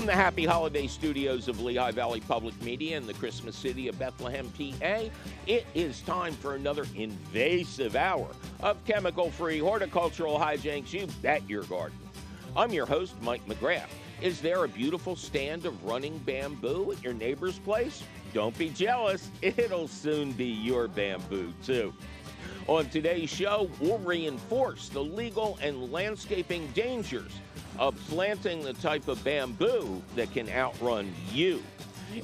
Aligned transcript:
From 0.00 0.06
the 0.06 0.14
Happy 0.14 0.46
Holiday 0.46 0.86
Studios 0.86 1.46
of 1.46 1.60
Lehigh 1.60 1.90
Valley 1.90 2.20
Public 2.20 2.58
Media 2.62 2.96
in 2.96 3.06
the 3.06 3.12
Christmas 3.12 3.54
city 3.54 3.86
of 3.86 3.98
Bethlehem, 3.98 4.50
PA, 4.56 5.10
it 5.46 5.66
is 5.74 6.00
time 6.00 6.32
for 6.32 6.54
another 6.54 6.86
invasive 6.96 7.94
hour 7.94 8.28
of 8.60 8.82
chemical 8.86 9.30
free 9.30 9.58
horticultural 9.58 10.38
hijinks 10.38 10.94
you 10.94 11.06
bet 11.20 11.46
your 11.50 11.64
garden. 11.64 11.98
I'm 12.56 12.72
your 12.72 12.86
host, 12.86 13.14
Mike 13.20 13.46
McGrath. 13.46 13.90
Is 14.22 14.40
there 14.40 14.64
a 14.64 14.68
beautiful 14.68 15.16
stand 15.16 15.66
of 15.66 15.84
running 15.84 16.16
bamboo 16.20 16.92
at 16.92 17.04
your 17.04 17.12
neighbor's 17.12 17.58
place? 17.58 18.02
Don't 18.32 18.56
be 18.56 18.70
jealous, 18.70 19.30
it'll 19.42 19.86
soon 19.86 20.32
be 20.32 20.46
your 20.46 20.88
bamboo, 20.88 21.52
too. 21.62 21.92
On 22.68 22.88
today's 22.88 23.28
show, 23.28 23.68
we'll 23.78 23.98
reinforce 23.98 24.88
the 24.88 25.04
legal 25.04 25.58
and 25.60 25.92
landscaping 25.92 26.68
dangers 26.68 27.32
of 27.80 27.96
planting 28.08 28.62
the 28.62 28.74
type 28.74 29.08
of 29.08 29.24
bamboo 29.24 30.00
that 30.14 30.30
can 30.32 30.48
outrun 30.50 31.12
you. 31.32 31.62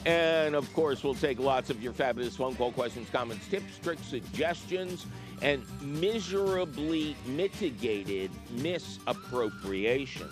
And 0.04 0.54
of 0.54 0.70
course, 0.74 1.02
we'll 1.02 1.14
take 1.14 1.38
lots 1.38 1.70
of 1.70 1.82
your 1.82 1.94
fabulous 1.94 2.36
phone 2.36 2.54
call 2.56 2.72
questions, 2.72 3.08
comments, 3.10 3.48
tips, 3.48 3.78
tricks, 3.82 4.04
suggestions, 4.04 5.06
and 5.42 5.64
miserably 5.80 7.16
mitigated 7.26 8.30
misappropriations. 8.56 10.30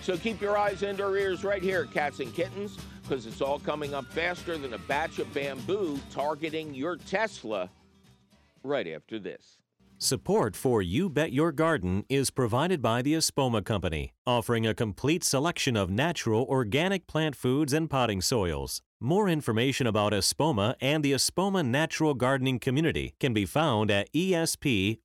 So 0.00 0.16
keep 0.16 0.40
your 0.40 0.56
eyes 0.56 0.82
and 0.82 0.98
your 0.98 1.16
ears 1.18 1.44
right 1.44 1.62
here, 1.62 1.84
cats 1.84 2.20
and 2.20 2.32
kittens, 2.32 2.78
because 3.02 3.26
it's 3.26 3.42
all 3.42 3.58
coming 3.58 3.92
up 3.92 4.06
faster 4.06 4.56
than 4.56 4.72
a 4.72 4.78
batch 4.78 5.18
of 5.18 5.32
bamboo 5.34 6.00
targeting 6.10 6.74
your 6.74 6.96
Tesla 6.96 7.68
right 8.62 8.86
after 8.86 9.18
this. 9.18 9.57
Support 10.00 10.54
for 10.54 10.80
You 10.80 11.10
Bet 11.10 11.32
Your 11.32 11.50
Garden 11.50 12.04
is 12.08 12.30
provided 12.30 12.80
by 12.80 13.02
the 13.02 13.14
Espoma 13.14 13.64
Company, 13.64 14.12
offering 14.24 14.64
a 14.64 14.72
complete 14.72 15.24
selection 15.24 15.76
of 15.76 15.90
natural 15.90 16.44
organic 16.44 17.08
plant 17.08 17.34
foods 17.34 17.72
and 17.72 17.90
potting 17.90 18.20
soils. 18.20 18.80
More 19.00 19.28
information 19.28 19.88
about 19.88 20.12
Espoma 20.12 20.76
and 20.80 21.04
the 21.04 21.10
Espoma 21.10 21.66
Natural 21.66 22.14
Gardening 22.14 22.60
Community 22.60 23.16
can 23.18 23.34
be 23.34 23.44
found 23.44 23.90
at 23.90 24.08
espoma.com. 24.12 25.00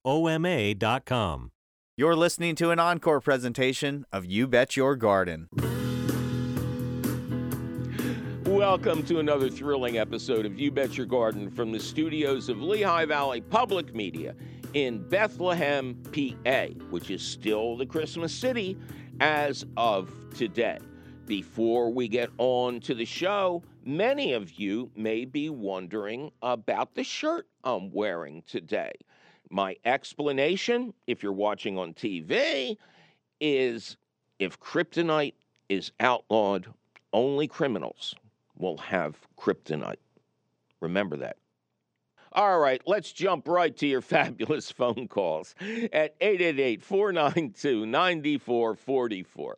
You're 1.97 2.15
listening 2.15 2.53
to 2.57 2.69
an 2.69 2.77
encore 2.77 3.19
presentation 3.19 4.05
of 4.11 4.25
You 4.25 4.47
Bet 4.47 4.77
Your 4.77 4.95
Garden. 4.95 5.49
Welcome 8.45 9.01
to 9.05 9.17
another 9.17 9.49
thrilling 9.49 9.97
episode 9.97 10.45
of 10.45 10.59
You 10.59 10.69
Bet 10.69 10.97
Your 10.97 11.07
Garden 11.07 11.49
from 11.49 11.71
the 11.71 11.79
studios 11.79 12.47
of 12.47 12.61
Lehigh 12.61 13.05
Valley 13.05 13.41
Public 13.41 13.95
Media 13.95 14.35
in 14.73 15.07
Bethlehem, 15.07 15.95
PA, 16.11 16.65
which 16.89 17.11
is 17.11 17.21
still 17.21 17.77
the 17.77 17.85
Christmas 17.85 18.33
city 18.33 18.77
as 19.19 19.65
of 19.77 20.11
today. 20.35 20.79
Before 21.25 21.91
we 21.91 22.07
get 22.07 22.29
on 22.39 22.79
to 22.81 22.95
the 22.95 23.05
show, 23.05 23.63
many 23.85 24.33
of 24.33 24.53
you 24.53 24.89
may 24.95 25.25
be 25.25 25.49
wondering 25.49 26.31
about 26.41 26.95
the 26.95 27.03
shirt 27.03 27.47
I'm 27.63 27.91
wearing 27.91 28.43
today. 28.47 28.91
My 29.49 29.75
explanation, 29.85 30.93
if 31.05 31.21
you're 31.21 31.31
watching 31.31 31.77
on 31.77 31.93
TV, 31.93 32.75
is 33.39 33.95
if 34.39 34.59
kryptonite 34.59 35.35
is 35.69 35.91
outlawed, 35.99 36.67
only 37.13 37.47
criminals 37.47 38.15
will 38.57 38.77
have 38.77 39.15
kryptonite. 39.37 39.97
Remember 40.81 41.15
that. 41.17 41.37
All 42.35 42.57
right, 42.57 42.81
let's 42.87 43.11
jump 43.11 43.47
right 43.47 43.75
to 43.77 43.85
your 43.85 44.01
fabulous 44.13 44.71
phone 44.71 45.07
calls 45.07 45.53
at 45.61 46.15
888 46.19 46.81
492 46.81 47.85
9444. 47.85 49.57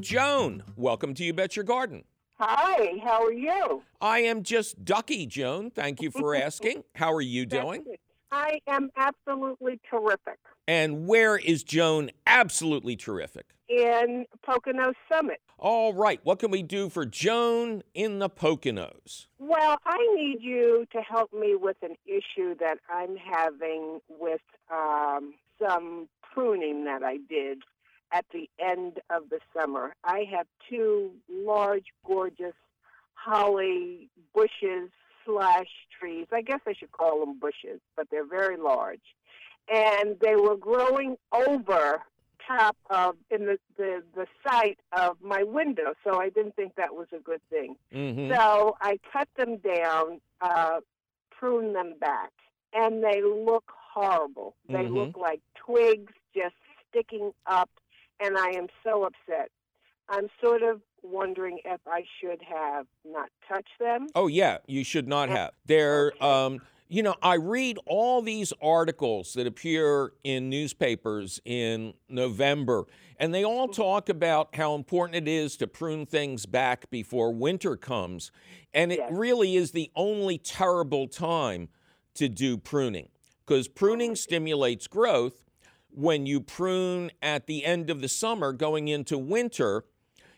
Joan, 0.00 0.62
welcome 0.76 1.12
to 1.14 1.24
You 1.24 1.32
Bet 1.32 1.56
Your 1.56 1.64
Garden. 1.64 2.04
Hi, 2.38 3.00
how 3.02 3.24
are 3.24 3.32
you? 3.32 3.82
I 4.00 4.20
am 4.20 4.44
just 4.44 4.84
ducky, 4.84 5.26
Joan. 5.26 5.72
Thank 5.72 6.00
you 6.00 6.12
for 6.12 6.34
asking. 6.36 6.84
How 6.94 7.12
are 7.12 7.20
you 7.20 7.44
doing? 7.44 7.84
I 8.30 8.60
am 8.68 8.90
absolutely 8.96 9.80
terrific. 9.90 10.38
And 10.68 11.08
where 11.08 11.36
is 11.36 11.64
Joan 11.64 12.10
absolutely 12.28 12.94
terrific? 12.94 13.46
In 13.68 14.24
Pocono 14.42 14.92
Summit. 15.10 15.40
All 15.58 15.92
right, 15.92 16.20
what 16.22 16.38
can 16.38 16.50
we 16.50 16.62
do 16.62 16.88
for 16.88 17.04
Joan 17.04 17.82
in 17.92 18.18
the 18.18 18.30
Poconos? 18.30 19.26
Well, 19.38 19.76
I 19.84 19.98
need 20.14 20.38
you 20.40 20.86
to 20.92 21.00
help 21.02 21.32
me 21.32 21.54
with 21.54 21.76
an 21.82 21.96
issue 22.06 22.54
that 22.60 22.78
I'm 22.88 23.16
having 23.16 24.00
with 24.08 24.40
um, 24.70 25.34
some 25.60 26.08
pruning 26.22 26.84
that 26.84 27.02
I 27.02 27.18
did 27.28 27.62
at 28.12 28.24
the 28.32 28.48
end 28.58 29.00
of 29.10 29.28
the 29.30 29.40
summer. 29.54 29.94
I 30.04 30.24
have 30.34 30.46
two 30.70 31.10
large, 31.28 31.86
gorgeous 32.06 32.54
holly 33.14 34.08
bushes 34.34 34.90
slash 35.26 35.68
trees. 35.98 36.26
I 36.32 36.40
guess 36.40 36.60
I 36.66 36.72
should 36.72 36.92
call 36.92 37.20
them 37.20 37.38
bushes, 37.38 37.80
but 37.96 38.06
they're 38.10 38.26
very 38.26 38.56
large. 38.56 39.02
And 39.72 40.16
they 40.20 40.36
were 40.36 40.56
growing 40.56 41.16
over 41.32 42.02
top 42.48 42.76
of 42.90 43.14
in 43.30 43.44
the, 43.46 43.58
the 43.76 44.02
the 44.14 44.26
site 44.46 44.78
of 44.92 45.18
my 45.22 45.42
window, 45.42 45.92
so 46.02 46.18
I 46.20 46.30
didn't 46.30 46.56
think 46.56 46.74
that 46.76 46.94
was 46.94 47.06
a 47.14 47.20
good 47.20 47.42
thing. 47.50 47.76
Mm-hmm. 47.94 48.34
So 48.34 48.76
I 48.80 48.98
cut 49.12 49.28
them 49.36 49.58
down, 49.58 50.20
uh, 50.40 50.80
prune 51.30 51.74
them 51.74 51.94
back, 52.00 52.30
and 52.72 53.04
they 53.04 53.20
look 53.22 53.64
horrible. 53.92 54.54
They 54.68 54.84
Mhm. 54.84 54.94
look 54.94 55.16
like 55.16 55.40
twigs 55.54 56.12
just 56.34 56.54
sticking 56.88 57.32
up, 57.46 57.70
and 58.20 58.36
I 58.38 58.48
am 58.50 58.68
so 58.82 59.04
upset. 59.04 59.50
I'm 60.08 60.28
sort 60.42 60.62
of 60.62 60.80
wondering 61.02 61.60
if 61.66 61.80
I 61.86 62.02
should 62.18 62.40
have 62.42 62.86
not 63.04 63.28
touched 63.46 63.78
them. 63.78 64.06
Oh 64.14 64.26
yeah, 64.26 64.58
you 64.66 64.82
should 64.84 65.06
not 65.06 65.28
have. 65.28 65.52
They're 65.66 66.12
um 66.24 66.60
you 66.88 67.02
know, 67.02 67.14
I 67.22 67.34
read 67.34 67.78
all 67.86 68.22
these 68.22 68.52
articles 68.62 69.34
that 69.34 69.46
appear 69.46 70.12
in 70.24 70.48
newspapers 70.48 71.40
in 71.44 71.92
November, 72.08 72.86
and 73.18 73.34
they 73.34 73.44
all 73.44 73.66
mm-hmm. 73.66 73.80
talk 73.80 74.08
about 74.08 74.54
how 74.54 74.74
important 74.74 75.16
it 75.16 75.28
is 75.28 75.56
to 75.58 75.66
prune 75.66 76.06
things 76.06 76.46
back 76.46 76.88
before 76.90 77.32
winter 77.32 77.76
comes. 77.76 78.32
And 78.72 78.90
it 78.90 79.00
Yes. 79.00 79.12
really 79.12 79.56
is 79.56 79.72
the 79.72 79.90
only 79.94 80.38
terrible 80.38 81.08
time 81.08 81.68
to 82.14 82.28
do 82.28 82.56
pruning 82.56 83.08
because 83.46 83.68
pruning 83.68 84.16
stimulates 84.16 84.86
growth. 84.86 85.44
When 85.90 86.26
you 86.26 86.40
prune 86.40 87.10
at 87.22 87.46
the 87.46 87.64
end 87.64 87.90
of 87.90 88.00
the 88.00 88.08
summer 88.08 88.52
going 88.52 88.88
into 88.88 89.18
winter, 89.18 89.84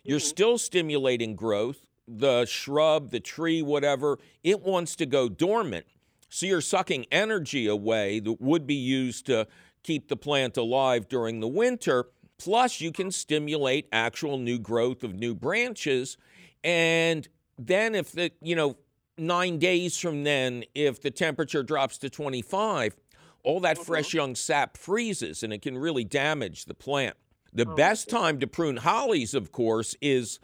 you're 0.05 0.19
mm-hmm. 0.19 0.27
still 0.27 0.59
stimulating 0.59 1.37
growth. 1.37 1.87
The 2.09 2.44
shrub, 2.47 3.10
the 3.10 3.21
tree, 3.21 3.62
whatever, 3.62 4.19
it 4.43 4.62
wants 4.62 4.97
to 4.97 5.06
go 5.06 5.28
dormant. 5.28 5.87
So 6.30 6.46
you're 6.46 6.60
sucking 6.60 7.06
energy 7.10 7.66
away 7.66 8.20
that 8.20 8.41
would 8.41 8.66
be 8.66 8.74
used 8.74 9.26
to 9.26 9.46
keep 9.82 10.08
the 10.08 10.16
plant 10.16 10.56
alive 10.56 11.08
during 11.08 11.41
the 11.41 11.48
winter. 11.48 12.06
Plus, 12.38 12.80
you 12.80 12.92
can 12.92 13.10
stimulate 13.10 13.88
actual 13.92 14.38
new 14.38 14.58
growth 14.58 15.04
of 15.04 15.14
new 15.14 15.34
branches. 15.34 16.16
And 16.64 17.28
then, 17.58 17.94
if 17.94 18.12
the, 18.12 18.30
you 18.41 18.56
know, 18.56 18.76
nine 19.18 19.58
days 19.58 19.98
from 19.98 20.24
then, 20.24 20.64
if 20.74 21.02
the 21.02 21.10
temperature 21.10 21.62
drops 21.62 21.98
to 21.98 22.08
25, 22.08 22.97
all 23.42 23.60
that 23.60 23.76
mm-hmm. 23.76 23.84
fresh 23.84 24.14
young 24.14 24.34
sap 24.34 24.76
freezes 24.76 25.42
and 25.42 25.52
it 25.52 25.62
can 25.62 25.76
really 25.76 26.04
damage 26.04 26.64
the 26.64 26.74
plant. 26.74 27.16
The 27.52 27.66
oh, 27.68 27.74
best 27.74 28.08
time 28.08 28.38
to 28.41 28.47
prune 28.47 28.78
hollies, 28.78 29.34
of 29.34 29.50
course, 29.50 29.97
is 30.00 30.38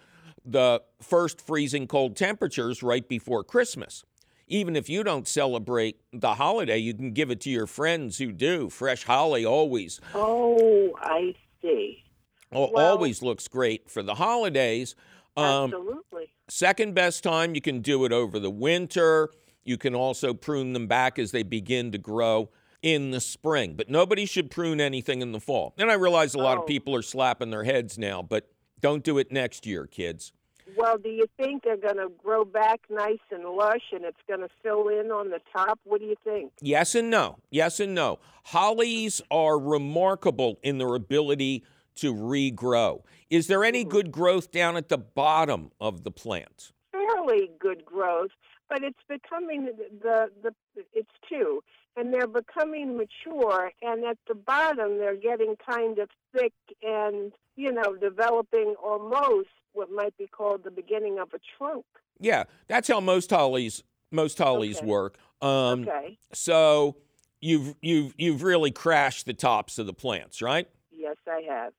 the 0.44 0.82
first 1.00 1.40
freezing 1.40 1.86
cold 1.86 2.16
temperatures 2.16 2.82
right 2.82 3.06
before 3.08 3.44
Christmas. 3.44 4.04
Even 4.48 4.76
if 4.76 4.88
you 4.88 5.02
don't 5.02 5.26
celebrate 5.26 6.00
the 6.12 6.34
holiday, 6.34 6.78
you 6.78 6.94
can 6.94 7.12
give 7.12 7.30
it 7.30 7.40
to 7.42 7.50
your 7.50 7.66
friends 7.66 8.18
who 8.18 8.30
do. 8.32 8.70
Fresh 8.70 9.04
holly 9.04 9.44
always 9.44 10.00
Oh, 10.14 10.92
I 11.00 11.34
see. 11.60 12.04
al- 12.52 12.70
Well- 12.72 12.92
always 12.92 13.22
looks 13.22 13.48
great 13.48 13.90
for 13.90 14.02
the 14.02 14.14
holidays. 14.14 14.94
Um, 15.36 15.72
Absolutely. 15.74 16.28
Second 16.48 16.94
best 16.94 17.22
time, 17.24 17.54
you 17.54 17.60
can 17.60 17.80
do 17.80 18.04
it 18.04 18.12
over 18.12 18.38
the 18.38 18.50
winter. 18.50 19.30
You 19.64 19.76
can 19.76 19.94
also 19.96 20.32
prune 20.32 20.72
them 20.74 20.86
back 20.86 21.18
as 21.18 21.32
they 21.32 21.42
begin 21.42 21.90
to 21.92 21.98
grow 21.98 22.50
in 22.82 23.10
the 23.10 23.20
spring. 23.20 23.74
But 23.74 23.90
nobody 23.90 24.26
should 24.26 24.48
prune 24.50 24.80
anything 24.80 25.22
in 25.22 25.32
the 25.32 25.40
fall. 25.40 25.74
And 25.76 25.90
I 25.90 25.94
realize 25.94 26.34
a 26.34 26.38
lot 26.38 26.56
of 26.56 26.62
Oh. 26.62 26.66
people 26.66 26.94
are 26.94 27.02
slapping 27.02 27.50
their 27.50 27.64
heads 27.64 27.98
now, 27.98 28.22
but 28.22 28.48
don't 28.80 29.02
do 29.02 29.18
it 29.18 29.32
next 29.32 29.66
year, 29.66 29.86
kids. 29.88 30.32
Well, 30.76 30.98
do 30.98 31.08
you 31.08 31.26
think 31.36 31.64
they're 31.64 31.76
going 31.76 31.96
to 31.96 32.10
grow 32.22 32.44
back 32.44 32.80
nice 32.90 33.18
and 33.30 33.44
lush 33.44 33.92
and 33.92 34.04
it's 34.04 34.20
going 34.28 34.40
to 34.40 34.48
fill 34.62 34.88
in 34.88 35.10
on 35.10 35.30
the 35.30 35.40
top? 35.54 35.80
What 35.84 36.00
do 36.00 36.06
you 36.06 36.16
think? 36.22 36.52
Yes 36.60 36.94
and 36.94 37.10
no. 37.10 37.38
Yes 37.50 37.80
and 37.80 37.94
no. 37.94 38.18
Hollies 38.44 39.22
are 39.30 39.58
remarkable 39.58 40.58
in 40.62 40.78
their 40.78 40.94
ability 40.94 41.64
to 41.96 42.14
regrow. 42.14 43.02
Is 43.30 43.46
there 43.46 43.64
any 43.64 43.82
hmm. 43.82 43.88
good 43.88 44.12
growth 44.12 44.50
down 44.52 44.76
at 44.76 44.88
the 44.88 44.98
bottom 44.98 45.70
of 45.80 46.04
the 46.04 46.10
plant? 46.10 46.72
Fairly 46.92 47.50
good 47.58 47.84
growth, 47.84 48.30
but 48.68 48.82
it's 48.82 48.98
becoming 49.08 49.64
the 49.64 50.30
the, 50.42 50.52
the 50.74 50.82
it's 50.92 51.10
two. 51.28 51.62
and 51.96 52.12
they're 52.12 52.26
becoming 52.26 52.96
mature. 52.96 53.72
And 53.82 54.04
at 54.04 54.18
the 54.28 54.34
bottom, 54.34 54.98
they're 54.98 55.16
getting 55.16 55.56
kind 55.56 55.98
of 55.98 56.10
thick 56.34 56.52
and, 56.82 57.32
you 57.56 57.72
know, 57.72 57.96
developing 57.96 58.74
almost 58.82 59.48
what 59.76 59.90
might 59.92 60.16
be 60.16 60.26
called 60.26 60.64
the 60.64 60.70
beginning 60.70 61.18
of 61.18 61.28
a 61.34 61.40
trunk. 61.56 61.84
Yeah, 62.18 62.44
that's 62.66 62.88
how 62.88 63.00
most 63.00 63.30
hollies 63.30 63.82
most 64.10 64.38
hollies 64.38 64.78
Okay. 64.78 64.86
work. 64.86 65.18
Um, 65.42 65.82
Okay. 65.82 66.18
So 66.32 66.96
you've 67.40 67.74
you've 67.82 68.14
you've 68.16 68.42
really 68.42 68.70
crashed 68.70 69.26
the 69.26 69.34
tops 69.34 69.78
of 69.78 69.86
the 69.86 69.92
plants, 69.92 70.40
right? 70.40 70.68
Yes, 70.90 71.16
I 71.28 71.42
have. 71.48 71.72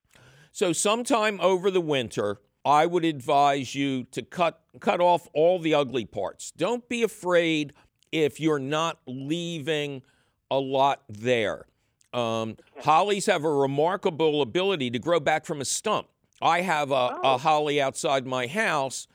So 0.51 0.73
sometime 0.73 1.39
over 1.41 1.71
the 1.71 1.81
winter, 1.81 2.39
I 2.63 2.85
would 2.85 3.03
advise 3.05 3.73
you 3.75 4.03
to 4.11 4.21
cut 4.21 4.61
cut 4.79 5.01
off 5.01 5.27
all 5.33 5.57
the 5.59 5.73
ugly 5.73 6.05
parts. 6.05 6.51
Don't 6.51 6.87
be 6.87 7.01
afraid 7.03 7.73
if 8.11 8.39
you're 8.39 8.59
not 8.59 8.99
leaving 9.07 10.03
a 10.51 10.59
lot 10.59 11.01
there. 11.09 11.65
Um, 12.13 12.57
Hollies 12.83 13.25
have 13.25 13.43
a 13.43 13.51
remarkable 13.51 14.41
ability 14.41 14.89
to 14.91 14.99
grow 14.99 15.19
back 15.19 15.45
from 15.45 15.59
a 15.61 15.65
stump. 15.65 16.07
I 16.41 16.61
have 16.61 16.91
a, 16.91 16.93
a 16.93 17.19
Oh. 17.23 17.37
holly 17.37 17.81
outside 17.81 18.25
my 18.25 18.47
house 18.47 19.07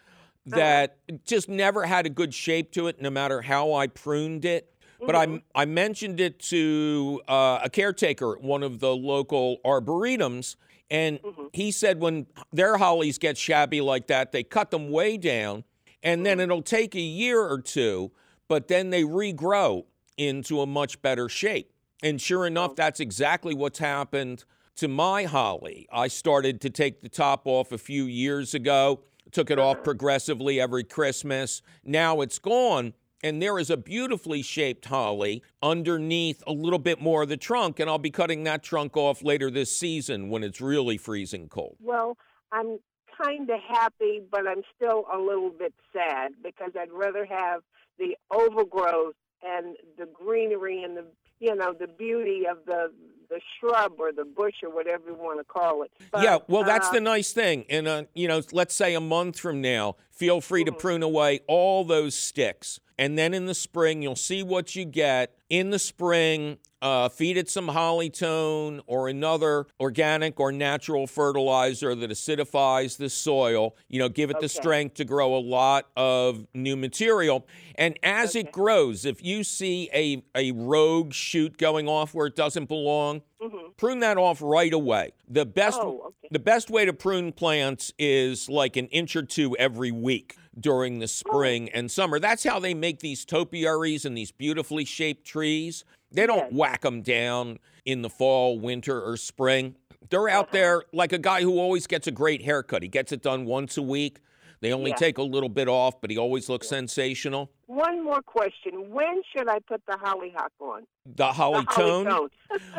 uh-huh. 0.47 0.57
that 0.57 1.25
just 1.25 1.49
never 1.49 1.85
had 1.85 2.07
a 2.07 2.11
good 2.11 2.35
shape 2.35 2.73
to 2.73 2.87
it, 2.89 3.01
no 3.01 3.11
matter 3.11 3.43
how 3.43 3.73
I 3.75 3.87
pruned 3.87 4.45
it. 4.45 4.69
But 5.05 5.17
I, 5.17 5.27
mm-hmm. 5.27 5.37
I 5.55 5.65
mentioned 5.65 6.21
it 6.21 6.39
to 6.51 7.21
uh, 7.27 7.59
a 7.65 7.69
caretaker 7.69 8.37
at 8.37 8.43
one 8.43 8.63
of 8.63 8.79
the 8.79 8.95
local 8.95 9.59
arboretums, 9.65 10.55
and 10.91 11.21
mm-hmm. 11.21 11.47
he 11.53 11.73
said 11.73 12.01
when 12.01 12.27
their 12.53 12.77
hollies 12.77 13.19
get 13.19 13.37
shabby 13.37 13.81
like 13.81 14.07
that, 14.07 14.31
they 14.31 14.45
cut 14.45 14.71
them 14.71 14.91
way 14.91 15.17
down, 15.17 15.65
and 16.05 16.25
then 16.25 16.39
mm-hmm. 16.39 16.43
it'll 16.43 16.63
take 16.63 16.95
a 16.95 17.01
year 17.01 17.41
or 17.41 17.61
two, 17.61 18.13
but 18.47 18.69
then 18.69 18.91
they 18.91 19.03
regrow 19.03 19.87
into 20.17 20.61
a 20.61 20.67
much 20.67 21.03
better 21.03 21.29
shape. 21.29 21.73
And 22.01 22.21
sure 22.21 22.47
enough, 22.47 22.73
oh. 22.73 22.75
that's 22.77 23.01
exactly 23.01 23.55
what's 23.55 23.81
happened 23.81 24.45
to 24.77 24.89
my 24.89 25.25
holly. 25.25 25.87
I 25.93 26.09
started 26.09 26.61
to 26.63 26.71
take 26.71 27.03
the 27.03 27.09
top 27.09 27.43
off 27.47 27.73
a 27.73 27.79
few 27.79 28.05
years 28.05 28.55
ago, 28.55 29.01
took 29.31 29.51
it 29.51 29.59
off 29.59 29.83
progressively 29.83 30.61
every 30.61 30.85
Christmas. 30.85 31.63
Now 31.85 32.21
it's 32.21 32.39
gone. 32.39 32.95
And 33.25 33.41
there 33.41 33.59
is 33.59 33.71
a 33.71 33.77
beautifully 33.77 34.43
shaped 34.43 34.87
holly 34.87 35.45
underneath 35.63 36.43
a 36.45 36.53
little 36.53 36.81
bit 36.81 37.01
more 37.01 37.23
of 37.23 37.29
the 37.29 37.37
trunk, 37.37 37.79
and 37.79 37.89
I'll 37.89 37.99
be 37.99 38.11
cutting 38.11 38.43
that 38.45 38.65
trunk 38.65 38.97
off 38.97 39.23
later 39.23 39.49
this 39.49 39.77
season 39.77 40.29
when 40.29 40.43
it's 40.43 40.61
really 40.61 40.99
freezing 40.99 41.49
cold. 41.49 41.77
Well, 41.81 42.17
I'm 42.51 42.79
kind 43.23 43.49
of 43.49 43.61
happy, 43.61 44.23
but 44.29 44.49
I'm 44.49 44.63
still 44.75 45.05
a 45.13 45.19
little 45.19 45.51
bit 45.51 45.73
sad 45.93 46.33
because 46.43 46.73
I'd 46.77 46.91
rather 46.91 47.25
have 47.25 47.63
the 47.99 48.17
overgrowth 48.33 49.15
and 49.43 49.77
the 49.99 50.07
greenery 50.07 50.83
and 50.83 50.97
the 50.97 51.05
you 51.41 51.55
know 51.55 51.73
the 51.73 51.89
beauty 51.89 52.43
of 52.51 52.59
the 52.67 52.93
the 53.33 53.41
shrub 53.59 53.95
or 53.99 54.13
the 54.13 54.27
bush 54.27 54.57
or 54.63 54.69
whatever 54.69 55.05
you 55.09 55.15
want 55.15 55.41
to 55.41 55.45
call 55.45 55.83
it. 55.83 55.91
But, 56.11 56.23
yeah, 56.23 56.39
well, 56.49 56.65
that's 56.65 56.89
uh, 56.89 56.93
the 56.93 57.01
nice 57.01 57.33
thing. 57.33 57.65
And, 57.71 57.89
uh, 57.89 58.05
you 58.15 58.29
know, 58.29 58.43
let's 58.53 58.75
say 58.75 58.95
a 58.95 59.01
month 59.01 59.39
from 59.39 59.63
now, 59.63 59.97
feel 60.11 60.43
free 60.43 60.65
to 60.65 60.73
prune 60.73 61.03
away 61.03 61.41
all 61.49 61.85
those 61.85 62.15
sticks. 62.15 62.79
And 63.03 63.19
then 63.19 63.35
in 63.35 63.47
the 63.47 63.55
spring, 63.55 64.01
you'll 64.01 64.15
see 64.15 64.45
what 64.45 64.77
you 64.77 64.85
get. 64.85 65.35
In 65.51 65.71
the 65.71 65.81
spring, 65.81 66.59
uh, 66.81 67.09
feed 67.09 67.37
it 67.37 67.51
some 67.51 67.67
Holly-tone 67.67 68.81
or 68.87 69.09
another 69.09 69.67
organic 69.81 70.39
or 70.39 70.53
natural 70.53 71.09
fertilizer 71.09 71.97
that 71.97 72.11
acidifies 72.11 72.99
the 72.99 73.11
soil. 73.11 73.75
You 73.89 73.99
know, 73.99 74.09
give 74.09 74.31
it 74.31 74.39
the 74.39 74.49
strength 74.49 74.95
to 74.95 75.05
grow 75.05 75.35
a 75.35 75.43
lot 75.43 75.89
of 75.97 76.47
new 76.55 76.77
material. 76.77 77.45
And 77.75 77.99
as 78.05 78.37
it 78.37 78.53
grows, 78.53 79.05
if 79.05 79.21
you 79.21 79.43
see 79.43 79.91
a, 79.93 80.23
a 80.37 80.53
rogue 80.53 81.13
shoot 81.13 81.59
going 81.59 81.89
off 81.89 82.15
where 82.15 82.29
it 82.29 82.37
doesn't 82.37 82.67
belong, 82.69 83.23
prune 83.79 83.99
that 83.99 84.17
off 84.17 84.41
right 84.41 84.73
away. 84.73 85.11
The 85.29 85.45
best 85.45 85.81
Oh, 85.83 86.03
okay. 86.07 86.29
the 86.31 86.39
best 86.39 86.71
way 86.71 86.85
to 86.85 86.93
prune 86.93 87.33
plants 87.33 87.93
is 87.99 88.49
like 88.49 88.77
an 88.77 88.87
inch 88.89 89.17
or 89.17 89.25
two 89.25 89.57
every 89.57 89.91
week 89.91 90.37
during 90.59 90.99
the 90.99 91.09
spring 91.09 91.69
and 91.71 91.91
summer. 91.91 92.19
That's 92.19 92.45
how 92.45 92.59
they 92.59 92.75
make 92.75 93.01
these 93.01 93.25
topiaries 93.25 94.05
and 94.05 94.17
these 94.17 94.31
beautifully 94.33 94.85
shaped 94.85 95.27
trees. 95.27 95.85
They 96.11 96.27
don't 96.27 96.53
whack 96.53 96.83
them 96.83 97.03
down 97.03 97.59
in 97.85 98.03
the 98.03 98.11
fall, 98.11 98.59
winter, 98.59 99.01
or 99.03 99.17
spring. 99.17 99.77
They're 100.11 100.29
out 100.29 100.53
there 100.53 100.85
like 100.93 101.13
a 101.13 101.19
guy 101.19 101.41
who 101.43 101.59
always 101.59 101.87
gets 101.87 102.07
a 102.07 102.11
great 102.11 102.43
haircut. 102.43 102.83
He 102.83 102.89
gets 102.89 103.13
it 103.13 103.23
done 103.23 103.47
once 103.47 103.79
a 103.79 103.83
week. 103.83 104.21
They 104.61 104.73
only 104.73 104.91
Yeah. 104.91 104.97
take 104.97 105.19
a 105.19 105.23
little 105.23 105.49
bit 105.49 105.67
off, 105.69 106.01
but 106.01 106.11
he 106.11 106.19
always 106.19 106.49
looks 106.49 106.69
sensational. 106.69 107.51
One 107.67 108.05
more 108.05 108.23
question: 108.23 108.91
When 108.93 109.23
should 109.35 109.49
I 109.49 109.59
put 109.59 109.83
the 109.87 109.97
hollyhock 109.97 110.53
on? 110.61 110.87
The 111.07 111.33
holly 111.33 111.65
the 111.65 111.73
tone 111.73 112.07
holly 112.07 112.29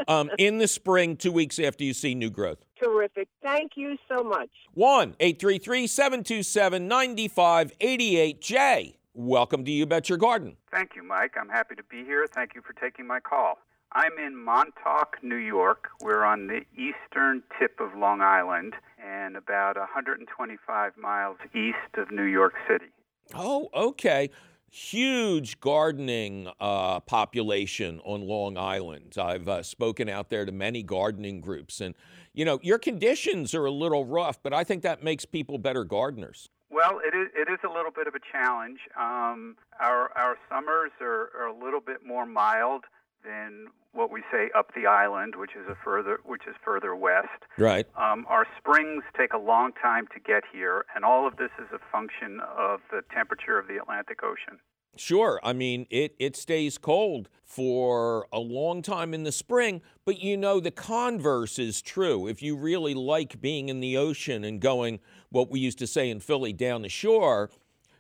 um, 0.08 0.30
in 0.38 0.60
the 0.60 0.68
spring, 0.68 1.18
two 1.18 1.32
weeks 1.32 1.60
after 1.60 1.84
you 1.84 1.94
see 1.94 2.16
new 2.16 2.30
growth. 2.30 2.64
Terrific. 2.84 3.30
Thank 3.42 3.74
you 3.76 3.98
so 4.10 4.24
much. 4.24 4.50
1 4.74 5.16
833 5.20 5.88
727 5.88 6.88
9588. 6.88 8.42
Jay, 8.42 8.98
welcome 9.14 9.64
to 9.64 9.72
You 9.72 9.86
Bet 9.86 10.10
Your 10.10 10.18
Garden. 10.18 10.58
Thank 10.72 10.92
you, 10.96 11.04
Mike. 11.04 11.36
I'm 11.40 11.50
happy 11.50 11.76
to 11.76 11.84
be 11.84 12.04
here. 12.04 12.28
Thank 12.28 12.56
you 12.56 12.62
for 12.62 12.74
taking 12.74 13.08
my 13.08 13.20
call. 13.20 13.60
I'm 13.94 14.18
in 14.18 14.36
Montauk, 14.36 15.18
New 15.22 15.36
York. 15.38 15.90
We're 16.02 16.26
on 16.26 16.48
the 16.48 16.62
eastern 16.74 17.44
tip 17.60 17.80
of 17.80 17.96
Long 17.98 18.22
Island 18.22 18.74
and 19.02 19.38
about 19.38 19.78
125 19.78 20.98
miles 20.98 21.38
east 21.54 21.98
of 21.98 22.12
New 22.12 22.24
York 22.24 22.56
City. 22.68 22.92
Oh, 23.36 23.70
okay. 23.74 24.30
Huge 24.76 25.60
gardening 25.60 26.50
uh, 26.60 27.00
population 27.02 28.02
on 28.04 28.22
Long 28.28 28.58
Island. 28.58 29.14
I've 29.20 29.48
uh, 29.48 29.62
spoken 29.62 30.10
out 30.10 30.32
there 30.32 30.46
to 30.46 30.52
many 30.52 30.82
gardening 30.82 31.42
groups, 31.42 31.80
and 31.80 31.94
you 32.34 32.44
know 32.44 32.60
your 32.64 32.80
conditions 32.80 33.54
are 33.54 33.66
a 33.66 33.72
little 33.72 34.04
rough, 34.04 34.42
but 34.42 34.52
I 34.52 34.64
think 34.64 34.82
that 34.82 35.04
makes 35.04 35.26
people 35.26 35.60
better 35.60 35.84
gardeners. 35.84 36.50
Well, 36.72 37.00
it 37.06 37.16
is, 37.16 37.28
it 37.36 37.52
is 37.52 37.60
a 37.64 37.72
little 37.72 37.92
bit 37.92 38.08
of 38.08 38.16
a 38.16 38.20
challenge. 38.32 38.80
Um, 39.00 39.58
our, 39.80 40.12
our 40.18 40.38
summers 40.50 40.90
are, 41.00 41.30
are 41.38 41.46
a 41.46 41.64
little 41.64 41.80
bit 41.80 42.04
more 42.04 42.26
mild 42.26 42.86
than 43.24 43.68
what 43.94 44.12
we 44.12 44.22
say 44.32 44.50
up 44.58 44.74
the 44.76 44.88
island, 44.88 45.36
which 45.36 45.52
is 45.52 45.68
a 45.70 45.76
further 45.84 46.20
which 46.26 46.44
is 46.48 46.56
further 46.64 46.96
west. 46.96 47.28
Right. 47.58 47.88
Um, 47.96 48.26
our 48.28 48.46
springs 48.58 49.04
take 49.18 49.34
a 49.34 49.38
long 49.38 49.72
time 49.74 50.08
to 50.14 50.20
get 50.20 50.44
here, 50.52 50.86
and 50.96 51.06
all 51.06 51.28
of 51.28 51.38
this 51.38 51.52
is 51.60 51.68
a 51.74 51.80
function 51.92 52.40
of 52.58 52.82
the 52.92 53.02
temperature 53.14 53.58
of 53.58 53.68
the 53.68 53.78
Atlantic 53.78 54.24
Ocean. 54.24 54.60
Sure. 54.96 55.40
I 55.44 55.54
mean, 55.54 55.88
it, 55.90 56.16
it 56.20 56.36
stays 56.36 56.78
cold 56.78 57.28
for 57.44 58.28
a 58.32 58.40
long 58.40 58.84
time 58.84 59.14
in 59.14 59.24
the 59.24 59.32
spring, 59.32 59.82
but 60.06 60.20
you 60.20 60.38
know, 60.38 60.60
the 60.60 60.72
converse 60.72 61.58
is 61.58 61.82
true. 61.82 62.28
If 62.28 62.44
you 62.44 62.56
really 62.56 62.94
like 62.94 63.42
being 63.42 63.70
in 63.70 63.80
the 63.80 63.98
ocean 63.98 64.44
and 64.44 64.60
going, 64.60 65.00
what 65.30 65.50
we 65.50 65.60
used 65.60 65.80
to 65.80 65.88
say 65.88 66.12
in 66.12 66.20
Philly, 66.20 66.54
down 66.54 66.84
the 66.84 66.90
shore, 66.90 67.50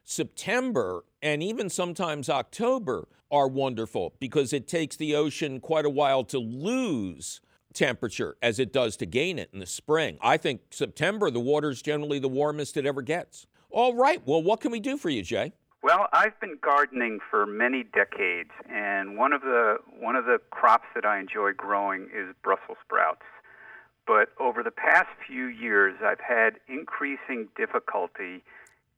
September 0.03 1.05
and 1.22 1.41
even 1.41 1.69
sometimes 1.69 2.29
October 2.29 3.07
are 3.31 3.48
wonderful 3.48 4.13
because 4.19 4.53
it 4.53 4.67
takes 4.67 4.95
the 4.95 5.15
ocean 5.15 5.60
quite 5.60 5.86
a 5.86 5.89
while 5.89 6.24
to 6.25 6.38
lose 6.38 7.41
temperature 7.74 8.36
as 8.41 8.60
it 8.60 8.72
does 8.72 8.95
to 8.98 9.05
gain 9.05 9.39
it 9.39 9.50
in 9.53 9.60
the 9.60 9.65
spring. 9.65 10.17
I 10.22 10.38
think 10.38 10.62
September, 10.69 11.31
the 11.31 11.39
water's 11.39 11.81
generally 11.81 12.19
the 12.19 12.27
warmest 12.27 12.77
it 12.77 12.86
ever 12.86 13.01
gets. 13.01 13.48
All 13.72 13.95
right. 13.95 14.22
Well, 14.27 14.43
what 14.43 14.62
can 14.62 14.72
we 14.72 14.79
do 14.79 14.98
for 14.98 15.10
you, 15.10 15.24
Jay? 15.24 15.53
Well, 15.81 16.07
I've 16.13 16.39
been 16.39 16.60
gardening 16.62 17.19
for 17.29 17.45
many 17.45 17.83
decades, 17.83 18.51
and 18.69 19.17
one 19.17 19.33
of 19.33 19.41
the 19.41 19.77
one 20.00 20.15
of 20.15 20.24
the 20.25 20.38
crops 20.50 20.86
that 20.95 21.05
I 21.05 21.19
enjoy 21.19 21.51
growing 21.57 22.03
is 22.03 22.33
Brussels 22.41 22.77
sprouts. 22.86 23.24
But 24.05 24.29
over 24.39 24.63
the 24.63 24.72
past 24.72 25.10
few 25.27 25.48
years, 25.48 25.95
I've 26.05 26.22
had 26.22 26.60
increasing 26.69 27.50
difficulty 27.57 28.43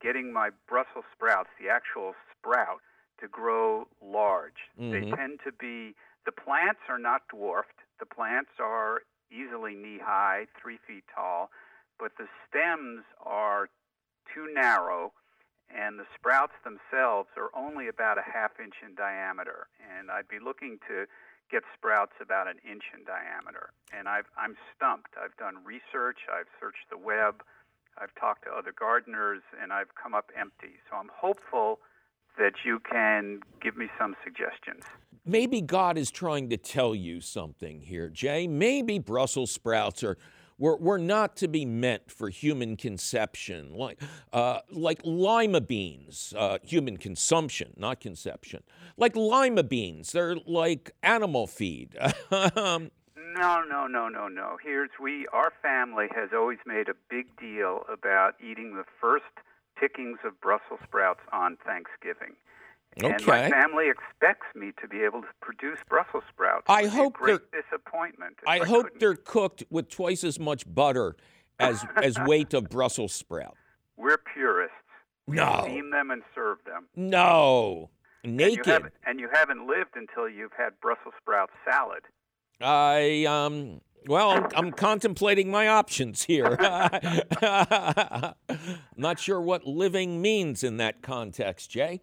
getting 0.02 0.32
my 0.32 0.50
Brussels 0.68 1.06
sprouts, 1.14 1.50
the 1.60 1.70
actual 1.70 2.16
sprout, 2.32 2.82
to 3.20 3.28
grow 3.28 3.88
large. 4.02 4.70
They 4.78 5.02
Mhm. 5.02 5.16
tend 5.16 5.40
to 5.42 5.52
be 5.52 5.96
the 6.25 6.32
plants 6.32 6.82
are 6.90 6.98
not 6.98 7.28
dwarfed. 7.28 7.84
The 8.00 8.06
plants 8.06 8.60
are 8.60 9.04
easily 9.30 9.75
knee 9.75 10.00
high, 10.00 10.48
three 10.56 10.78
feet 10.78 11.08
tall, 11.08 11.52
but 11.98 12.16
the 12.18 12.28
stems 12.48 13.06
are 13.22 13.70
too 14.25 14.52
narrow 14.54 15.14
and 15.70 16.00
the 16.00 16.06
sprouts 16.14 16.54
themselves 16.64 17.30
are 17.38 17.50
only 17.54 17.88
about 17.88 18.18
a 18.18 18.22
half 18.22 18.60
inch 18.60 18.75
in 18.84 18.96
diameter. 18.96 19.68
And 19.80 20.12
I'd 20.12 20.28
be 20.28 20.40
looking 20.40 20.80
to 20.88 21.08
get 21.50 21.64
sprouts 21.74 22.14
about 22.20 22.48
an 22.48 22.60
inch 22.60 22.84
in 22.94 23.04
diameter. 23.04 23.72
And 23.92 24.08
I've, 24.08 24.30
I'm 24.38 24.58
stumped. 24.75 25.16
I've 25.18 25.36
done 25.38 25.64
research, 25.64 26.20
I've 26.32 26.50
searched 26.60 26.90
the 26.90 26.98
web, 26.98 27.44
I've 27.98 28.14
talked 28.20 28.44
to 28.46 28.52
other 28.52 28.74
gardeners, 28.78 29.42
and 29.62 29.72
I've 29.72 29.94
come 29.96 30.14
up 30.14 30.32
empty. 30.40 30.75
So 30.90 30.98
I'm 30.98 31.10
hopeful 31.14 31.80
that 32.38 32.54
you 32.66 32.80
can 32.80 33.40
give 33.62 33.78
me 33.78 33.88
some 33.98 34.16
suggestions. 34.24 34.84
Maybe 35.25 35.62
God 35.62 35.98
is 35.98 36.12
trying 36.12 36.50
to 36.50 36.58
tell 36.58 36.94
you 36.94 37.22
something 37.22 37.82
here, 37.82 38.10
Jay. 38.10 38.48
Maybe 38.48 39.00
Brussels 39.00 39.52
sprouts 39.52 40.04
are 40.04 40.18
were, 40.58 40.78
were 40.78 40.98
not 40.98 41.36
to 41.38 41.48
be 41.48 41.66
meant 41.66 42.10
for 42.12 42.30
human 42.30 42.78
conception, 42.78 43.74
like, 43.74 44.02
uh, 44.32 44.60
like 44.72 45.02
lima 45.04 45.62
beans, 45.62 46.34
uh, 46.38 46.60
human 46.64 46.98
consumption, 46.98 47.74
not 47.78 48.00
conception. 48.00 48.64
Like 48.98 49.16
lima 49.16 49.64
beans, 49.64 50.12
they're 50.12 50.36
like 50.36 50.92
animal 51.04 51.48
feed. 51.48 51.98
no, 53.36 53.63
no, 53.70 53.88
no, 53.88 54.08
no, 54.10 54.27
no. 54.27 54.58
Here's 54.63 54.89
we, 55.01 55.27
our 55.34 55.51
family 55.62 56.08
has 56.15 56.30
always 56.34 56.60
made 56.65 56.88
a 56.89 56.94
big 57.10 57.36
deal 57.39 57.82
about 57.92 58.34
eating 58.42 58.75
the 58.75 58.86
first 59.01 59.25
pickings 59.80 60.20
of 60.25 60.39
Brussels 60.42 60.80
sprouts 60.84 61.20
on 61.34 61.58
Thanksgiving. 61.65 62.36
Okay. 63.04 63.13
And 63.13 63.27
my 63.27 63.50
family 63.50 63.89
expects 63.89 64.48
me 64.56 64.72
to 64.82 64.88
be 64.88 65.01
able 65.04 65.22
to 65.22 65.27
produce 65.42 65.80
Brussels 65.89 66.24
sprouts. 66.32 66.63
I 66.70 66.86
hope 66.86 67.13
great 67.15 67.42
they're 67.51 67.62
disappointment. 67.62 68.38
I, 68.48 68.60
I 68.62 68.65
hope 68.65 68.86
couldn't. 68.86 69.00
they're 69.01 69.15
cooked 69.15 69.63
with 69.70 69.89
twice 69.89 70.24
as 70.24 70.39
much 70.39 70.63
butter 70.74 71.15
as 71.60 71.84
as 72.01 72.18
weight 72.25 72.54
of 72.54 72.70
Brussels 72.70 73.12
sprout. 73.13 73.58
We're 73.98 74.18
purists. 74.34 74.75
We 75.27 75.38
No. 75.38 75.62
steam 75.63 75.89
them 75.89 76.10
and 76.12 76.22
serve 76.34 76.60
them. 76.65 76.86
No, 76.96 77.89
And 78.24 78.39
you, 78.39 78.48
naked. 78.58 78.92
and 79.06 79.20
you 79.20 79.27
haven't 79.34 79.68
lived 79.68 79.96
until 79.96 80.30
you've 80.30 80.54
had 80.58 80.80
Brussels 80.80 81.15
sprout 81.20 81.50
salad. 81.70 82.04
I 82.62 83.26
um. 83.26 83.82
Well, 84.08 84.30
I'm, 84.30 84.48
I'm 84.56 84.72
contemplating 84.72 85.50
my 85.50 85.68
options 85.68 86.22
here. 86.22 86.56
I'm 86.62 88.36
not 88.96 89.18
sure 89.18 89.42
what 89.42 89.66
living 89.66 90.22
means 90.22 90.64
in 90.64 90.78
that 90.78 91.02
context, 91.02 91.72
Jay. 91.72 92.02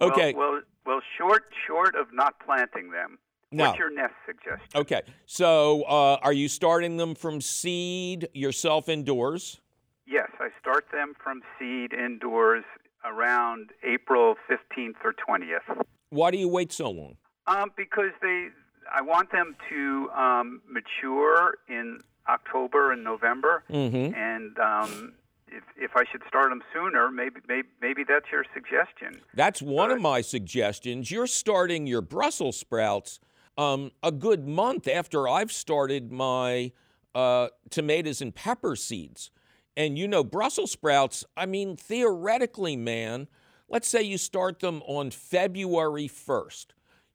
Okay. 0.00 0.32
Well, 0.32 0.52
well, 0.52 0.60
well, 0.86 1.00
short 1.18 1.46
short 1.66 1.96
of 1.96 2.06
not 2.12 2.34
planting 2.38 2.92
them. 2.92 3.18
No. 3.52 3.66
What's 3.66 3.78
your 3.78 3.90
nest 3.92 4.14
suggestion? 4.26 4.68
Okay. 4.76 5.02
So, 5.26 5.82
uh, 5.82 6.18
are 6.22 6.32
you 6.32 6.48
starting 6.48 6.96
them 6.98 7.16
from 7.16 7.40
seed 7.40 8.28
yourself 8.32 8.88
indoors? 8.88 9.60
Yes, 10.06 10.28
I 10.38 10.48
start 10.60 10.86
them 10.92 11.14
from 11.22 11.42
seed 11.58 11.92
indoors 11.92 12.64
around 13.04 13.70
April 13.82 14.36
15th 14.48 14.96
or 15.04 15.14
20th. 15.14 15.82
Why 16.10 16.30
do 16.30 16.38
you 16.38 16.48
wait 16.48 16.72
so 16.72 16.90
long? 16.90 17.16
Um, 17.46 17.70
because 17.76 18.10
they, 18.22 18.48
I 18.92 19.02
want 19.02 19.30
them 19.32 19.56
to 19.68 20.10
um, 20.10 20.62
mature 20.68 21.54
in 21.68 22.00
October 22.28 22.92
and 22.92 23.02
November, 23.04 23.64
Mm-hmm. 23.70 24.14
and 24.14 24.58
um, 24.58 25.12
if 25.48 25.64
if 25.76 25.96
I 25.96 26.04
should 26.10 26.22
start 26.28 26.50
them 26.50 26.62
sooner, 26.72 27.10
maybe 27.10 27.40
maybe 27.48 27.68
maybe 27.80 28.04
that's 28.04 28.26
your 28.30 28.44
suggestion. 28.54 29.20
That's 29.34 29.60
one 29.60 29.90
of 29.90 30.00
my 30.00 30.20
suggestions. 30.20 31.10
You're 31.10 31.26
starting 31.26 31.86
your 31.86 32.02
Brussels 32.02 32.56
sprouts 32.58 33.18
um, 33.58 33.90
a 34.02 34.12
good 34.12 34.46
month 34.46 34.86
after 34.86 35.28
I've 35.28 35.50
started 35.52 36.12
my 36.12 36.72
uh, 37.14 37.48
tomatoes 37.70 38.20
and 38.22 38.34
pepper 38.34 38.76
seeds. 38.76 39.30
And 39.76 39.98
you 39.98 40.06
know, 40.08 40.22
Brussels 40.24 40.72
sprouts, 40.72 41.24
I 41.36 41.46
mean, 41.46 41.76
theoretically, 41.76 42.76
man, 42.76 43.28
let's 43.68 43.88
say 43.88 44.02
you 44.02 44.18
start 44.18 44.60
them 44.60 44.82
on 44.86 45.10
February 45.10 46.08
1st. 46.08 46.66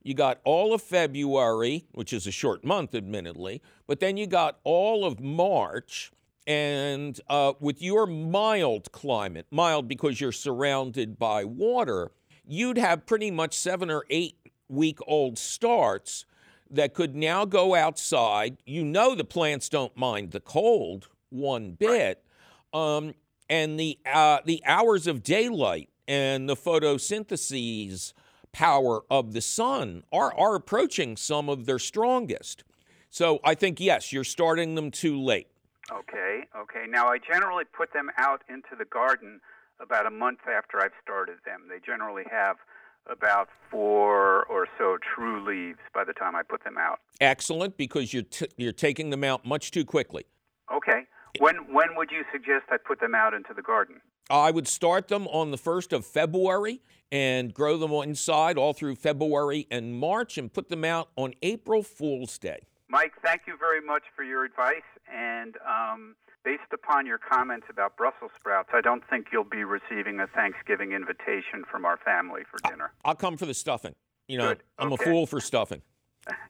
You 0.05 0.13
got 0.13 0.39
all 0.43 0.71
of 0.71 0.83
February, 0.83 1.87
which 1.93 2.13
is 2.13 2.27
a 2.27 2.31
short 2.31 2.63
month, 2.63 2.93
admittedly, 2.93 3.63
but 3.87 3.99
then 3.99 4.17
you 4.17 4.27
got 4.27 4.59
all 4.63 5.03
of 5.03 5.19
March. 5.19 6.11
And 6.45 7.19
uh, 7.27 7.53
with 7.59 7.81
your 7.81 8.05
mild 8.05 8.91
climate, 8.91 9.47
mild 9.49 9.87
because 9.87 10.21
you're 10.21 10.31
surrounded 10.31 11.17
by 11.17 11.43
water, 11.43 12.11
you'd 12.45 12.77
have 12.77 13.07
pretty 13.07 13.31
much 13.31 13.55
seven 13.55 13.89
or 13.89 14.05
eight 14.11 14.37
week 14.69 14.99
old 15.07 15.39
starts 15.39 16.25
that 16.69 16.93
could 16.93 17.15
now 17.15 17.43
go 17.45 17.73
outside. 17.73 18.57
You 18.63 18.85
know 18.85 19.15
the 19.15 19.23
plants 19.23 19.69
don't 19.69 19.97
mind 19.97 20.33
the 20.33 20.39
cold 20.39 21.07
one 21.31 21.71
bit, 21.71 22.23
um, 22.73 23.15
and 23.49 23.79
the 23.79 23.97
uh, 24.05 24.37
the 24.45 24.61
hours 24.67 25.07
of 25.07 25.23
daylight 25.23 25.89
and 26.07 26.47
the 26.47 26.55
photosynthesis 26.55 28.13
power 28.55 29.01
of 29.11 29.33
the 29.33 29.41
sun 29.41 30.03
are 30.13 30.33
are 30.33 30.55
approaching 30.55 31.17
some 31.17 31.49
of 31.49 31.65
their 31.65 31.77
strongest. 31.77 32.63
So 33.09 33.39
I 33.43 33.53
think 33.53 33.81
yes, 33.81 34.13
you're 34.13 34.23
starting 34.23 34.75
them 34.75 34.91
too 34.91 35.21
late. 35.21 35.47
Okay, 35.91 36.45
okay. 36.57 36.85
Now 36.87 37.07
I 37.07 37.17
generally 37.17 37.65
put 37.65 37.91
them 37.91 38.09
out 38.17 38.43
into 38.47 38.69
the 38.77 38.85
garden 38.85 39.41
about 39.81 40.05
a 40.05 40.09
month 40.09 40.39
after 40.47 40.79
I've 40.79 40.95
started 41.03 41.35
them. 41.45 41.63
They 41.69 41.79
generally 41.85 42.23
have 42.31 42.55
about 43.11 43.49
four 43.69 44.45
or 44.45 44.67
so 44.77 44.97
true 45.13 45.45
leaves 45.45 45.79
by 45.93 46.05
the 46.05 46.13
time 46.13 46.33
I 46.33 46.41
put 46.41 46.63
them 46.63 46.77
out. 46.77 46.99
Excellent, 47.19 47.75
because 47.75 48.13
you're 48.13 48.23
t- 48.23 48.47
you're 48.55 48.71
taking 48.71 49.09
them 49.09 49.25
out 49.25 49.45
much 49.45 49.71
too 49.71 49.83
quickly. 49.83 50.25
Okay. 50.73 51.01
When 51.39 51.55
when 51.73 51.95
would 51.97 52.09
you 52.09 52.23
suggest 52.31 52.63
I 52.69 52.77
put 52.77 53.01
them 53.01 53.13
out 53.13 53.33
into 53.33 53.53
the 53.53 53.61
garden? 53.61 53.99
I 54.29 54.51
would 54.51 54.67
start 54.67 55.07
them 55.07 55.27
on 55.27 55.51
the 55.51 55.57
1st 55.57 55.93
of 55.93 56.05
February 56.05 56.81
and 57.11 57.53
grow 57.53 57.77
them 57.77 57.91
inside 57.91 58.57
all 58.57 58.73
through 58.73 58.95
February 58.95 59.67
and 59.69 59.93
March 59.99 60.37
and 60.37 60.51
put 60.51 60.69
them 60.69 60.83
out 60.83 61.09
on 61.15 61.33
April 61.41 61.83
Fool's 61.83 62.37
Day. 62.37 62.59
Mike, 62.89 63.13
thank 63.23 63.41
you 63.47 63.55
very 63.57 63.81
much 63.81 64.03
for 64.15 64.23
your 64.23 64.43
advice. 64.43 64.81
And 65.13 65.57
um, 65.67 66.15
based 66.43 66.73
upon 66.73 67.05
your 67.05 67.19
comments 67.19 67.67
about 67.69 67.97
Brussels 67.97 68.31
sprouts, 68.35 68.69
I 68.73 68.81
don't 68.81 69.03
think 69.09 69.27
you'll 69.31 69.43
be 69.43 69.63
receiving 69.63 70.19
a 70.19 70.27
Thanksgiving 70.27 70.91
invitation 70.93 71.63
from 71.69 71.85
our 71.85 71.97
family 71.97 72.41
for 72.49 72.57
dinner. 72.69 72.91
I'll 73.03 73.15
come 73.15 73.37
for 73.37 73.45
the 73.45 73.53
stuffing. 73.53 73.95
You 74.27 74.39
know. 74.39 74.55
I'm 74.79 74.91
a 74.91 74.97
fool 74.97 75.25
for 75.25 75.39
stuffing. 75.39 75.81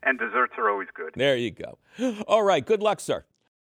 And 0.03 0.17
desserts 0.17 0.53
are 0.57 0.69
always 0.69 0.87
good. 0.93 1.11
There 1.15 1.35
you 1.35 1.51
go. 1.51 1.77
All 2.29 2.43
right, 2.43 2.65
good 2.65 2.81
luck, 2.81 3.01
sir. 3.01 3.25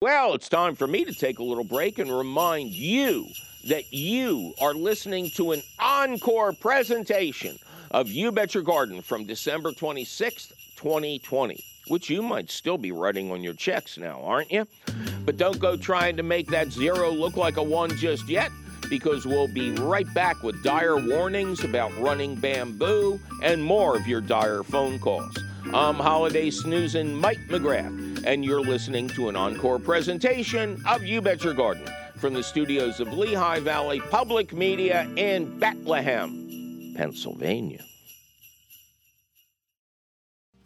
Well, 0.02 0.34
it's 0.34 0.48
time 0.48 0.74
for 0.74 0.88
me 0.88 1.04
to 1.04 1.14
take 1.14 1.38
a 1.38 1.44
little 1.44 1.62
break 1.62 2.00
and 2.00 2.10
remind 2.10 2.72
you 2.72 3.28
that 3.68 3.92
you 3.92 4.52
are 4.60 4.74
listening 4.74 5.30
to 5.36 5.52
an 5.52 5.62
encore 5.78 6.52
presentation 6.54 7.56
of 7.92 8.08
You 8.08 8.32
Bet 8.32 8.52
Your 8.52 8.64
Garden 8.64 9.00
from 9.00 9.26
December 9.26 9.70
26th, 9.70 10.54
2020, 10.74 11.62
which 11.86 12.10
you 12.10 12.20
might 12.20 12.50
still 12.50 12.78
be 12.78 12.90
writing 12.90 13.30
on 13.30 13.44
your 13.44 13.54
checks 13.54 13.96
now, 13.96 14.20
aren't 14.24 14.50
you? 14.50 14.66
But 15.24 15.36
don't 15.36 15.60
go 15.60 15.76
trying 15.76 16.16
to 16.16 16.24
make 16.24 16.48
that 16.48 16.72
zero 16.72 17.12
look 17.12 17.36
like 17.36 17.56
a 17.56 17.62
one 17.62 17.90
just 17.96 18.28
yet. 18.28 18.50
Because 18.90 19.24
we'll 19.24 19.46
be 19.46 19.70
right 19.70 20.12
back 20.14 20.42
with 20.42 20.64
dire 20.64 20.96
warnings 20.96 21.62
about 21.62 21.96
running 21.98 22.34
bamboo 22.34 23.20
and 23.40 23.62
more 23.62 23.96
of 23.96 24.08
your 24.08 24.20
dire 24.20 24.64
phone 24.64 24.98
calls. 24.98 25.38
I'm 25.66 25.94
holiday 25.94 26.50
snoozing 26.50 27.14
Mike 27.14 27.38
McGrath, 27.48 28.24
and 28.26 28.44
you're 28.44 28.60
listening 28.60 29.08
to 29.10 29.28
an 29.28 29.36
encore 29.36 29.78
presentation 29.78 30.82
of 30.86 31.02
You 31.02 31.20
Bet 31.20 31.44
Your 31.44 31.54
Garden 31.54 31.88
from 32.16 32.34
the 32.34 32.42
studios 32.42 33.00
of 33.00 33.12
Lehigh 33.12 33.60
Valley 33.60 34.00
Public 34.00 34.52
Media 34.52 35.08
in 35.16 35.58
Bethlehem, 35.58 36.94
Pennsylvania. 36.96 37.84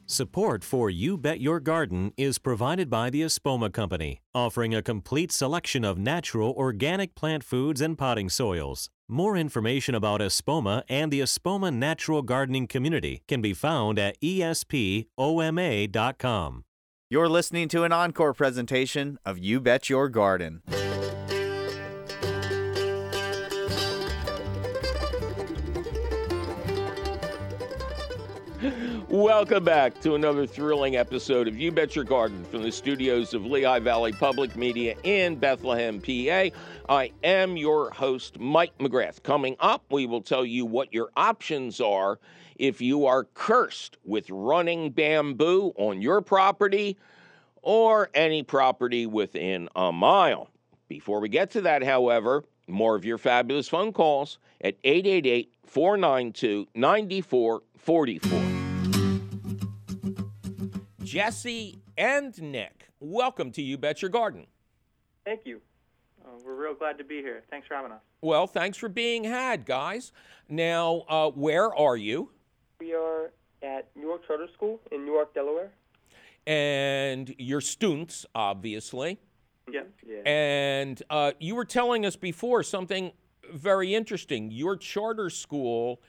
Support 0.08 0.62
for 0.62 0.88
You 0.88 1.18
Bet 1.18 1.40
Your 1.40 1.58
Garden 1.58 2.12
is 2.16 2.38
provided 2.38 2.88
by 2.88 3.10
the 3.10 3.22
Espoma 3.22 3.72
Company, 3.72 4.20
offering 4.32 4.72
a 4.72 4.80
complete 4.80 5.32
selection 5.32 5.84
of 5.84 5.98
natural 5.98 6.52
organic 6.52 7.16
plant 7.16 7.42
foods 7.42 7.80
and 7.80 7.98
potting 7.98 8.28
soils. 8.28 8.88
More 9.08 9.36
information 9.36 9.96
about 9.96 10.20
Espoma 10.20 10.84
and 10.88 11.12
the 11.12 11.18
Espoma 11.18 11.74
Natural 11.74 12.22
Gardening 12.22 12.68
Community 12.68 13.24
can 13.26 13.42
be 13.42 13.52
found 13.52 13.98
at 13.98 14.16
espoma.com. 14.20 15.08
You're 17.10 17.28
listening 17.28 17.66
to 17.68 17.82
an 17.82 17.90
encore 17.92 18.32
presentation 18.32 19.18
of 19.24 19.38
You 19.38 19.60
Bet 19.60 19.90
Your 19.90 20.08
Garden. 20.08 20.62
Welcome 29.08 29.62
back 29.62 30.00
to 30.00 30.16
another 30.16 30.48
thrilling 30.48 30.96
episode 30.96 31.46
of 31.46 31.56
You 31.56 31.70
Bet 31.70 31.94
Your 31.94 32.04
Garden 32.04 32.44
from 32.46 32.64
the 32.64 32.72
studios 32.72 33.34
of 33.34 33.46
Lehigh 33.46 33.78
Valley 33.78 34.10
Public 34.10 34.56
Media 34.56 34.96
in 35.04 35.36
Bethlehem, 35.36 36.00
PA. 36.00 36.50
I 36.92 37.12
am 37.22 37.56
your 37.56 37.90
host, 37.90 38.40
Mike 38.40 38.76
McGrath. 38.78 39.22
Coming 39.22 39.54
up, 39.60 39.84
we 39.92 40.06
will 40.06 40.22
tell 40.22 40.44
you 40.44 40.66
what 40.66 40.92
your 40.92 41.10
options 41.16 41.80
are 41.80 42.18
if 42.56 42.80
you 42.80 43.06
are 43.06 43.22
cursed 43.34 43.96
with 44.04 44.28
running 44.28 44.90
bamboo 44.90 45.72
on 45.76 46.02
your 46.02 46.20
property 46.20 46.96
or 47.62 48.10
any 48.12 48.42
property 48.42 49.06
within 49.06 49.68
a 49.76 49.92
mile. 49.92 50.50
Before 50.88 51.20
we 51.20 51.28
get 51.28 51.52
to 51.52 51.60
that, 51.60 51.84
however, 51.84 52.42
more 52.66 52.96
of 52.96 53.04
your 53.04 53.18
fabulous 53.18 53.68
phone 53.68 53.92
calls 53.92 54.38
at 54.60 54.76
888 54.82 55.52
492 55.64 56.66
9444. 56.74 58.45
Jesse 61.06 61.78
and 61.96 62.36
Nick, 62.42 62.88
welcome 62.98 63.52
to 63.52 63.62
You 63.62 63.78
Bet 63.78 64.02
Your 64.02 64.08
Garden. 64.08 64.48
Thank 65.24 65.42
you. 65.44 65.60
Uh, 66.20 66.30
we're 66.44 66.56
real 66.56 66.74
glad 66.74 66.98
to 66.98 67.04
be 67.04 67.18
here. 67.18 67.44
Thanks 67.48 67.68
for 67.68 67.74
having 67.74 67.92
us. 67.92 68.00
Well, 68.22 68.48
thanks 68.48 68.76
for 68.76 68.88
being 68.88 69.22
had, 69.22 69.66
guys. 69.66 70.10
Now, 70.48 71.04
uh, 71.08 71.30
where 71.30 71.72
are 71.72 71.96
you? 71.96 72.30
We 72.80 72.92
are 72.92 73.30
at 73.62 73.88
Newark 73.94 74.26
Charter 74.26 74.48
School 74.52 74.80
in 74.90 75.04
Newark, 75.04 75.32
Delaware. 75.32 75.70
And 76.44 77.32
your 77.38 77.60
students, 77.60 78.26
obviously. 78.34 79.20
Yeah. 79.70 79.82
Yeah. 80.04 80.28
And 80.28 81.00
uh, 81.08 81.32
you 81.38 81.54
were 81.54 81.64
telling 81.64 82.04
us 82.04 82.16
before 82.16 82.64
something 82.64 83.12
very 83.54 83.94
interesting. 83.94 84.50
Your 84.50 84.76
charter 84.76 85.30
school. 85.30 86.00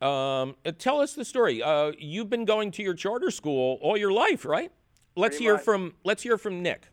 Um, 0.00 0.56
uh, 0.66 0.72
tell 0.78 1.00
us 1.00 1.14
the 1.14 1.24
story. 1.24 1.62
Uh, 1.62 1.92
you've 1.98 2.28
been 2.28 2.44
going 2.44 2.70
to 2.72 2.82
your 2.82 2.94
charter 2.94 3.30
school 3.30 3.78
all 3.80 3.96
your 3.96 4.12
life, 4.12 4.44
right? 4.44 4.70
Let's 5.16 5.36
Pretty 5.36 5.44
hear 5.44 5.54
much. 5.54 5.64
from 5.64 5.94
Let's 6.04 6.22
hear 6.22 6.36
from 6.36 6.62
Nick. 6.62 6.88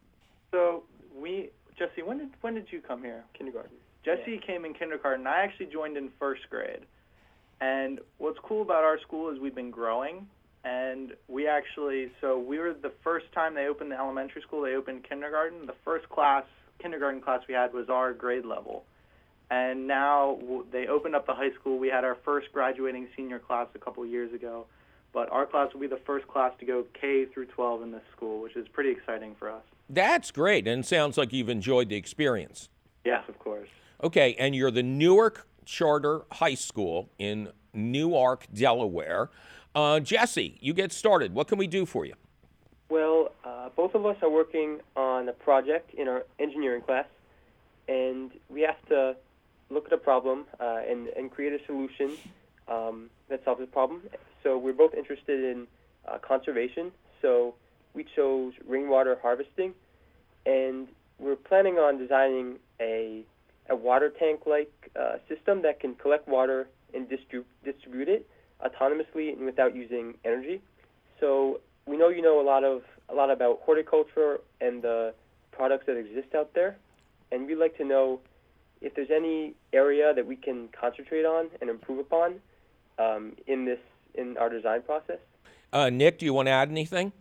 So 0.52 0.84
we, 1.16 1.50
Jesse, 1.78 2.04
when 2.04 2.20
did 2.20 2.30
when 2.42 2.54
did 2.54 2.68
you 2.72 2.80
come 2.80 3.04
here? 3.04 3.24
Kindergarten. 3.34 3.76
Jesse 4.06 4.40
came 4.46 4.66
in 4.66 4.74
kindergarten. 4.74 5.28
I 5.28 5.44
actually 5.44 5.68
joined 5.68 5.98
in 5.98 6.10
first 6.20 6.42
grade. 6.50 6.82
And 7.60 8.00
what's 8.18 8.40
cool 8.40 8.62
about 8.62 8.84
our 8.84 9.00
school 9.00 9.30
is 9.30 9.40
we've 9.40 9.56
been 9.56 9.72
growing. 9.72 10.28
And 10.64 11.14
we 11.28 11.48
actually, 11.48 12.12
so 12.22 12.38
we 12.38 12.60
were 12.60 12.74
the 12.74 12.92
first 13.04 13.26
time 13.34 13.56
they 13.56 13.68
opened 13.68 13.92
the 13.92 13.98
elementary 13.98 14.42
school, 14.44 14.62
they 14.62 14.76
opened 14.76 15.04
kindergarten. 15.08 15.66
The 15.66 15.76
first 15.84 16.08
class, 16.10 16.44
kindergarten 16.80 17.22
class 17.22 17.42
we 17.48 17.56
had 17.56 17.74
was 17.74 17.90
our 17.90 18.14
grade 18.14 18.46
level. 18.46 18.84
And 19.52 19.86
now 19.86 20.40
they 20.72 20.88
opened 20.88 21.14
up 21.14 21.28
the 21.28 21.34
high 21.34 21.52
school. 21.60 21.78
We 21.78 21.90
had 21.90 22.06
our 22.06 22.16
first 22.24 22.48
graduating 22.54 23.10
senior 23.18 23.38
class 23.38 23.68
a 23.76 23.80
couple 23.80 24.06
years 24.06 24.34
ago. 24.34 24.66
But 25.12 25.30
our 25.30 25.46
class 25.46 25.74
will 25.74 25.82
be 25.82 25.88
the 25.88 26.00
first 26.06 26.26
class 26.30 26.54
to 26.62 26.66
go 26.66 26.86
K 27.00 27.26
through 27.26 27.48
12 27.48 27.82
in 27.84 27.92
this 27.92 28.02
school, 28.16 28.42
which 28.42 28.56
is 28.56 28.66
pretty 28.70 28.92
exciting 28.92 29.36
for 29.38 29.52
us. 29.52 29.64
That's 29.90 30.32
great, 30.32 30.70
and 30.70 30.86
it 30.86 30.88
sounds 30.88 31.18
like 31.18 31.34
you've 31.34 31.50
enjoyed 31.50 31.90
the 31.90 31.98
experience. 31.98 32.70
Yes, 33.04 33.26
of 33.28 33.38
course. 33.40 33.68
Okay, 34.02 34.36
and 34.40 34.56
you're 34.56 34.72
the 34.72 34.84
Newark 34.84 35.46
Charter 35.66 36.22
High 36.32 36.56
School 36.56 37.10
in 37.20 37.50
Newark, 37.74 38.48
Delaware. 38.54 39.30
Uh, 39.76 40.00
Jesse, 40.00 40.58
you 40.62 40.74
get 40.74 40.94
started. 40.94 41.34
What 41.34 41.50
can 41.50 41.58
we 41.58 41.68
do 41.68 41.86
for 41.86 42.06
you? 42.06 42.14
Well, 42.88 43.34
uh, 43.44 43.68
both 43.76 43.96
of 43.96 44.06
us 44.06 44.16
are 44.22 44.30
working 44.30 44.80
on 44.96 45.28
a 45.28 45.34
project 45.34 45.94
in 45.94 46.08
our 46.08 46.24
engineering 46.40 46.84
class, 46.84 47.06
and 47.90 48.32
we 48.50 48.62
have 48.62 48.82
to 48.88 49.18
look 49.72 49.86
at 49.88 49.94
a 49.94 49.98
problem 49.98 50.46
uh, 50.60 50.80
and, 50.88 51.08
and 51.10 51.32
create 51.32 51.54
a 51.54 51.66
solution 51.66 52.18
um, 52.68 53.10
that 53.30 53.44
solves 53.44 53.62
the 53.62 53.68
problem. 53.68 54.02
So 54.44 54.58
we're 54.58 54.74
both 54.74 54.94
interested 54.94 55.44
in 55.44 55.68
uh, 56.08 56.18
conservation. 56.20 56.92
So 57.22 57.56
we 57.94 58.06
chose 58.16 58.54
rainwater 58.68 59.18
harvesting, 59.22 59.74
and 60.46 60.88
we're 61.20 61.36
planning 61.36 61.76
on 61.76 61.98
designing 61.98 62.58
a 62.80 63.24
a 63.70 63.76
water 63.76 64.12
tank-like 64.20 64.92
uh, 65.00 65.14
system 65.30 65.62
that 65.62 65.80
can 65.80 65.96
collect 65.96 66.28
water 66.28 66.68
and 66.94 67.08
distrib- 67.08 67.46
distribute 67.64 68.10
it 68.10 68.28
autonomously 68.66 69.32
and 69.32 69.46
without 69.46 69.76
using 69.76 70.16
energy. 70.26 70.62
So 71.20 71.62
we 71.86 71.96
know 71.96 72.10
you 72.10 72.22
know 72.22 72.42
a 72.42 72.46
lot 72.46 72.64
of 72.64 72.82
a 73.08 73.14
lot 73.14 73.30
about 73.30 73.62
horticulture 73.64 74.40
and 74.60 74.82
the 74.82 75.14
products 75.52 75.86
that 75.86 75.98
exist 75.98 76.34
out 76.36 76.54
there, 76.54 76.78
and 77.32 77.46
we'd 77.48 77.60
like 77.60 77.78
to 77.78 77.86
know 77.86 78.20
if 78.82 78.96
there's 78.96 79.12
any 79.12 79.54
area 79.74 80.14
that 80.14 80.26
we 80.26 80.36
can 80.36 80.70
concentrate 80.80 81.26
on 81.26 81.48
and 81.62 81.70
improve 81.70 82.00
upon 82.00 82.36
um, 83.00 83.34
in 83.48 83.66
this 83.66 83.80
in 84.16 84.38
our 84.38 84.50
design 84.50 84.82
process. 84.82 85.20
Uh, 85.72 85.90
Nick, 85.90 86.20
do 86.20 86.26
you 86.26 86.34
want 86.34 86.48
to 86.48 86.52
add 86.52 86.70
anything? 86.70 87.14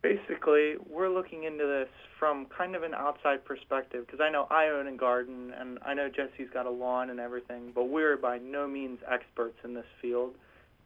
Basically, 0.00 0.74
we're 0.88 1.10
looking 1.10 1.44
into 1.44 1.66
this 1.66 1.88
from 2.18 2.46
kind 2.46 2.74
of 2.74 2.82
an 2.82 2.94
outside 2.94 3.44
perspective 3.44 4.06
because 4.06 4.20
I 4.20 4.30
know 4.30 4.46
I 4.50 4.68
own 4.68 4.86
a 4.86 4.96
garden 4.96 5.52
and 5.58 5.78
I 5.84 5.94
know 5.94 6.08
Jesse's 6.08 6.48
got 6.52 6.66
a 6.66 6.70
lawn 6.70 7.10
and 7.10 7.20
everything, 7.20 7.72
but 7.74 7.88
we're 7.88 8.16
by 8.16 8.38
no 8.38 8.66
means 8.66 9.00
experts 9.10 9.58
in 9.64 9.74
this 9.74 9.86
field. 10.00 10.34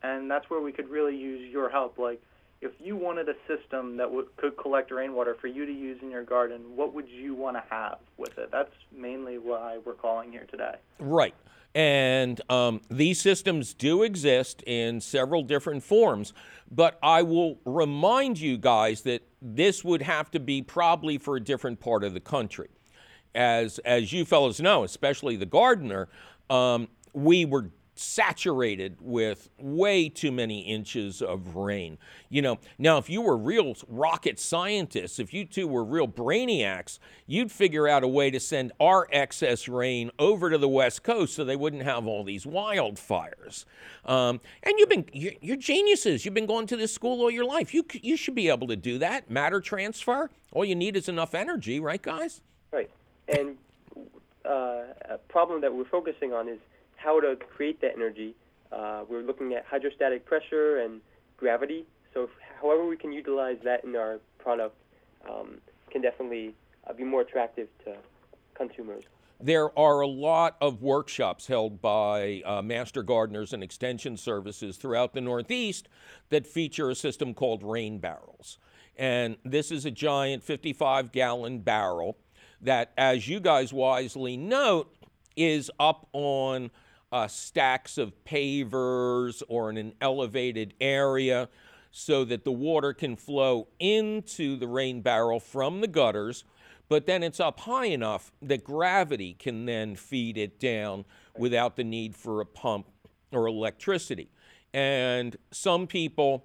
And 0.02 0.30
that's 0.30 0.50
where 0.50 0.61
we 0.61 0.73
could 0.73 0.88
really 0.88 1.16
use 1.16 1.50
your 1.50 1.70
help. 1.70 1.99
Like, 1.99 2.20
if 2.60 2.72
you 2.80 2.96
wanted 2.96 3.28
a 3.28 3.34
system 3.46 3.96
that 3.96 4.04
w- 4.04 4.28
could 4.36 4.56
collect 4.56 4.90
rainwater 4.90 5.36
for 5.40 5.46
you 5.46 5.66
to 5.66 5.72
use 5.72 5.98
in 6.02 6.10
your 6.10 6.25
garden, 6.25 6.60
what 6.75 6.94
would 6.94 7.08
you 7.08 7.34
want 7.34 7.56
to 7.56 7.62
have 7.70 7.98
with 8.16 8.38
it? 8.38 8.50
That's 8.50 8.72
mainly 8.92 9.38
why 9.38 9.78
we're 9.84 9.94
calling 9.94 10.32
here 10.32 10.46
today. 10.50 10.76
Right. 10.98 11.34
And 11.75 12.40
um, 12.50 12.80
these 12.90 13.20
systems 13.20 13.75
do 13.75 14.02
exist 14.02 14.62
in 14.66 15.00
several 15.00 15.42
different 15.42 15.82
forms, 15.82 16.32
but 16.70 16.98
I 17.02 17.22
will 17.22 17.58
remind 17.66 18.40
you 18.40 18.56
guys 18.56 19.02
that 19.02 19.22
this 19.42 19.84
would 19.84 20.00
have 20.00 20.30
to 20.30 20.40
be 20.40 20.62
probably 20.62 21.18
for 21.18 21.36
a 21.36 21.40
different 21.40 21.78
part 21.80 22.02
of 22.02 22.14
the 22.14 22.20
country. 22.20 22.68
As, 23.34 23.78
as 23.80 24.10
you 24.14 24.25
fellows 24.25 24.58
know, 24.58 24.84
especially 24.84 25.36
the 25.36 25.45
gardener, 25.45 26.08
um, 26.49 26.88
we 27.12 27.45
were 27.45 27.71
saturated 27.99 28.97
with 29.00 29.49
way 29.59 30.09
too 30.09 30.32
many 30.32 30.61
inches 30.61 31.23
of 31.23 31.56
rain. 31.56 31.99
You 32.28 32.43
know, 32.43 32.59
now 32.78 32.99
if 32.99 33.09
you 33.09 33.21
were 33.21 33.37
real 33.37 33.75
rocket 33.89 34.39
scientists, 34.39 35.19
if 35.19 35.32
you 35.32 35.45
two 35.45 35.67
were 35.67 35.85
real 35.85 36.09
brainiacs, 36.09 36.99
you'd 37.26 37.50
figure 37.52 37.89
out 37.89 38.02
a 38.02 38.09
way 38.09 38.30
to 38.30 38.41
send 38.41 38.73
our 38.80 39.09
excess 39.13 39.69
rain 39.69 40.11
over 40.19 40.50
to 40.50 40.59
the 40.59 40.69
West 40.69 41.02
Coast 41.02 41.35
so 41.35 41.45
they 41.45 41.56
wouldn't 41.56 41.82
have 41.82 42.06
all 42.06 42.25
these 42.25 42.45
wildfires. 42.45 43.65
Um, 44.04 44.41
and 44.63 44.75
you've 44.78 44.89
been, 44.89 45.06
you're, 45.13 45.32
you're 45.41 45.56
geniuses. 45.56 46.25
You've 46.25 46.35
been 46.35 46.47
going 46.47 46.67
to 46.69 46.76
this 46.76 46.93
school 46.93 47.23
all 47.23 47.30
your 47.30 47.45
life. 47.45 47.75
You 47.75 47.85
you 48.02 48.17
should 48.17 48.35
be 48.35 48.49
able 48.49 48.67
to 48.69 48.76
do 48.76 48.99
that. 48.99 49.30
Matter 49.30 49.61
transfer. 49.61 50.30
All 50.52 50.65
you 50.65 50.75
need 50.75 50.97
is 50.97 51.09
enough 51.09 51.35
energy, 51.35 51.80
right, 51.80 52.00
guys? 52.00 52.41
Right. 52.73 52.91
And 53.28 53.56
uh, 54.45 54.85
a 55.09 55.19
problem 55.28 55.61
that 55.63 55.75
we're 55.75 55.85
focusing 55.85 56.32
on 56.32 56.49
is 56.49 56.59
how 56.97 57.21
to 57.21 57.37
create 57.37 57.80
that 57.80 57.93
energy. 57.95 58.35
Uh, 58.73 59.04
we're 59.09 59.23
looking 59.23 59.54
at 59.54 59.65
hydrostatic 59.65 60.25
pressure 60.25 60.80
and 60.80 61.00
gravity. 61.37 61.87
So, 62.13 62.25
if, 62.25 62.30
however 62.61 62.87
we 62.87 62.97
can 62.97 63.13
utilize 63.13 63.59
that 63.65 63.85
in 63.85 63.95
our 63.95 64.19
product 64.39 64.76
um, 65.28 65.59
can 65.91 66.02
definitely 66.02 66.54
uh, 66.89 66.93
be 66.93 67.04
more 67.04 67.21
attractive 67.21 67.69
to 67.85 67.97
consumers. 68.54 69.04
There 69.39 69.78
are 69.78 70.00
a 70.00 70.06
lot 70.06 70.56
of 70.63 70.82
workshops 70.82 71.47
held 71.47 71.82
by 71.82 72.43
uh, 72.47 72.63
master 72.63 73.02
gardeners 73.02 73.52
and 73.52 73.63
extension 73.63 74.17
services 74.17 74.78
throughout 74.78 75.13
the 75.13 75.21
Northeast 75.21 75.89
that 76.30 76.47
feature 76.47 76.89
a 76.89 76.95
system 76.95 77.35
called 77.35 77.63
rain 77.63 77.99
barrels. 77.99 78.59
And 78.97 79.37
this 79.45 79.71
is 79.71 79.85
a 79.85 79.91
giant 79.91 80.43
55 80.43 81.13
gallon 81.13 81.59
barrel 81.59 82.17
that, 82.63 82.93
as 82.97 83.28
you 83.28 83.41
guys 83.41 83.75
wisely 83.75 84.39
note, 84.39 84.91
is 85.37 85.71
up 85.78 86.09
on 86.15 86.71
uh, 87.17 87.26
stacks 87.26 87.97
of 87.97 88.13
pavers 88.26 89.43
or 89.49 89.71
in 89.71 89.79
an 89.79 89.95
elevated 90.02 90.75
area 90.83 91.49
so 91.91 92.26
that 92.26 92.45
the 92.45 92.52
water 92.52 92.93
can 92.93 93.17
flow 93.17 93.69
into 93.79 94.55
the 94.59 94.67
rain 94.67 95.00
barrel 95.00 95.41
from 95.41 95.81
the 95.81 95.87
gutters, 95.87 96.45
but 96.91 97.07
then 97.07 97.23
it's 97.23 97.41
up 97.41 97.61
high 97.61 97.87
enough 97.87 98.33
that 98.43 98.63
gravity 98.63 99.33
can 99.33 99.65
then 99.65 99.97
feed 99.97 100.37
it 100.37 100.61
down 100.61 101.07
without 101.39 101.75
the 101.76 101.85
need 101.85 102.15
for 102.15 102.43
a 102.43 102.45
pump 102.45 102.87
or 103.33 103.47
electricity. 103.47 104.29
And 104.75 105.35
some 105.50 105.87
people 105.87 106.45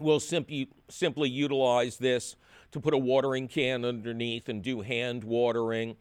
will 0.00 0.18
simply 0.18 0.70
simply 0.88 1.28
utilize 1.28 1.98
this 1.98 2.36
to 2.72 2.80
put 2.80 2.94
a 2.94 2.98
watering 2.98 3.48
can 3.48 3.84
underneath 3.84 4.48
and 4.48 4.62
do 4.62 4.80
hand 4.80 5.24
watering. 5.24 5.96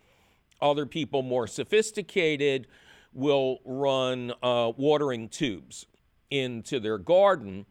Other 0.62 0.86
people 0.86 1.22
more 1.22 1.48
sophisticated 1.48 2.68
will 3.14 3.60
run 3.66 4.34
uh, 4.44 4.72
watering 4.78 5.30
tubes 5.30 5.86
into 6.30 6.80
their 6.80 6.98
garden 6.98 7.66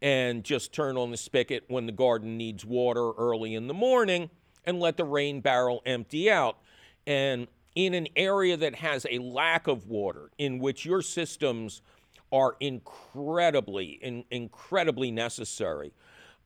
and 0.00 0.44
just 0.44 0.72
turn 0.72 0.96
on 0.96 1.10
the 1.10 1.16
spigot 1.16 1.64
when 1.68 1.86
the 1.86 1.92
garden 1.92 2.36
needs 2.36 2.64
water 2.64 3.12
early 3.12 3.54
in 3.54 3.66
the 3.66 3.74
morning 3.74 4.30
and 4.64 4.80
let 4.80 4.96
the 4.96 5.04
rain 5.04 5.40
barrel 5.40 5.82
empty 5.84 6.30
out. 6.30 6.58
And 7.06 7.48
in 7.74 7.94
an 7.94 8.08
area 8.16 8.56
that 8.56 8.74
has 8.76 9.06
a 9.10 9.18
lack 9.18 9.66
of 9.66 9.86
water, 9.86 10.30
in 10.38 10.58
which 10.58 10.84
your 10.84 11.02
systems 11.02 11.82
are 12.30 12.56
incredibly, 12.60 13.98
in, 14.02 14.24
incredibly 14.30 15.10
necessary, 15.10 15.92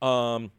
um, 0.01 0.51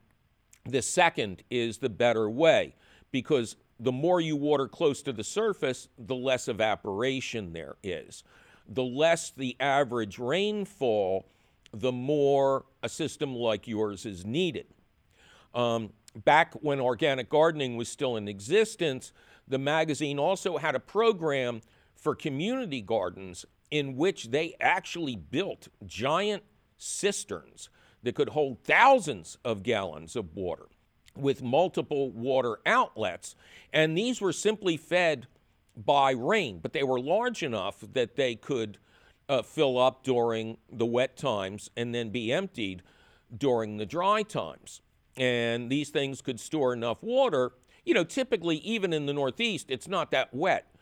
the 0.65 0.81
second 0.81 1.43
is 1.49 1.77
the 1.77 1.89
better 1.89 2.29
way 2.29 2.75
because 3.11 3.55
the 3.83 3.91
more 3.91 4.21
you 4.21 4.37
water 4.37 4.67
close 4.67 5.01
to 5.01 5.11
the 5.11 5.23
surface, 5.23 5.89
the 5.97 6.15
less 6.15 6.47
evaporation 6.47 7.51
there 7.51 7.75
is. 7.83 8.23
The 8.67 8.83
less 8.83 9.31
the 9.31 9.57
average 9.59 10.17
rainfall, 10.17 11.27
the 11.73 11.91
more 11.91 12.65
a 12.81 12.87
system 12.87 13.35
like 13.35 13.67
yours 13.67 14.05
is 14.05 14.25
needed. 14.25 14.67
Um, 15.53 15.91
back 16.23 16.53
when 16.61 16.79
organic 16.79 17.29
gardening 17.29 17.75
was 17.75 17.89
still 17.89 18.15
in 18.15 18.29
existence, 18.29 19.11
the 19.49 19.59
magazine 19.59 20.17
also 20.17 20.57
had 20.57 20.75
a 20.75 20.79
program 20.79 21.61
for 21.93 22.15
community 22.15 22.81
gardens 22.81 23.45
in 23.69 23.97
which 23.97 24.31
they 24.31 24.55
actually 24.61 25.17
built 25.17 25.67
giant 25.85 26.43
cisterns 26.77 27.69
that 28.03 28.15
could 28.15 28.29
hold 28.29 28.63
thousands 28.63 29.37
of 29.43 29.61
gallons 29.61 30.15
of 30.15 30.33
water 30.35 30.67
with 31.15 31.41
multiple 31.41 32.11
water 32.11 32.57
outlets. 32.65 33.35
And 33.71 33.97
these 33.97 34.21
were 34.21 34.33
simply 34.33 34.77
fed 34.77 35.27
by 35.75 36.11
rain, 36.11 36.59
but 36.61 36.73
they 36.73 36.83
were 36.83 36.99
large 36.99 37.43
enough 37.43 37.83
that 37.93 38.15
they 38.15 38.35
could 38.35 38.77
uh, 39.29 39.41
fill 39.41 39.77
up 39.77 40.03
during 40.03 40.57
the 40.71 40.85
wet 40.85 41.17
times 41.17 41.69
and 41.75 41.93
then 41.93 42.09
be 42.09 42.31
emptied 42.31 42.83
during 43.35 43.77
the 43.77 43.85
dry 43.85 44.23
times. 44.23 44.81
And 45.15 45.69
these 45.69 45.89
things 45.89 46.21
could 46.21 46.39
store 46.39 46.73
enough 46.73 47.01
water 47.01 47.53
you 47.85 47.93
know, 47.93 48.03
typically, 48.03 48.57
even 48.57 48.93
in 48.93 49.05
the 49.05 49.13
Northeast, 49.13 49.69
it's 49.69 49.87
not 49.87 50.11
that 50.11 50.33
wet 50.33 50.73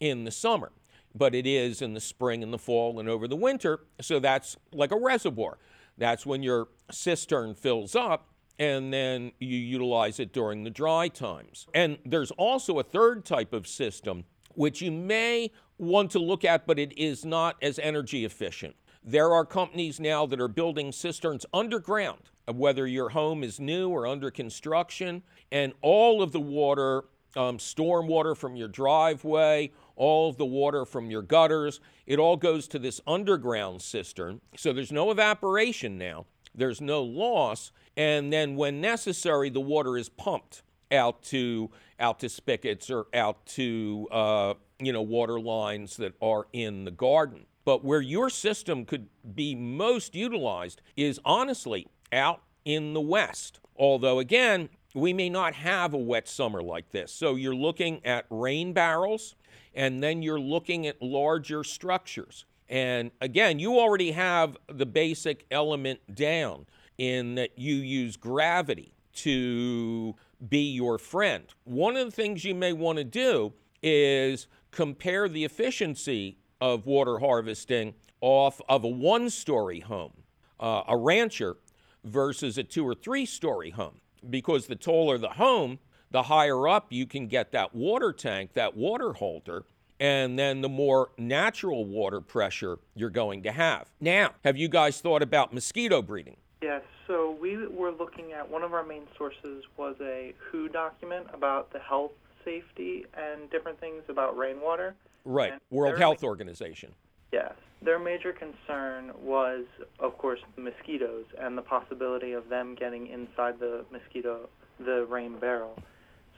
in 0.00 0.24
the 0.24 0.30
summer, 0.30 0.72
but 1.14 1.34
it 1.34 1.46
is 1.46 1.82
in 1.82 1.94
the 1.94 2.00
spring 2.00 2.42
and 2.42 2.52
the 2.52 2.58
fall 2.58 3.00
and 3.00 3.08
over 3.08 3.26
the 3.26 3.36
winter. 3.36 3.80
So 4.00 4.20
that's 4.20 4.56
like 4.72 4.92
a 4.92 4.98
reservoir. 4.98 5.58
That's 5.98 6.24
when 6.24 6.42
your 6.42 6.68
cistern 6.90 7.54
fills 7.54 7.94
up 7.94 8.28
and 8.58 8.92
then 8.92 9.32
you 9.38 9.58
utilize 9.58 10.20
it 10.20 10.32
during 10.32 10.64
the 10.64 10.70
dry 10.70 11.08
times. 11.08 11.66
And 11.74 11.98
there's 12.04 12.30
also 12.32 12.78
a 12.78 12.82
third 12.82 13.24
type 13.24 13.52
of 13.52 13.66
system 13.66 14.24
which 14.54 14.80
you 14.80 14.92
may 14.92 15.50
want 15.78 16.10
to 16.12 16.18
look 16.18 16.44
at, 16.44 16.66
but 16.66 16.78
it 16.78 16.96
is 16.96 17.24
not 17.24 17.56
as 17.60 17.78
energy 17.80 18.24
efficient. 18.24 18.76
There 19.02 19.32
are 19.32 19.44
companies 19.44 20.00
now 20.00 20.26
that 20.26 20.40
are 20.40 20.48
building 20.48 20.92
cisterns 20.92 21.44
underground, 21.52 22.30
whether 22.46 22.86
your 22.86 23.10
home 23.10 23.42
is 23.42 23.60
new 23.60 23.90
or 23.90 24.06
under 24.06 24.30
construction, 24.30 25.22
and 25.52 25.72
all 25.82 26.22
of 26.22 26.32
the 26.32 26.40
water, 26.40 27.04
um, 27.36 27.58
storm 27.58 28.06
water 28.06 28.34
from 28.34 28.56
your 28.56 28.68
driveway, 28.68 29.72
all 29.96 30.30
of 30.30 30.36
the 30.36 30.46
water 30.46 30.84
from 30.84 31.10
your 31.10 31.22
gutters, 31.22 31.80
it 32.06 32.18
all 32.18 32.36
goes 32.36 32.66
to 32.68 32.78
this 32.78 33.00
underground 33.06 33.82
cistern. 33.82 34.40
So 34.56 34.72
there's 34.72 34.92
no 34.92 35.10
evaporation 35.10 35.98
now, 35.98 36.26
there's 36.54 36.80
no 36.80 37.02
loss, 37.02 37.72
and 37.96 38.32
then 38.32 38.56
when 38.56 38.80
necessary, 38.80 39.50
the 39.50 39.60
water 39.60 39.96
is 39.96 40.08
pumped 40.08 40.62
out 40.90 41.22
to 41.24 41.70
out 41.98 42.20
to 42.20 42.28
spigots 42.28 42.90
or 42.90 43.06
out 43.14 43.44
to 43.46 44.08
uh, 44.10 44.54
you 44.78 44.92
know 44.92 45.02
water 45.02 45.40
lines 45.40 45.96
that 45.96 46.14
are 46.20 46.46
in 46.52 46.84
the 46.84 46.90
garden. 46.90 47.46
But 47.64 47.84
where 47.84 48.00
your 48.00 48.28
system 48.28 48.84
could 48.84 49.08
be 49.34 49.54
most 49.54 50.14
utilized 50.14 50.82
is 50.96 51.18
honestly 51.24 51.86
out 52.12 52.42
in 52.64 52.92
the 52.92 53.00
west. 53.00 53.60
Although 53.76 54.18
again, 54.18 54.68
we 54.94 55.12
may 55.12 55.28
not 55.28 55.54
have 55.54 55.94
a 55.94 55.98
wet 55.98 56.28
summer 56.28 56.62
like 56.62 56.90
this. 56.90 57.12
So 57.12 57.36
you're 57.36 57.54
looking 57.54 58.04
at 58.04 58.26
rain 58.30 58.72
barrels 58.72 59.34
and 59.74 60.02
then 60.02 60.22
you're 60.22 60.40
looking 60.40 60.86
at 60.86 61.00
larger 61.02 61.64
structures. 61.64 62.44
And 62.68 63.10
again, 63.20 63.58
you 63.58 63.78
already 63.78 64.12
have 64.12 64.56
the 64.68 64.86
basic 64.86 65.46
element 65.50 66.00
down 66.14 66.66
in 66.98 67.34
that 67.34 67.58
you 67.58 67.74
use 67.74 68.16
gravity 68.16 68.94
to 69.14 70.14
be 70.48 70.72
your 70.72 70.98
friend. 70.98 71.44
One 71.64 71.96
of 71.96 72.06
the 72.06 72.10
things 72.10 72.44
you 72.44 72.54
may 72.54 72.72
want 72.72 72.98
to 72.98 73.04
do 73.04 73.52
is 73.82 74.46
compare 74.70 75.28
the 75.28 75.44
efficiency 75.44 76.38
of 76.60 76.86
water 76.86 77.18
harvesting 77.18 77.94
off 78.20 78.60
of 78.68 78.84
a 78.84 78.88
one 78.88 79.30
story 79.30 79.80
home, 79.80 80.12
uh, 80.58 80.82
a 80.88 80.96
rancher, 80.96 81.56
versus 82.04 82.58
a 82.58 82.62
two 82.62 82.86
or 82.86 82.94
three 82.94 83.26
story 83.26 83.70
home. 83.70 84.00
Because 84.28 84.66
the 84.66 84.76
taller 84.76 85.18
the 85.18 85.30
home, 85.30 85.78
the 86.10 86.24
higher 86.24 86.66
up 86.66 86.86
you 86.90 87.06
can 87.06 87.26
get 87.26 87.52
that 87.52 87.74
water 87.74 88.12
tank, 88.12 88.54
that 88.54 88.76
water 88.76 89.12
holder, 89.12 89.64
and 90.00 90.38
then 90.38 90.60
the 90.60 90.68
more 90.68 91.10
natural 91.18 91.84
water 91.84 92.20
pressure 92.20 92.78
you're 92.94 93.10
going 93.10 93.42
to 93.42 93.52
have. 93.52 93.90
Now, 94.00 94.30
have 94.44 94.56
you 94.56 94.68
guys 94.68 95.00
thought 95.00 95.22
about 95.22 95.52
mosquito 95.52 96.02
breeding? 96.02 96.36
Yes, 96.64 96.80
so 97.06 97.36
we 97.42 97.58
were 97.66 97.90
looking 97.90 98.32
at 98.32 98.50
one 98.50 98.62
of 98.62 98.72
our 98.72 98.82
main 98.82 99.02
sources 99.18 99.64
was 99.76 99.96
a 100.00 100.32
WHO 100.50 100.70
document 100.70 101.26
about 101.34 101.70
the 101.74 101.78
health, 101.78 102.12
safety, 102.42 103.04
and 103.12 103.50
different 103.50 103.78
things 103.80 104.02
about 104.08 104.34
rainwater. 104.38 104.94
Right, 105.26 105.52
And 105.52 105.60
World 105.70 105.98
Health 105.98 106.22
ma- 106.22 106.28
Organization. 106.28 106.94
Yes. 107.32 107.52
Their 107.82 107.98
major 107.98 108.32
concern 108.32 109.12
was, 109.22 109.66
of 110.00 110.16
course, 110.16 110.40
the 110.56 110.62
mosquitoes 110.62 111.26
and 111.38 111.58
the 111.58 111.60
possibility 111.60 112.32
of 112.32 112.48
them 112.48 112.74
getting 112.74 113.08
inside 113.08 113.60
the 113.60 113.84
mosquito, 113.92 114.48
the 114.78 115.04
rain 115.04 115.36
barrel. 115.38 115.78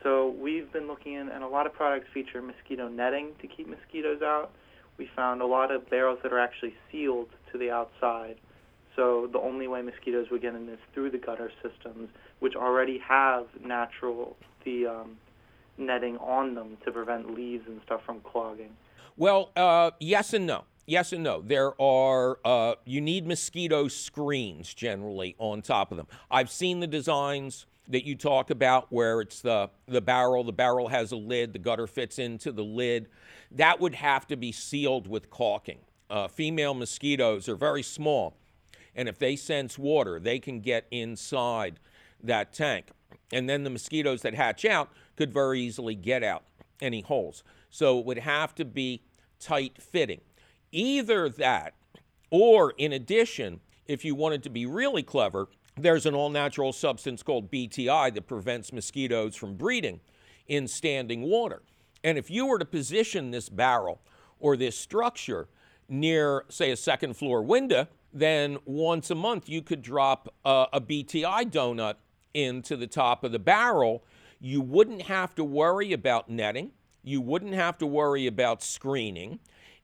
So 0.03 0.31
we've 0.31 0.73
been 0.73 0.89
looking 0.89 1.13
in, 1.13 1.29
and 1.29 1.45
a 1.45 1.49
lot 1.49 1.67
of 1.67 1.73
products 1.73 2.09
feature 2.13 2.43
mosquito 2.43 2.89
netting 2.89 3.31
to 3.43 3.47
keep 3.47 3.69
mosquitoes 3.69 4.23
out. 4.23 4.51
We 4.99 5.09
found 5.15 5.41
a 5.41 5.47
lot 5.47 5.71
of 5.71 5.89
barrels 5.89 6.19
that 6.25 6.33
are 6.33 6.41
actually 6.41 6.75
sealed 6.91 7.29
to 7.53 7.59
the 7.59 7.71
outside. 7.71 8.39
So 8.97 9.29
the 9.31 9.39
only 9.39 9.69
way 9.69 9.83
mosquitoes 9.83 10.29
would 10.31 10.43
get 10.43 10.55
in 10.55 10.69
is 10.69 10.79
through 10.95 11.11
the 11.11 11.19
gutter 11.19 11.53
systems, 11.63 12.09
which 12.41 12.57
already 12.57 12.99
have 12.99 13.47
natural 13.63 14.37
the 14.65 14.87
um, 14.87 15.17
netting 15.79 16.17
on 16.17 16.55
them 16.55 16.79
to 16.85 16.91
prevent 16.91 17.35
leaves 17.35 17.65
and 17.69 17.81
stuff 17.85 18.01
from 18.05 18.21
clogging. 18.21 18.71
Well, 19.17 19.51
uh, 19.55 19.93
yes 20.01 20.33
and 20.33 20.47
no. 20.47 20.65
Yes 20.87 21.13
and 21.13 21.23
no. 21.23 21.43
There 21.43 21.81
are, 21.81 22.39
uh, 22.45 22.75
you 22.85 23.01
need 23.01 23.27
mosquito 23.27 23.89
screens 23.89 24.73
generally 24.73 25.35
on 25.39 25.63
top 25.63 25.91
of 25.91 25.97
them. 25.97 26.07
I've 26.31 26.51
seen 26.51 26.81
the 26.81 26.87
designs 26.87 27.67
that 27.89 28.05
you 28.05 28.17
talk 28.17 28.51
about 28.51 28.87
where 28.91 29.21
it's 29.21 29.41
the, 29.41 29.71
the 29.87 30.01
barrel, 30.01 30.43
the 30.45 30.53
barrel 30.53 30.89
has 30.89 31.13
a 31.13 31.17
lid, 31.17 31.53
the 31.53 31.59
gutter 31.59 31.87
fits 31.87 32.19
into 32.19 32.51
the 32.51 32.65
lid. 32.65 33.09
That 33.53 33.81
would 33.81 33.95
have 33.95 34.27
to 34.29 34.37
be 34.37 34.53
sealed 34.53 35.07
with 35.07 35.31
caulking. 35.31 35.79
Uh, 36.09 36.29
female 36.29 36.75
mosquitoes 36.75 37.49
are 37.49 37.57
very 37.57 37.83
small, 37.83 38.35
and 38.97 39.09
if 39.09 39.19
they 39.19 39.37
sense 39.37 39.79
water, 39.79 40.19
they 40.19 40.41
can 40.41 40.61
get 40.61 40.87
inside 40.91 41.79
that 42.23 42.53
tank. 42.53 42.89
And 43.33 43.49
then 43.49 43.63
the 43.63 43.71
mosquitoes 43.71 44.23
that 44.23 44.35
hatch 44.35 44.65
out 44.65 44.91
could 45.17 45.33
very 45.33 45.61
easily 45.61 45.95
get 45.95 46.25
out 46.25 46.45
any 46.81 47.03
holes. 47.03 47.45
So 47.71 47.99
it 47.99 48.07
would 48.07 48.19
have 48.19 48.55
to 48.57 48.65
be 48.65 49.03
tight 49.39 49.81
fitting. 49.81 50.23
Either 50.73 51.29
that, 51.29 51.75
or 52.31 52.73
in 52.79 52.93
addition, 52.93 53.61
if 53.87 54.05
you 54.05 54.15
wanted 54.15 54.43
to 54.45 54.51
be 54.51 54.67
really 54.67 55.03
clever, 55.03 55.49
there's 55.77 56.07
an 56.07 56.15
all 56.15 56.31
natural 56.31 56.73
substance 56.73 57.23
called 57.23 57.51
BTI 57.51 58.15
that 58.15 58.27
prevents 58.27 58.73
mosquitoes 58.73 59.37
from 59.37 59.57
breeding 59.57 60.01
in 60.47 60.67
standing 60.67 61.23
water. 61.23 61.63
And 62.03 62.17
if 62.17 62.31
you 62.31 62.47
were 62.47 62.59
to 62.59 62.65
position 62.65 63.31
this 63.31 63.49
barrel 63.49 64.01
or 64.39 64.57
this 64.57 64.79
structure 64.79 65.49
near, 65.89 66.45
say, 66.49 66.71
a 66.71 66.77
second 66.77 67.17
floor 67.17 67.43
window, 67.43 67.89
then 68.21 68.57
once 68.65 69.11
a 69.11 69.15
month 69.15 69.49
you 69.49 69.61
could 69.61 69.83
drop 69.83 70.35
uh, 70.45 70.67
a 70.73 70.81
BTI 70.81 71.51
donut 71.51 71.97
into 72.33 72.77
the 72.77 72.87
top 72.87 73.25
of 73.25 73.33
the 73.33 73.39
barrel. 73.39 74.05
You 74.41 74.61
wouldn't 74.61 75.03
have 75.03 75.35
to 75.35 75.45
worry 75.45 75.93
about 75.93 76.31
netting, 76.31 76.73
you 77.03 77.21
wouldn't 77.21 77.55
have 77.55 77.79
to 77.79 77.87
worry 77.87 78.27
about 78.27 78.63
screening, 78.63 79.39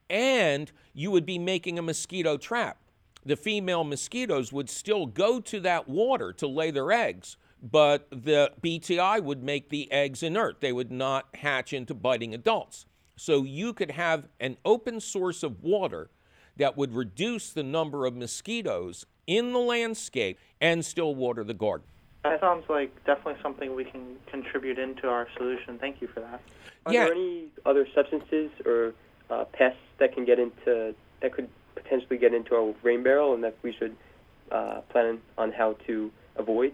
and 0.09 0.71
you 0.93 1.11
would 1.11 1.25
be 1.25 1.37
making 1.37 1.77
a 1.77 1.83
mosquito 1.83 2.37
trap. 2.37 2.77
The 3.25 3.35
female 3.35 3.83
mosquitoes 3.83 4.51
would 4.51 4.69
still 4.69 5.05
go 5.05 5.39
to 5.39 5.59
that 5.61 5.87
water 5.87 6.33
to 6.33 6.47
lay 6.47 6.71
their 6.71 6.91
eggs, 6.91 7.37
but 7.61 8.07
the 8.09 8.51
BTI 8.61 9.23
would 9.23 9.43
make 9.43 9.69
the 9.69 9.91
eggs 9.91 10.23
inert. 10.23 10.59
They 10.59 10.73
would 10.73 10.91
not 10.91 11.27
hatch 11.35 11.71
into 11.71 11.93
biting 11.93 12.33
adults. 12.33 12.85
So 13.15 13.43
you 13.43 13.73
could 13.73 13.91
have 13.91 14.27
an 14.39 14.57
open 14.65 14.99
source 14.99 15.43
of 15.43 15.61
water 15.61 16.09
that 16.57 16.77
would 16.77 16.93
reduce 16.93 17.51
the 17.51 17.63
number 17.63 18.05
of 18.05 18.15
mosquitoes 18.15 19.05
in 19.27 19.53
the 19.53 19.59
landscape 19.59 20.37
and 20.61 20.83
still 20.83 21.15
water 21.15 21.43
the 21.43 21.53
garden. 21.53 21.87
That 22.23 22.39
sounds 22.39 22.63
like 22.69 22.93
definitely 23.05 23.41
something 23.41 23.75
we 23.75 23.83
can 23.83 24.15
contribute 24.27 24.79
into 24.79 25.09
our 25.09 25.27
solution. 25.37 25.77
Thank 25.77 26.01
you 26.01 26.07
for 26.07 26.21
that. 26.21 26.41
Are 26.85 26.93
Yeah. 26.93 27.05
there 27.05 27.13
any 27.13 27.47
other 27.65 27.87
substances 27.93 28.51
or 28.65 28.93
uh, 29.29 29.45
pests 29.45 29.79
that 29.97 30.13
can 30.13 30.25
get 30.25 30.39
into 30.39 30.93
that 31.21 31.33
could 31.33 31.49
potentially 31.75 32.17
get 32.17 32.33
into 32.33 32.55
our 32.55 32.73
rain 32.83 33.03
barrel, 33.03 33.33
and 33.33 33.43
that 33.43 33.55
we 33.61 33.73
should 33.73 33.95
uh, 34.51 34.81
plan 34.89 35.19
on 35.37 35.51
how 35.51 35.73
to 35.87 36.11
avoid? 36.35 36.73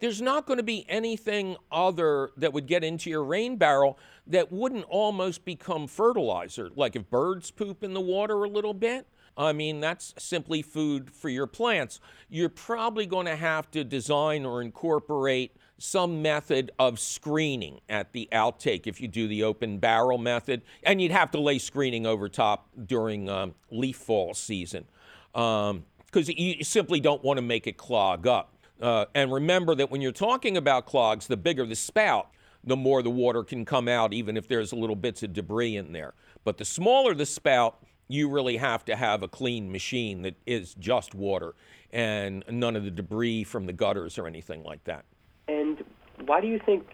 There's 0.00 0.22
not 0.22 0.46
going 0.46 0.56
to 0.58 0.62
be 0.62 0.84
anything 0.88 1.56
other 1.70 2.30
that 2.36 2.52
would 2.52 2.66
get 2.66 2.82
into 2.82 3.10
your 3.10 3.24
rain 3.24 3.56
barrel 3.56 3.98
that 4.26 4.50
wouldn't 4.52 4.84
almost 4.84 5.44
become 5.44 5.86
fertilizer. 5.86 6.70
Like 6.74 6.96
if 6.96 7.08
birds 7.10 7.50
poop 7.50 7.82
in 7.82 7.94
the 7.94 8.00
water 8.00 8.44
a 8.44 8.48
little 8.48 8.74
bit, 8.74 9.06
I 9.38 9.52
mean, 9.52 9.80
that's 9.80 10.14
simply 10.18 10.62
food 10.62 11.10
for 11.10 11.28
your 11.28 11.46
plants. 11.46 12.00
You're 12.28 12.48
probably 12.48 13.06
going 13.06 13.26
to 13.26 13.36
have 13.36 13.70
to 13.70 13.84
design 13.84 14.44
or 14.44 14.60
incorporate 14.60 15.56
some 15.78 16.20
method 16.20 16.72
of 16.80 16.98
screening 16.98 17.80
at 17.88 18.12
the 18.12 18.28
outtake 18.32 18.88
if 18.88 19.00
you 19.00 19.06
do 19.06 19.28
the 19.28 19.44
open 19.44 19.78
barrel 19.78 20.18
method. 20.18 20.62
And 20.82 21.00
you'd 21.00 21.12
have 21.12 21.30
to 21.30 21.40
lay 21.40 21.58
screening 21.58 22.04
over 22.04 22.28
top 22.28 22.68
during 22.86 23.28
um, 23.28 23.54
leaf 23.70 23.96
fall 23.96 24.34
season 24.34 24.86
because 25.32 26.28
you 26.28 26.64
simply 26.64 26.98
don't 26.98 27.22
want 27.22 27.38
to 27.38 27.42
make 27.42 27.68
it 27.68 27.76
clog 27.76 28.26
up. 28.26 28.54
Uh, 28.80 29.04
and 29.14 29.32
remember 29.32 29.74
that 29.76 29.90
when 29.90 30.00
you're 30.00 30.12
talking 30.12 30.56
about 30.56 30.86
clogs, 30.86 31.28
the 31.28 31.36
bigger 31.36 31.64
the 31.64 31.76
spout, 31.76 32.28
the 32.64 32.76
more 32.76 33.02
the 33.02 33.10
water 33.10 33.44
can 33.44 33.64
come 33.64 33.88
out, 33.88 34.12
even 34.12 34.36
if 34.36 34.48
there's 34.48 34.72
little 34.72 34.96
bits 34.96 35.22
of 35.22 35.32
debris 35.32 35.76
in 35.76 35.92
there. 35.92 36.14
But 36.44 36.58
the 36.58 36.64
smaller 36.64 37.14
the 37.14 37.26
spout, 37.26 37.82
you 38.08 38.28
really 38.28 38.56
have 38.56 38.84
to 38.86 38.96
have 38.96 39.22
a 39.22 39.28
clean 39.28 39.70
machine 39.70 40.22
that 40.22 40.34
is 40.46 40.74
just 40.74 41.14
water 41.14 41.54
and 41.92 42.44
none 42.50 42.74
of 42.76 42.84
the 42.84 42.90
debris 42.90 43.44
from 43.44 43.66
the 43.66 43.72
gutters 43.72 44.18
or 44.18 44.26
anything 44.26 44.62
like 44.64 44.82
that. 44.84 45.04
And 45.46 45.84
why 46.24 46.40
do 46.40 46.46
you 46.46 46.58
think 46.64 46.86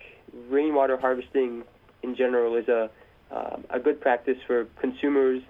rainwater 0.49 0.97
harvesting 0.97 1.65
in 2.03 2.15
general 2.15 2.57
is 2.57 2.69
a 2.69 2.91
um, 3.31 3.65
a 3.71 3.81
good 3.81 4.01
practice 4.01 4.37
for 4.47 4.67
consumers? 4.81 5.43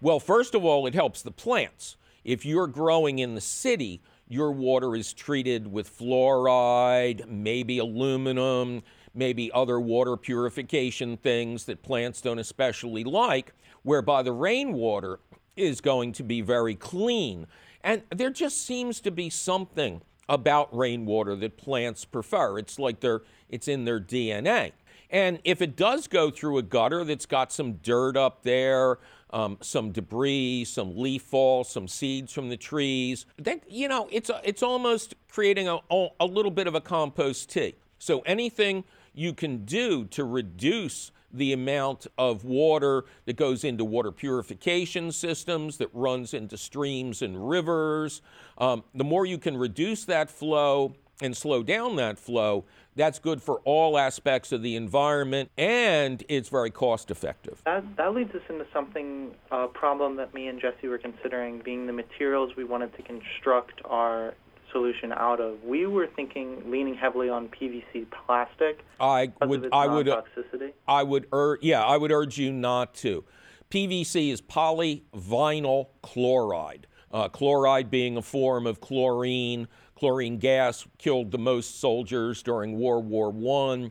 Well, 0.00 0.20
first 0.20 0.54
of 0.54 0.64
all, 0.64 0.86
it 0.86 0.94
helps 0.94 1.22
the 1.22 1.32
plants. 1.32 1.96
If 2.24 2.46
you're 2.46 2.68
growing 2.68 3.18
in 3.18 3.34
the 3.34 3.40
city, 3.40 4.00
your 4.28 4.52
water 4.52 4.94
is 4.94 5.12
treated 5.12 5.66
with 5.70 5.98
fluoride, 5.98 7.28
maybe 7.28 7.78
aluminum, 7.78 8.82
maybe 9.14 9.50
other 9.52 9.80
water 9.80 10.16
purification 10.16 11.16
things 11.16 11.64
that 11.64 11.82
plants 11.82 12.20
don't 12.20 12.38
especially 12.38 13.04
like, 13.04 13.52
whereby 13.88 14.22
the 14.22 14.32
rainwater 14.32 15.18
is 15.56 15.80
going 15.80 16.12
to 16.12 16.22
be 16.22 16.42
very 16.42 16.74
clean. 16.74 17.46
And 17.82 18.02
there 18.14 18.28
just 18.28 18.66
seems 18.66 19.00
to 19.00 19.10
be 19.10 19.30
something 19.30 20.02
about 20.28 20.76
rainwater 20.76 21.34
that 21.36 21.56
plants 21.56 22.04
prefer. 22.04 22.58
It's 22.58 22.78
like 22.78 23.00
they're 23.00 23.22
it's 23.48 23.66
in 23.66 23.86
their 23.86 23.98
DNA. 23.98 24.72
And 25.08 25.38
if 25.42 25.62
it 25.62 25.74
does 25.74 26.06
go 26.06 26.30
through 26.30 26.58
a 26.58 26.62
gutter 26.62 27.02
that's 27.02 27.24
got 27.24 27.50
some 27.50 27.74
dirt 27.76 28.14
up 28.14 28.42
there, 28.42 28.98
um, 29.30 29.56
some 29.62 29.90
debris, 29.90 30.66
some 30.66 30.94
leaf 30.94 31.22
fall, 31.22 31.64
some 31.64 31.88
seeds 31.88 32.30
from 32.30 32.50
the 32.50 32.58
trees, 32.58 33.24
then 33.38 33.62
you 33.70 33.88
know 33.88 34.06
it's 34.12 34.28
a, 34.28 34.42
it's 34.44 34.62
almost 34.62 35.14
creating 35.30 35.66
a, 35.66 35.78
a 36.20 36.26
little 36.26 36.50
bit 36.50 36.66
of 36.66 36.74
a 36.74 36.82
compost 36.82 37.48
tea. 37.48 37.74
So 37.98 38.20
anything 38.20 38.84
you 39.14 39.32
can 39.32 39.64
do 39.64 40.04
to 40.04 40.24
reduce 40.24 41.10
the 41.32 41.52
amount 41.52 42.06
of 42.16 42.44
water 42.44 43.04
that 43.26 43.36
goes 43.36 43.64
into 43.64 43.84
water 43.84 44.12
purification 44.12 45.12
systems, 45.12 45.76
that 45.78 45.88
runs 45.92 46.34
into 46.34 46.56
streams 46.56 47.22
and 47.22 47.48
rivers. 47.48 48.22
Um, 48.56 48.84
the 48.94 49.04
more 49.04 49.26
you 49.26 49.38
can 49.38 49.56
reduce 49.56 50.04
that 50.06 50.30
flow 50.30 50.94
and 51.20 51.36
slow 51.36 51.62
down 51.62 51.96
that 51.96 52.18
flow, 52.18 52.64
that's 52.94 53.18
good 53.18 53.42
for 53.42 53.60
all 53.64 53.98
aspects 53.98 54.52
of 54.52 54.62
the 54.62 54.74
environment 54.76 55.50
and 55.56 56.24
it's 56.28 56.48
very 56.48 56.70
cost 56.70 57.10
effective. 57.10 57.62
That, 57.64 57.84
that 57.96 58.14
leads 58.14 58.34
us 58.34 58.42
into 58.48 58.66
something, 58.72 59.34
a 59.50 59.68
problem 59.68 60.16
that 60.16 60.34
me 60.34 60.48
and 60.48 60.60
Jesse 60.60 60.88
were 60.88 60.98
considering 60.98 61.60
being 61.60 61.86
the 61.86 61.92
materials 61.92 62.56
we 62.56 62.64
wanted 62.64 62.94
to 62.96 63.02
construct 63.02 63.80
our 63.84 64.34
solution 64.72 65.12
out 65.12 65.40
of. 65.40 65.62
We 65.64 65.86
were 65.86 66.06
thinking 66.06 66.70
leaning 66.70 66.94
heavily 66.94 67.28
on 67.28 67.48
PVC 67.48 68.06
plastic. 68.10 68.84
I 69.00 69.32
would 69.40 69.68
I 69.72 69.86
would 69.86 70.06
toxicity. 70.06 70.47
I 70.88 71.02
would 71.02 71.26
urge 71.32 71.62
yeah, 71.62 71.84
I 71.84 71.96
would 71.96 72.10
urge 72.10 72.38
you 72.38 72.52
not 72.52 72.94
to. 72.96 73.24
PVC 73.70 74.32
is 74.32 74.40
polyvinyl 74.40 75.88
chloride. 76.02 76.86
Uh, 77.12 77.28
chloride 77.28 77.90
being 77.90 78.16
a 78.16 78.22
form 78.22 78.66
of 78.66 78.80
chlorine. 78.80 79.68
Chlorine 79.94 80.38
gas 80.38 80.86
killed 80.96 81.30
the 81.30 81.38
most 81.38 81.80
soldiers 81.80 82.42
during 82.42 82.78
World 82.78 83.06
War 83.06 83.32
I. 83.62 83.90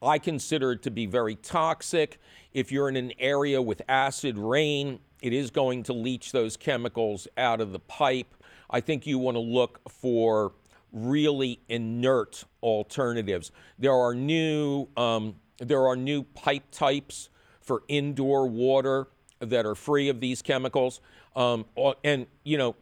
I 0.00 0.18
consider 0.18 0.72
it 0.72 0.82
to 0.82 0.90
be 0.90 1.06
very 1.06 1.34
toxic. 1.34 2.20
If 2.52 2.72
you're 2.72 2.88
in 2.88 2.96
an 2.96 3.12
area 3.18 3.60
with 3.60 3.82
acid 3.88 4.38
rain, 4.38 5.00
it 5.20 5.32
is 5.32 5.50
going 5.50 5.82
to 5.84 5.92
leach 5.92 6.32
those 6.32 6.56
chemicals 6.56 7.26
out 7.36 7.60
of 7.60 7.72
the 7.72 7.80
pipe. 7.80 8.34
I 8.70 8.80
think 8.80 9.06
you 9.06 9.18
want 9.18 9.34
to 9.34 9.40
look 9.40 9.80
for 9.90 10.52
really 10.92 11.60
inert 11.68 12.44
alternatives. 12.62 13.50
There 13.78 13.92
are 13.92 14.14
new 14.14 14.88
um, 14.96 15.34
there 15.58 15.86
are 15.86 15.96
new 15.96 16.22
pipe 16.22 16.70
types 16.70 17.28
for 17.60 17.82
indoor 17.88 18.46
water 18.46 19.08
that 19.40 19.66
are 19.66 19.74
free 19.74 20.08
of 20.08 20.20
these 20.20 20.42
chemicals, 20.42 21.00
um, 21.36 21.64
and 22.02 22.26
you 22.44 22.58
know 22.58 22.74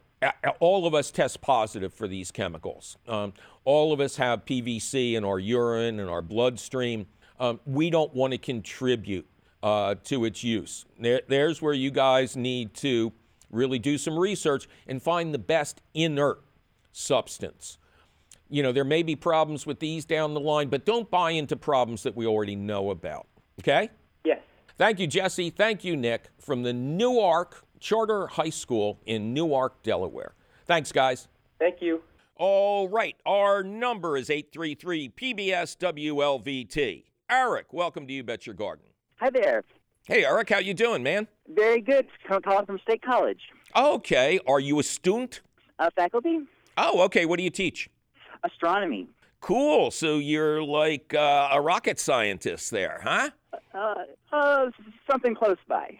all 0.59 0.87
of 0.87 0.93
us 0.93 1.11
test 1.11 1.41
positive 1.41 1.93
for 1.93 2.07
these 2.07 2.31
chemicals. 2.31 2.97
Um, 3.07 3.33
all 3.65 3.93
of 3.93 3.99
us 3.99 4.15
have 4.17 4.45
PVC 4.45 5.13
in 5.13 5.23
our 5.23 5.39
urine 5.39 5.99
and 5.99 6.09
our 6.09 6.21
bloodstream. 6.21 7.07
Um, 7.39 7.59
we 7.65 7.89
don't 7.89 8.13
want 8.15 8.31
to 8.31 8.37
contribute 8.37 9.27
uh, 9.61 9.95
to 10.05 10.25
its 10.25 10.43
use. 10.43 10.85
There, 10.99 11.21
there's 11.27 11.61
where 11.61 11.73
you 11.73 11.91
guys 11.91 12.35
need 12.35 12.73
to 12.75 13.11
really 13.51 13.79
do 13.79 13.97
some 13.97 14.17
research 14.17 14.67
and 14.87 15.01
find 15.01 15.33
the 15.33 15.39
best 15.39 15.81
inert 15.93 16.41
substance. 16.91 17.77
You 18.49 18.63
know, 18.63 18.71
there 18.71 18.83
may 18.83 19.03
be 19.03 19.15
problems 19.15 19.65
with 19.65 19.79
these 19.79 20.05
down 20.05 20.33
the 20.33 20.39
line, 20.39 20.69
but 20.69 20.85
don't 20.85 21.09
buy 21.09 21.31
into 21.31 21.55
problems 21.55 22.03
that 22.03 22.15
we 22.15 22.25
already 22.25 22.55
know 22.55 22.91
about. 22.91 23.27
Okay? 23.59 23.89
Yes. 24.23 24.39
Thank 24.77 24.99
you, 24.99 25.07
Jesse. 25.07 25.49
Thank 25.49 25.83
you, 25.83 25.97
Nick, 25.97 26.29
from 26.39 26.63
the 26.63 26.73
Newark 26.73 27.65
Charter 27.79 28.27
High 28.27 28.49
School 28.49 28.99
in 29.05 29.33
Newark, 29.33 29.83
Delaware. 29.83 30.33
Thanks, 30.65 30.91
guys. 30.91 31.27
Thank 31.59 31.81
you. 31.81 32.01
All 32.35 32.87
right. 32.87 33.15
Our 33.25 33.63
number 33.63 34.15
is 34.15 34.29
833 34.29 35.09
PBS 35.09 35.77
WLVT. 35.77 37.03
Eric, 37.29 37.73
welcome 37.73 38.07
to 38.07 38.13
You 38.13 38.23
Bet 38.23 38.45
Your 38.45 38.55
Garden. 38.55 38.85
Hi 39.17 39.29
there. 39.29 39.63
Hey, 40.07 40.23
Eric, 40.23 40.49
how 40.51 40.59
you 40.59 40.73
doing, 40.73 41.03
man? 41.03 41.27
Very 41.49 41.81
good. 41.81 42.07
Calling 42.43 42.65
from 42.65 42.79
State 42.79 43.01
College. 43.01 43.41
Okay. 43.75 44.39
Are 44.47 44.59
you 44.59 44.79
a 44.79 44.83
student? 44.83 45.41
A 45.79 45.91
faculty. 45.91 46.39
Oh, 46.77 47.01
okay. 47.01 47.25
What 47.25 47.37
do 47.37 47.43
you 47.43 47.49
teach? 47.49 47.89
Astronomy. 48.43 49.07
Cool. 49.39 49.91
So 49.91 50.17
you're 50.17 50.63
like 50.63 51.13
uh, 51.13 51.49
a 51.51 51.61
rocket 51.61 51.99
scientist 51.99 52.71
there, 52.71 53.01
huh? 53.03 53.29
Uh, 53.73 53.93
uh, 54.33 54.65
something 55.09 55.35
close 55.35 55.57
by. 55.67 55.95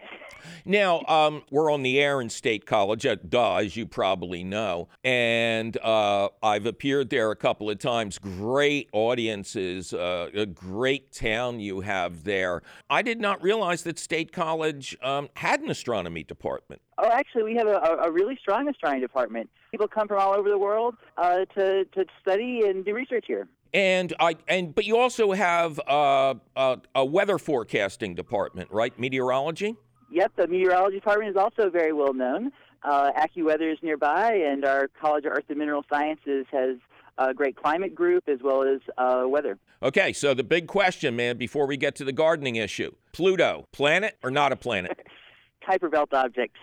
Now, 0.64 1.02
um, 1.06 1.42
we're 1.50 1.72
on 1.72 1.82
the 1.82 2.00
air 2.00 2.20
in 2.20 2.28
State 2.28 2.66
College, 2.66 3.06
at 3.06 3.20
uh, 3.20 3.22
duh, 3.28 3.56
as 3.56 3.76
you 3.76 3.86
probably 3.86 4.44
know. 4.44 4.88
And 5.04 5.76
uh, 5.78 6.28
I've 6.42 6.66
appeared 6.66 7.10
there 7.10 7.30
a 7.30 7.36
couple 7.36 7.70
of 7.70 7.78
times. 7.78 8.18
Great 8.18 8.88
audiences, 8.92 9.94
uh, 9.94 10.30
a 10.34 10.46
great 10.46 11.12
town 11.12 11.60
you 11.60 11.80
have 11.80 12.24
there. 12.24 12.62
I 12.90 13.02
did 13.02 13.20
not 13.20 13.42
realize 13.42 13.82
that 13.84 13.98
State 13.98 14.32
College 14.32 14.96
um, 15.02 15.28
had 15.34 15.60
an 15.60 15.70
astronomy 15.70 16.24
department. 16.24 16.82
Oh, 16.98 17.08
actually, 17.10 17.44
we 17.44 17.54
have 17.54 17.68
a, 17.68 17.98
a 18.04 18.10
really 18.10 18.36
strong 18.40 18.68
astronomy 18.68 19.00
department. 19.00 19.48
People 19.70 19.86
come 19.86 20.08
from 20.08 20.18
all 20.18 20.34
over 20.34 20.48
the 20.48 20.58
world 20.58 20.96
uh, 21.16 21.44
to, 21.54 21.84
to 21.84 22.04
study 22.20 22.62
and 22.66 22.84
do 22.84 22.92
research 22.94 23.24
here. 23.26 23.46
And 23.74 24.14
I 24.18 24.36
and 24.46 24.74
but 24.74 24.84
you 24.84 24.96
also 24.96 25.32
have 25.32 25.78
uh, 25.88 26.34
a, 26.56 26.78
a 26.94 27.04
weather 27.04 27.38
forecasting 27.38 28.14
department, 28.14 28.70
right? 28.70 28.98
Meteorology. 28.98 29.76
Yep, 30.10 30.32
the 30.36 30.46
meteorology 30.46 30.96
department 30.96 31.30
is 31.30 31.36
also 31.36 31.68
very 31.68 31.92
well 31.92 32.14
known. 32.14 32.50
Uh, 32.82 33.10
AccuWeather 33.12 33.72
is 33.72 33.78
nearby, 33.82 34.32
and 34.32 34.64
our 34.64 34.88
College 35.00 35.24
of 35.24 35.32
Earth 35.32 35.44
and 35.48 35.58
Mineral 35.58 35.84
Sciences 35.90 36.46
has 36.50 36.76
a 37.18 37.34
great 37.34 37.56
climate 37.56 37.94
group 37.94 38.28
as 38.28 38.38
well 38.42 38.62
as 38.62 38.80
uh, 38.96 39.24
weather. 39.26 39.58
Okay, 39.82 40.12
so 40.12 40.34
the 40.34 40.44
big 40.44 40.66
question, 40.66 41.16
man, 41.16 41.36
before 41.36 41.66
we 41.66 41.76
get 41.76 41.94
to 41.96 42.04
the 42.04 42.12
gardening 42.12 42.56
issue 42.56 42.92
Pluto, 43.12 43.66
planet 43.72 44.16
or 44.22 44.30
not 44.30 44.52
a 44.52 44.56
planet? 44.56 45.06
Kuiper 45.68 45.90
Belt 45.90 46.14
object. 46.14 46.56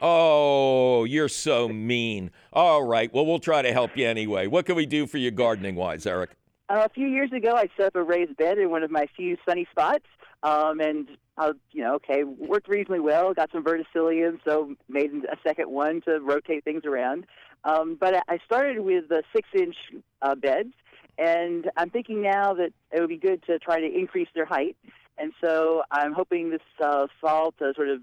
Oh, 0.00 1.04
you're 1.04 1.28
so 1.28 1.68
mean. 1.68 2.30
All 2.52 2.82
right, 2.82 3.12
well, 3.12 3.24
we'll 3.24 3.38
try 3.38 3.62
to 3.62 3.72
help 3.72 3.96
you 3.96 4.06
anyway. 4.06 4.46
What 4.46 4.66
can 4.66 4.74
we 4.74 4.84
do 4.84 5.06
for 5.06 5.18
you 5.18 5.30
gardening 5.30 5.74
wise, 5.74 6.06
Eric? 6.06 6.30
A 6.74 6.88
few 6.88 7.06
years 7.06 7.30
ago, 7.32 7.54
I 7.54 7.68
set 7.76 7.88
up 7.88 7.96
a 7.96 8.02
raised 8.02 8.34
bed 8.38 8.56
in 8.56 8.70
one 8.70 8.82
of 8.82 8.90
my 8.90 9.06
few 9.14 9.36
sunny 9.46 9.68
spots, 9.70 10.06
um, 10.42 10.80
and 10.80 11.06
uh, 11.36 11.52
you 11.70 11.82
know, 11.84 11.96
okay, 11.96 12.24
worked 12.24 12.66
reasonably 12.66 13.00
well. 13.00 13.34
Got 13.34 13.52
some 13.52 13.62
verticillium, 13.62 14.38
so 14.42 14.74
made 14.88 15.10
a 15.30 15.36
second 15.46 15.70
one 15.70 16.00
to 16.06 16.18
rotate 16.20 16.64
things 16.64 16.86
around. 16.86 17.26
Um, 17.64 17.98
but 18.00 18.24
I 18.26 18.38
started 18.46 18.80
with 18.80 19.10
the 19.10 19.22
six-inch 19.36 19.76
uh, 20.22 20.34
beds, 20.34 20.72
and 21.18 21.70
I'm 21.76 21.90
thinking 21.90 22.22
now 22.22 22.54
that 22.54 22.72
it 22.90 23.00
would 23.00 23.10
be 23.10 23.18
good 23.18 23.42
to 23.48 23.58
try 23.58 23.78
to 23.78 23.86
increase 23.86 24.28
their 24.34 24.46
height. 24.46 24.74
And 25.18 25.34
so 25.44 25.82
I'm 25.90 26.14
hoping 26.14 26.48
this 26.48 26.62
uh, 26.82 27.06
fall 27.20 27.52
to 27.58 27.74
sort 27.76 27.90
of 27.90 28.00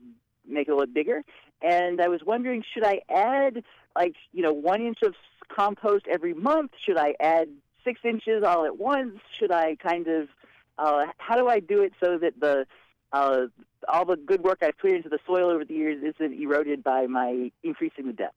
make 0.48 0.68
it 0.68 0.72
a 0.72 0.76
little 0.76 0.94
bigger. 0.94 1.24
And 1.64 2.00
I 2.00 2.08
was 2.08 2.22
wondering, 2.24 2.64
should 2.72 2.86
I 2.86 3.02
add 3.10 3.64
like 3.96 4.14
you 4.32 4.44
know 4.44 4.54
one 4.54 4.82
inch 4.84 5.00
of 5.02 5.16
compost 5.48 6.06
every 6.08 6.36
month? 6.36 6.74
Should 6.86 7.00
I 7.00 7.16
add 7.20 7.48
six 7.90 8.02
inches 8.04 8.44
all 8.44 8.66
at 8.66 8.78
once? 8.78 9.20
Should 9.40 9.52
I 9.52 9.76
kind 9.76 10.08
of 10.08 10.30
uh, 10.78 11.08
how 11.18 11.36
do 11.36 11.48
I 11.48 11.60
do 11.60 11.82
it 11.82 11.94
so 12.04 12.18
that 12.18 12.40
the 12.40 12.66
uh, 13.12 13.48
all 13.88 14.06
the 14.06 14.16
good 14.16 14.44
work 14.44 14.60
I've 14.62 14.78
put 14.78 14.92
into 14.92 15.10
the 15.10 15.20
soil 15.26 15.50
over 15.50 15.66
the 15.66 15.74
years 15.74 16.04
isn't 16.04 16.40
eroded 16.40 16.84
by 16.84 17.08
my 17.08 17.52
increasing 17.64 18.08
the 18.08 18.14
depth? 18.14 18.36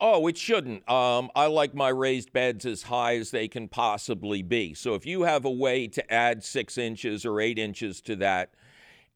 Oh, 0.00 0.26
it 0.28 0.38
shouldn't. 0.38 0.88
Um, 0.88 1.30
I 1.34 1.46
like 1.46 1.74
my 1.74 1.88
raised 1.88 2.32
beds 2.32 2.64
as 2.64 2.82
high 2.82 3.16
as 3.16 3.30
they 3.30 3.48
can 3.48 3.68
possibly 3.68 4.42
be. 4.42 4.74
So 4.74 4.94
if 4.94 5.04
you 5.04 5.22
have 5.22 5.44
a 5.44 5.50
way 5.50 5.88
to 5.88 6.12
add 6.12 6.42
six 6.42 6.78
inches 6.78 7.24
or 7.24 7.40
eight 7.40 7.58
inches 7.58 8.00
to 8.02 8.16
that, 8.16 8.54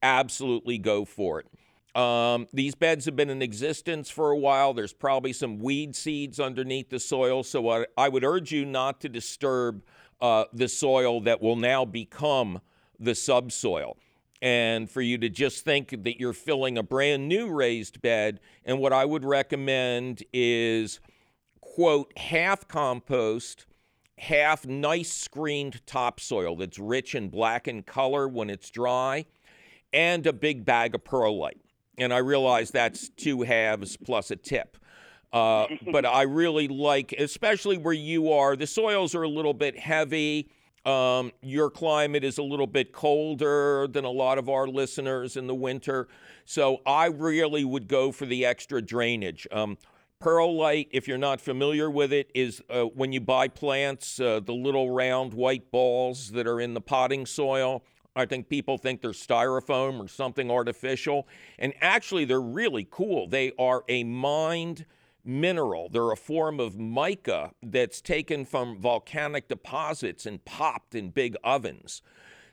absolutely 0.03 0.77
go 0.77 1.05
for 1.05 1.39
it. 1.39 1.47
Um, 1.95 2.49
these 2.51 2.75
beds 2.75 3.05
have 3.05 3.15
been 3.15 3.29
in 3.29 3.41
existence 3.41 4.09
for 4.09 4.29
a 4.29 4.37
while. 4.37 4.73
There's 4.73 4.91
probably 4.91 5.31
some 5.31 5.59
weed 5.59 5.95
seeds 5.95 6.41
underneath 6.41 6.89
the 6.89 6.99
soil, 6.99 7.41
so 7.41 7.69
I, 7.69 7.85
I 7.97 8.09
would 8.09 8.25
urge 8.25 8.51
you 8.51 8.65
not 8.65 8.99
to 9.01 9.09
disturb 9.09 9.81
uh, 10.19 10.43
the 10.51 10.67
soil 10.67 11.21
that 11.21 11.41
will 11.41 11.55
now 11.55 11.85
become 11.85 12.59
the 12.99 13.15
subsoil. 13.15 13.97
And 14.41 14.89
for 14.89 15.01
you 15.01 15.17
to 15.19 15.29
just 15.29 15.63
think 15.63 16.03
that 16.03 16.19
you're 16.19 16.33
filling 16.33 16.77
a 16.77 16.83
brand 16.83 17.29
new 17.29 17.49
raised 17.49 18.01
bed. 18.01 18.41
And 18.65 18.79
what 18.79 18.91
I 18.91 19.05
would 19.05 19.23
recommend 19.23 20.21
is, 20.33 20.99
quote, 21.61 22.11
half 22.17 22.67
compost, 22.67 23.65
half 24.17 24.67
nice 24.67 25.11
screened 25.11 25.81
topsoil 25.85 26.57
that's 26.57 26.77
rich 26.77 27.15
and 27.15 27.31
black 27.31 27.69
in 27.69 27.83
color 27.83 28.27
when 28.27 28.49
it's 28.49 28.69
dry, 28.69 29.25
and 29.93 30.27
a 30.27 30.33
big 30.33 30.65
bag 30.65 30.93
of 30.93 31.05
perlite 31.05 31.64
and 31.97 32.13
I 32.13 32.17
realize 32.17 32.71
that's 32.71 33.09
two 33.09 33.41
halves 33.43 33.97
plus 33.97 34.31
a 34.31 34.35
tip. 34.35 34.77
Uh, 35.33 35.67
but 35.91 36.05
I 36.05 36.23
really 36.23 36.67
like, 36.67 37.13
especially 37.13 37.77
where 37.77 37.93
you 37.93 38.31
are, 38.31 38.55
the 38.55 38.67
soils 38.67 39.15
are 39.15 39.23
a 39.23 39.29
little 39.29 39.53
bit 39.53 39.77
heavy. 39.77 40.49
Um, 40.85 41.31
your 41.41 41.71
climate 41.71 42.23
is 42.23 42.37
a 42.37 42.43
little 42.43 42.67
bit 42.67 42.93
colder 42.93 43.87
than 43.87 44.05
a 44.05 44.11
lot 44.11 44.37
of 44.37 44.49
our 44.49 44.67
listeners 44.67 45.35
in 45.35 45.47
the 45.47 45.55
winter. 45.55 46.07
So 46.45 46.81
I 46.85 47.07
really 47.07 47.65
would 47.65 47.87
go 47.87 48.11
for 48.11 48.25
the 48.27 48.45
extra 48.45 48.81
drainage. 48.81 49.47
Um, 49.51 49.77
Perlite, 50.21 50.87
if 50.91 51.07
you're 51.07 51.17
not 51.17 51.41
familiar 51.41 51.89
with 51.89 52.13
it, 52.13 52.31
is 52.33 52.61
uh, 52.69 52.83
when 52.83 53.11
you 53.11 53.19
buy 53.19 53.47
plants, 53.47 54.19
uh, 54.19 54.39
the 54.39 54.53
little 54.53 54.89
round 54.91 55.33
white 55.33 55.71
balls 55.71 56.31
that 56.31 56.47
are 56.47 56.61
in 56.61 56.73
the 56.73 56.81
potting 56.81 57.25
soil. 57.25 57.83
I 58.15 58.25
think 58.25 58.47
people 58.47 58.77
think 58.77 59.01
they're 59.01 59.11
styrofoam 59.11 59.99
or 59.99 60.07
something 60.07 60.49
artificial. 60.49 61.27
And 61.59 61.73
actually, 61.81 62.25
they're 62.25 62.41
really 62.41 62.87
cool. 62.89 63.27
They 63.27 63.51
are 63.59 63.83
a 63.89 64.03
mined 64.05 64.85
mineral. 65.25 65.89
They're 65.89 66.11
a 66.11 66.17
form 66.17 66.59
of 66.59 66.79
mica 66.79 67.51
that's 67.61 67.99
taken 67.99 68.45
from 68.45 68.79
volcanic 68.79 69.49
deposits 69.49 70.25
and 70.25 70.43
popped 70.45 70.95
in 70.95 71.09
big 71.09 71.35
ovens. 71.43 72.01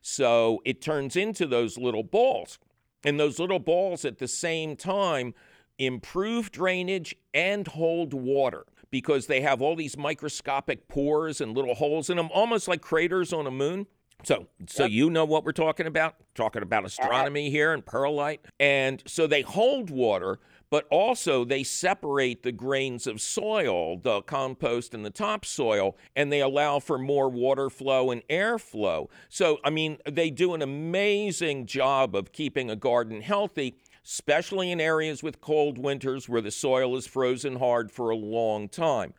So 0.00 0.60
it 0.64 0.80
turns 0.82 1.14
into 1.14 1.46
those 1.46 1.78
little 1.78 2.02
balls. 2.02 2.58
And 3.04 3.20
those 3.20 3.38
little 3.38 3.58
balls 3.58 4.04
at 4.04 4.18
the 4.18 4.28
same 4.28 4.74
time 4.74 5.34
improve 5.78 6.50
drainage 6.50 7.14
and 7.34 7.66
hold 7.66 8.14
water 8.14 8.64
because 8.90 9.26
they 9.26 9.40
have 9.40 9.62
all 9.62 9.74
these 9.74 9.96
microscopic 9.96 10.88
pores 10.88 11.40
and 11.40 11.56
little 11.56 11.74
holes 11.74 12.10
in 12.10 12.16
them, 12.16 12.28
almost 12.32 12.68
like 12.68 12.80
craters 12.80 13.32
on 13.32 13.46
a 13.46 13.50
moon. 13.50 13.86
So, 14.24 14.46
so 14.66 14.84
yep. 14.84 14.92
you 14.92 15.10
know 15.10 15.24
what 15.24 15.44
we're 15.44 15.52
talking 15.52 15.86
about? 15.86 16.16
Talking 16.34 16.62
about 16.62 16.84
astronomy 16.84 17.50
here 17.50 17.72
and 17.72 17.84
perlite. 17.84 18.40
And 18.60 19.02
so 19.06 19.26
they 19.26 19.42
hold 19.42 19.90
water, 19.90 20.38
but 20.70 20.86
also 20.90 21.44
they 21.44 21.62
separate 21.62 22.42
the 22.42 22.52
grains 22.52 23.06
of 23.06 23.20
soil, 23.20 23.98
the 23.98 24.22
compost 24.22 24.94
and 24.94 25.04
the 25.04 25.10
topsoil, 25.10 25.96
and 26.16 26.32
they 26.32 26.40
allow 26.40 26.78
for 26.78 26.98
more 26.98 27.28
water 27.28 27.68
flow 27.68 28.10
and 28.10 28.22
airflow. 28.28 29.08
So, 29.28 29.58
I 29.64 29.70
mean, 29.70 29.98
they 30.10 30.30
do 30.30 30.54
an 30.54 30.62
amazing 30.62 31.66
job 31.66 32.14
of 32.14 32.32
keeping 32.32 32.70
a 32.70 32.76
garden 32.76 33.20
healthy 33.20 33.76
especially 34.04 34.72
in 34.72 34.80
areas 34.80 35.22
with 35.22 35.40
cold 35.40 35.78
winters 35.78 36.28
where 36.28 36.40
the 36.40 36.50
soil 36.50 36.96
is 36.96 37.06
frozen 37.06 37.54
hard 37.56 37.88
for 37.88 38.10
a 38.10 38.16
long 38.16 38.68
time. 38.68 39.14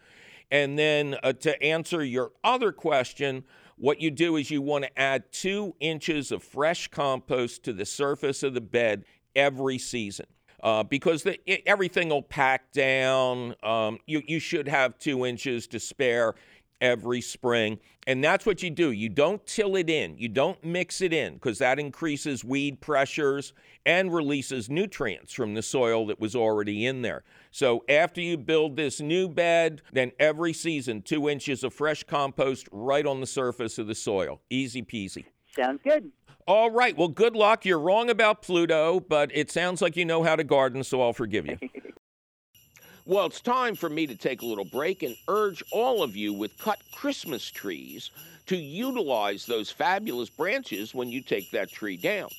And 0.52 0.78
then 0.78 1.16
uh, 1.24 1.34
to 1.34 1.62
answer 1.63 2.04
your 2.04 2.32
other 2.44 2.72
question, 2.72 3.44
what 3.78 4.02
you 4.02 4.12
do 4.12 4.36
is 4.36 4.52
you 4.52 4.62
want 4.62 4.86
to 4.86 5.00
add 5.00 5.32
two 5.32 5.76
inches 5.80 6.32
of 6.32 6.44
fresh 6.44 6.88
compost 6.88 7.64
to 7.64 7.74
the 7.74 7.86
surface 7.86 8.44
of 8.44 8.54
the 8.54 8.62
bed 8.62 9.06
every 9.36 9.78
season. 9.78 10.26
Uh, 10.62 10.82
because 10.82 11.24
the, 11.24 11.38
it, 11.46 11.62
everything 11.66 12.08
will 12.08 12.22
pack 12.22 12.72
down. 12.72 13.54
Um, 13.64 14.00
you, 14.06 14.22
you 14.26 14.40
should 14.40 14.68
have 14.68 14.98
two 14.98 15.26
inches 15.26 15.68
to 15.68 15.80
spare 15.80 16.36
every 16.84 17.22
spring. 17.22 17.80
And 18.06 18.22
that's 18.22 18.46
what 18.46 18.62
you 18.62 18.69
do. 18.69 18.91
You 18.91 19.10
don't 19.10 19.43
till 19.48 19.78
it 19.78 19.89
in, 19.89 20.17
you 20.17 20.28
don't 20.28 20.62
mix 20.63 21.02
it 21.02 21.13
in 21.13 21.36
because 21.36 21.58
that 21.60 21.80
increases 21.80 22.43
weed 22.43 22.82
pressures 22.82 23.54
and 23.86 24.13
releases 24.13 24.69
nutrients 24.69 25.34
from 25.34 25.54
the 25.54 25.62
soil 25.62 26.06
that 26.08 26.19
was 26.19 26.36
already 26.36 26.86
in 26.86 27.02
there. 27.02 27.24
So 27.52 27.84
after 27.88 28.19
you 28.19 28.38
build 28.38 28.76
this 28.76 29.00
new 29.00 29.30
bed, 29.30 29.82
then 29.93 30.12
every 30.19 30.54
season, 30.54 31.02
two 31.02 31.30
inches 31.30 31.63
of 31.63 31.74
fresh 31.74 32.04
compost 32.04 32.67
right 32.72 33.06
on 33.06 33.22
the 33.22 33.28
surface 33.28 33.78
of 33.78 33.88
the 33.88 33.96
soil. 33.96 34.41
Easy 34.50 34.84
peasy. 34.84 35.26
Sounds 35.56 35.80
good. 35.84 36.12
All 36.46 36.72
right. 36.72 36.98
Well, 36.98 37.08
good 37.08 37.36
luck. 37.38 37.63
You're 37.65 37.80
wrong 37.80 38.10
about 38.10 38.41
Pluto, 38.41 39.00
but 39.00 39.32
it 39.34 39.50
sounds 39.50 39.82
like 39.82 39.96
you 39.96 40.04
know 40.04 40.24
how 40.24 40.36
to 40.36 40.43
garden, 40.43 40.84
so 40.84 41.02
I'll 41.02 41.13
forgive 41.13 41.48
you. 41.48 41.58
Well, 43.06 43.26
it's 43.26 43.42
time 43.42 43.76
for 43.76 43.89
me 43.89 44.08
to 44.08 44.16
take 44.16 44.42
a 44.42 44.46
little 44.46 44.63
break 44.63 45.04
and 45.04 45.18
urge 45.28 45.62
all 45.74 46.04
of 46.04 46.16
you 46.16 46.32
with 46.32 46.58
cut 46.58 46.80
Christmas 46.94 47.52
trees 47.52 48.12
to 48.46 48.56
utilize 48.56 49.46
those 49.46 49.70
fabulous 49.70 50.30
branches 50.30 50.96
when 50.96 51.10
you 51.10 51.22
take 51.22 51.52
that 51.52 51.70
tree 51.70 51.98
down. 51.98 52.30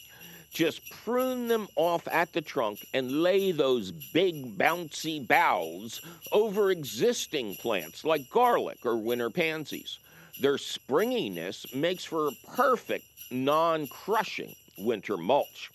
Just 0.50 0.90
prune 0.90 1.48
them 1.48 1.68
off 1.76 2.08
at 2.08 2.32
the 2.32 2.40
trunk 2.40 2.78
and 2.94 3.22
lay 3.22 3.52
those 3.52 3.90
big 3.90 4.56
bouncy 4.56 5.26
boughs 5.26 6.00
over 6.32 6.70
existing 6.70 7.56
plants 7.56 8.02
like 8.02 8.30
garlic 8.30 8.86
or 8.86 8.96
winter 8.96 9.28
pansies. 9.28 9.98
Their 10.40 10.56
springiness 10.56 11.74
makes 11.74 12.04
for 12.04 12.28
a 12.28 12.54
perfect 12.54 13.04
non 13.30 13.86
crushing 13.86 14.54
winter 14.78 15.18
mulch. 15.18 15.70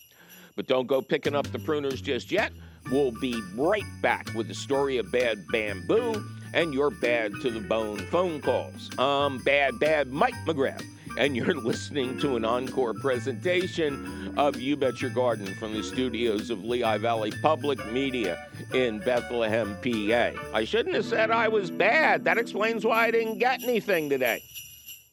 But 0.56 0.66
don't 0.66 0.88
go 0.88 1.00
picking 1.00 1.36
up 1.36 1.46
the 1.52 1.60
pruners 1.60 2.02
just 2.02 2.32
yet 2.32 2.50
We'll 2.88 3.12
be 3.12 3.40
right 3.54 3.84
back 4.02 4.32
with 4.34 4.48
the 4.48 4.54
story 4.54 4.98
of 4.98 5.12
Bad 5.12 5.46
Bamboo 5.52 6.24
and 6.52 6.74
your 6.74 6.90
bad 6.90 7.32
to 7.42 7.50
the 7.50 7.60
bone 7.60 7.98
phone 8.06 8.40
calls. 8.40 8.90
I'm 8.98 9.38
Bad 9.38 9.78
Bad 9.78 10.08
Mike 10.08 10.34
McGrath, 10.46 10.84
and 11.16 11.36
you're 11.36 11.54
listening 11.62 12.18
to 12.18 12.36
an 12.36 12.44
encore 12.44 12.94
presentation 12.94 14.34
of 14.36 14.56
You 14.56 14.76
Bet 14.76 15.00
Your 15.00 15.12
Garden 15.12 15.54
from 15.54 15.72
the 15.72 15.82
studios 15.84 16.50
of 16.50 16.64
Lehigh 16.64 16.98
Valley 16.98 17.32
Public 17.42 17.84
Media 17.92 18.48
in 18.74 18.98
Bethlehem, 18.98 19.76
PA. 19.82 20.32
I 20.52 20.64
shouldn't 20.64 20.96
have 20.96 21.04
said 21.04 21.30
I 21.30 21.46
was 21.46 21.70
bad. 21.70 22.24
That 22.24 22.38
explains 22.38 22.84
why 22.84 23.06
I 23.06 23.10
didn't 23.12 23.38
get 23.38 23.62
anything 23.62 24.10
today. 24.10 24.42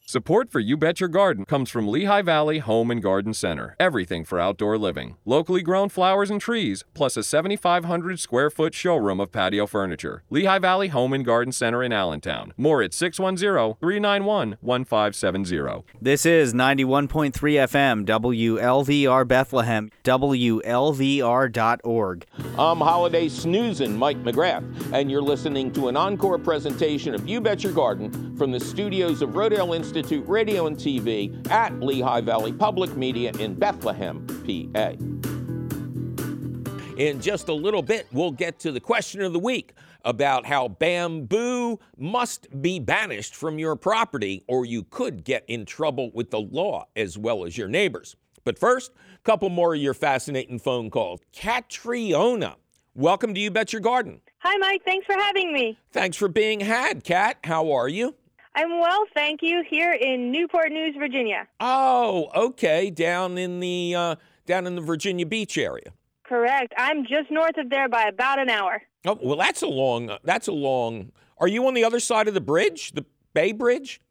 Support 0.09 0.49
for 0.49 0.61
You 0.61 0.77
Bet 0.77 1.01
Your 1.01 1.09
Garden 1.09 1.43
comes 1.43 1.69
from 1.69 1.85
Lehigh 1.85 2.21
Valley 2.21 2.59
Home 2.59 2.91
and 2.91 3.03
Garden 3.03 3.33
Center. 3.33 3.75
Everything 3.77 4.23
for 4.23 4.39
outdoor 4.39 4.77
living. 4.77 5.17
Locally 5.25 5.61
grown 5.61 5.89
flowers 5.89 6.29
and 6.29 6.39
trees, 6.39 6.85
plus 6.93 7.17
a 7.17 7.23
7,500 7.23 8.17
square 8.17 8.49
foot 8.49 8.73
showroom 8.73 9.19
of 9.19 9.33
patio 9.33 9.67
furniture. 9.67 10.23
Lehigh 10.29 10.59
Valley 10.59 10.87
Home 10.87 11.11
and 11.11 11.25
Garden 11.25 11.51
Center 11.51 11.83
in 11.83 11.91
Allentown. 11.91 12.53
More 12.55 12.81
at 12.81 12.93
610 12.93 13.75
391 13.81 14.55
1570. 14.61 15.83
This 16.01 16.25
is 16.25 16.53
91.3 16.53 17.33
FM, 17.33 18.05
WLVR 18.05 19.27
Bethlehem, 19.27 19.91
WLVR.org. 20.05 20.55
I'm 22.57 22.77
Holiday 22.77 23.27
Snoozin' 23.27 23.97
Mike 23.97 24.23
McGrath, 24.23 24.93
and 24.93 25.11
you're 25.11 25.21
listening 25.21 25.73
to 25.73 25.89
an 25.89 25.97
encore 25.97 26.39
presentation 26.39 27.13
of 27.13 27.27
You 27.27 27.41
Bet 27.41 27.61
Your 27.61 27.73
Garden 27.73 28.37
from 28.37 28.53
the 28.53 28.59
studios 28.61 29.21
of 29.21 29.31
Rodale 29.31 29.75
Institute 29.75 29.96
Institute 29.97 30.27
Radio 30.27 30.67
and 30.67 30.77
TV 30.77 31.49
at 31.49 31.79
Lehigh 31.79 32.21
Valley 32.21 32.53
Public 32.53 32.95
Media 32.95 33.31
in 33.39 33.55
Bethlehem, 33.55 34.27
PA. 34.27 34.89
In 36.97 37.19
just 37.19 37.49
a 37.49 37.53
little 37.53 37.81
bit, 37.81 38.05
we'll 38.11 38.29
get 38.29 38.59
to 38.59 38.71
the 38.71 38.79
question 38.79 39.23
of 39.23 39.33
the 39.33 39.39
week 39.39 39.73
about 40.05 40.45
how 40.45 40.67
bamboo 40.67 41.79
must 41.97 42.61
be 42.61 42.79
banished 42.79 43.35
from 43.35 43.57
your 43.57 43.75
property 43.75 44.43
or 44.47 44.65
you 44.65 44.83
could 44.83 45.23
get 45.23 45.43
in 45.47 45.65
trouble 45.65 46.11
with 46.13 46.29
the 46.29 46.41
law 46.41 46.85
as 46.95 47.17
well 47.17 47.43
as 47.43 47.57
your 47.57 47.67
neighbors. 47.67 48.15
But 48.43 48.59
first, 48.59 48.91
a 49.15 49.23
couple 49.23 49.49
more 49.49 49.73
of 49.73 49.81
your 49.81 49.95
fascinating 49.95 50.59
phone 50.59 50.91
calls. 50.91 51.21
Catriona, 51.33 52.55
welcome 52.93 53.33
to 53.33 53.39
You 53.39 53.49
Bet 53.49 53.73
Your 53.73 53.81
Garden. 53.81 54.21
Hi, 54.39 54.57
Mike. 54.57 54.83
Thanks 54.85 55.07
for 55.07 55.13
having 55.13 55.51
me. 55.51 55.75
Thanks 55.91 56.17
for 56.17 56.27
being 56.27 56.59
had, 56.59 57.03
Kat. 57.03 57.37
How 57.43 57.71
are 57.71 57.89
you? 57.89 58.13
I'm 58.57 58.79
well, 58.79 59.03
thank 59.13 59.43
you. 59.43 59.63
Here 59.69 59.93
in 59.93 60.31
Newport 60.31 60.71
News, 60.71 60.95
Virginia. 60.97 61.47
Oh, 61.59 62.31
okay, 62.35 62.89
down 62.89 63.37
in 63.37 63.59
the 63.59 63.93
uh, 63.93 64.15
down 64.47 64.65
in 64.65 64.73
the 64.73 64.81
Virginia 64.81 65.27
Beach 65.27 65.59
area. 65.59 65.93
Correct. 66.25 66.73
I'm 66.75 67.05
just 67.05 67.29
north 67.29 67.55
of 67.57 67.69
there 67.69 67.87
by 67.87 68.05
about 68.05 68.39
an 68.39 68.49
hour. 68.49 68.81
Oh, 69.05 69.19
well, 69.21 69.37
that's 69.37 69.61
a 69.61 69.67
long. 69.67 70.09
Uh, 70.09 70.17
that's 70.23 70.47
a 70.47 70.51
long. 70.51 71.11
Are 71.37 71.47
you 71.47 71.67
on 71.67 71.75
the 71.75 71.83
other 71.83 71.99
side 71.99 72.27
of 72.27 72.33
the 72.33 72.41
bridge, 72.41 72.93
the 72.93 73.05
Bay 73.35 73.51
Bridge? 73.51 74.01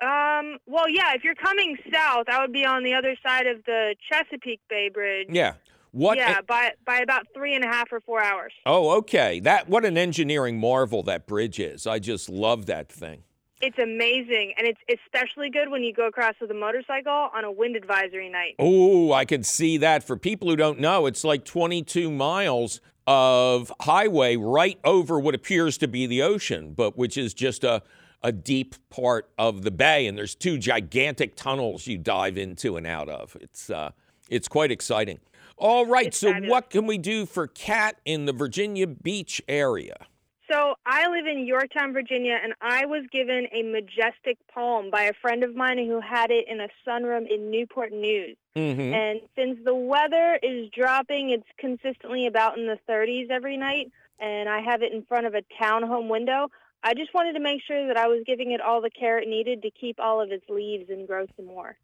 Um. 0.00 0.58
Well, 0.66 0.88
yeah. 0.88 1.14
If 1.14 1.24
you're 1.24 1.34
coming 1.34 1.76
south, 1.92 2.26
I 2.28 2.40
would 2.40 2.52
be 2.52 2.64
on 2.64 2.84
the 2.84 2.94
other 2.94 3.16
side 3.26 3.48
of 3.48 3.64
the 3.64 3.96
Chesapeake 4.08 4.60
Bay 4.70 4.88
Bridge. 4.88 5.26
Yeah. 5.30 5.54
What? 5.90 6.16
Yeah, 6.16 6.42
by 6.42 6.74
by 6.84 6.98
about 6.98 7.26
three 7.34 7.56
and 7.56 7.64
a 7.64 7.68
half 7.68 7.90
or 7.90 8.00
four 8.00 8.22
hours. 8.22 8.52
Oh, 8.66 8.98
okay. 8.98 9.40
That 9.40 9.68
what 9.68 9.84
an 9.84 9.98
engineering 9.98 10.60
marvel 10.60 11.02
that 11.04 11.26
bridge 11.26 11.58
is. 11.58 11.88
I 11.88 11.98
just 11.98 12.28
love 12.28 12.66
that 12.66 12.88
thing. 12.88 13.24
It's 13.62 13.78
amazing, 13.78 14.52
and 14.58 14.66
it's 14.66 14.80
especially 15.02 15.48
good 15.48 15.70
when 15.70 15.82
you 15.82 15.92
go 15.92 16.06
across 16.06 16.34
with 16.40 16.50
a 16.50 16.54
motorcycle 16.54 17.30
on 17.34 17.44
a 17.44 17.50
wind 17.50 17.74
advisory 17.74 18.28
night. 18.28 18.54
Oh, 18.58 19.12
I 19.12 19.24
can 19.24 19.42
see 19.42 19.78
that. 19.78 20.04
For 20.04 20.16
people 20.16 20.50
who 20.50 20.56
don't 20.56 20.78
know, 20.78 21.06
it's 21.06 21.24
like 21.24 21.44
22 21.44 22.10
miles 22.10 22.80
of 23.06 23.72
highway 23.80 24.36
right 24.36 24.78
over 24.84 25.18
what 25.18 25.34
appears 25.34 25.78
to 25.78 25.88
be 25.88 26.06
the 26.06 26.22
ocean, 26.22 26.74
but 26.74 26.98
which 26.98 27.16
is 27.16 27.32
just 27.32 27.64
a 27.64 27.82
a 28.22 28.32
deep 28.32 28.74
part 28.90 29.30
of 29.38 29.62
the 29.62 29.70
bay, 29.70 30.06
and 30.06 30.18
there's 30.18 30.34
two 30.34 30.58
gigantic 30.58 31.36
tunnels 31.36 31.86
you 31.86 31.96
dive 31.96 32.36
into 32.36 32.76
and 32.76 32.86
out 32.86 33.08
of. 33.08 33.36
It's 33.40 33.70
uh, 33.70 33.92
it's 34.28 34.48
quite 34.48 34.70
exciting. 34.70 35.20
All 35.56 35.86
right, 35.86 36.08
it's 36.08 36.18
so 36.18 36.32
fabulous. 36.32 36.50
what 36.50 36.70
can 36.70 36.86
we 36.86 36.98
do 36.98 37.24
for 37.24 37.46
Cat 37.46 38.00
in 38.04 38.26
the 38.26 38.32
Virginia 38.32 38.86
Beach 38.86 39.40
area? 39.48 40.06
So 40.50 40.74
I 40.86 41.08
live 41.08 41.26
in 41.26 41.46
Yorktown, 41.46 41.92
Virginia, 41.92 42.38
and 42.42 42.54
I 42.60 42.86
was 42.86 43.02
given 43.10 43.48
a 43.52 43.62
majestic 43.62 44.38
palm 44.52 44.90
by 44.90 45.04
a 45.04 45.12
friend 45.20 45.42
of 45.42 45.56
mine 45.56 45.78
who 45.78 46.00
had 46.00 46.30
it 46.30 46.46
in 46.48 46.60
a 46.60 46.68
sunroom 46.86 47.26
in 47.28 47.50
Newport 47.50 47.92
News. 47.92 48.36
Mm-hmm. 48.54 48.80
And 48.80 49.20
since 49.34 49.58
the 49.64 49.74
weather 49.74 50.38
is 50.42 50.70
dropping, 50.70 51.30
it's 51.30 51.48
consistently 51.58 52.26
about 52.26 52.58
in 52.58 52.66
the 52.66 52.78
30s 52.88 53.30
every 53.30 53.56
night, 53.56 53.90
and 54.20 54.48
I 54.48 54.60
have 54.60 54.82
it 54.82 54.92
in 54.92 55.02
front 55.04 55.26
of 55.26 55.34
a 55.34 55.42
townhome 55.60 56.08
window. 56.08 56.48
I 56.82 56.94
just 56.94 57.12
wanted 57.12 57.32
to 57.32 57.40
make 57.40 57.60
sure 57.66 57.88
that 57.88 57.96
I 57.96 58.06
was 58.06 58.22
giving 58.24 58.52
it 58.52 58.60
all 58.60 58.80
the 58.80 58.90
care 58.90 59.18
it 59.18 59.28
needed 59.28 59.62
to 59.62 59.70
keep 59.72 59.98
all 59.98 60.20
of 60.20 60.30
its 60.30 60.48
leaves 60.48 60.88
and 60.90 61.08
grow 61.08 61.26
some 61.36 61.46
more. 61.46 61.76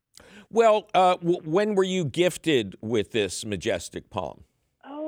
Well, 0.50 0.88
uh, 0.94 1.16
w- 1.16 1.40
when 1.44 1.74
were 1.74 1.84
you 1.84 2.04
gifted 2.04 2.76
with 2.80 3.10
this 3.10 3.44
majestic 3.44 4.10
palm? 4.10 4.44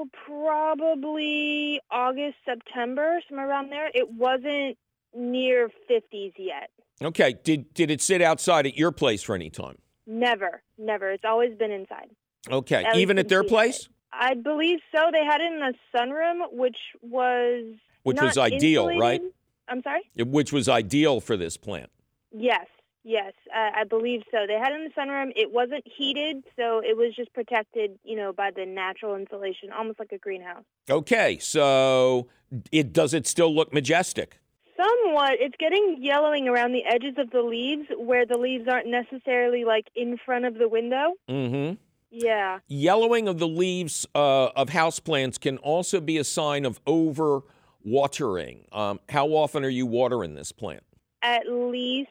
Oh, 0.05 0.09
probably 0.26 1.80
August, 1.90 2.36
September, 2.44 3.20
somewhere 3.28 3.48
around 3.48 3.70
there. 3.70 3.90
It 3.94 4.11
wasn't 4.11 4.76
near 5.14 5.70
50s 5.90 6.32
yet. 6.38 6.70
Okay. 7.02 7.36
Did 7.44 7.72
did 7.74 7.90
it 7.90 8.00
sit 8.00 8.22
outside 8.22 8.66
at 8.66 8.76
your 8.76 8.92
place 8.92 9.22
for 9.22 9.34
any 9.34 9.50
time? 9.50 9.78
Never, 10.07 10.62
never. 10.78 11.11
It's 11.11 11.24
always 11.24 11.57
been 11.57 11.70
inside. 11.70 12.11
Okay. 12.50 12.84
At 12.84 12.96
Even 12.96 13.18
at 13.18 13.28
their 13.28 13.44
place, 13.44 13.88
I 14.12 14.34
believe 14.34 14.80
so. 14.94 15.11
They 15.12 15.24
had 15.24 15.40
it 15.40 15.52
in 15.52 15.61
the 15.61 15.74
sunroom, 15.94 16.52
which 16.52 16.76
was 17.02 17.74
which 18.02 18.20
was 18.20 18.38
ideal, 18.38 18.96
right? 18.98 19.22
I'm 19.68 19.82
sorry. 19.82 20.02
Which 20.16 20.52
was 20.52 20.68
ideal 20.68 21.20
for 21.20 21.36
this 21.36 21.57
plant. 21.57 21.90
Yes, 22.36 22.66
yes, 23.05 23.32
uh, 23.55 23.70
I 23.76 23.84
believe 23.84 24.22
so. 24.30 24.38
They 24.46 24.55
had 24.55 24.72
it 24.72 24.80
in 24.80 24.84
the 24.84 25.00
sunroom. 25.00 25.32
It 25.36 25.52
wasn't 25.52 25.84
heated, 25.86 26.42
so 26.57 26.80
it 26.80 26.96
was 26.96 27.14
just 27.14 27.32
protected, 27.32 27.98
you 28.02 28.16
know, 28.16 28.32
by 28.32 28.50
the 28.50 28.66
natural 28.66 29.14
insulation, 29.14 29.70
almost 29.76 29.98
like 29.98 30.12
a 30.12 30.18
greenhouse. 30.18 30.64
Okay. 30.90 31.38
So 31.38 32.28
it 32.72 32.92
does 32.92 33.14
it 33.14 33.26
still 33.26 33.55
look 33.55 33.72
majestic? 33.72 34.40
Somewhat. 34.76 35.34
It's 35.38 35.55
getting 35.59 35.98
yellowing 36.00 36.48
around 36.48 36.72
the 36.72 36.84
edges 36.84 37.14
of 37.18 37.30
the 37.30 37.42
leaves, 37.42 37.86
where 37.96 38.26
the 38.26 38.38
leaves 38.38 38.66
aren't 38.68 38.88
necessarily 38.88 39.64
like 39.64 39.86
in 39.94 40.18
front 40.24 40.46
of 40.46 40.55
the 40.55 40.68
window. 40.68 41.12
Mm-hmm. 41.28 41.74
Yeah. 42.11 42.61
Yellowing 42.68 43.28
of 43.28 43.38
the 43.38 43.48
leaves 43.48 44.07
uh, 44.14 44.46
of 44.46 44.68
houseplants 44.68 45.38
can 45.38 45.59
also 45.59 46.00
be 46.00 46.18
a 46.18 46.24
sign 46.24 46.64
of 46.64 46.80
over 46.86 47.42
watering. 47.84 48.66
Um, 48.72 49.00
how 49.09 49.28
often 49.28 49.64
are 49.64 49.68
you 49.68 49.86
watering 49.86 50.34
this 50.34 50.52
plant? 50.52 50.84
At 51.22 51.48
least 51.48 52.11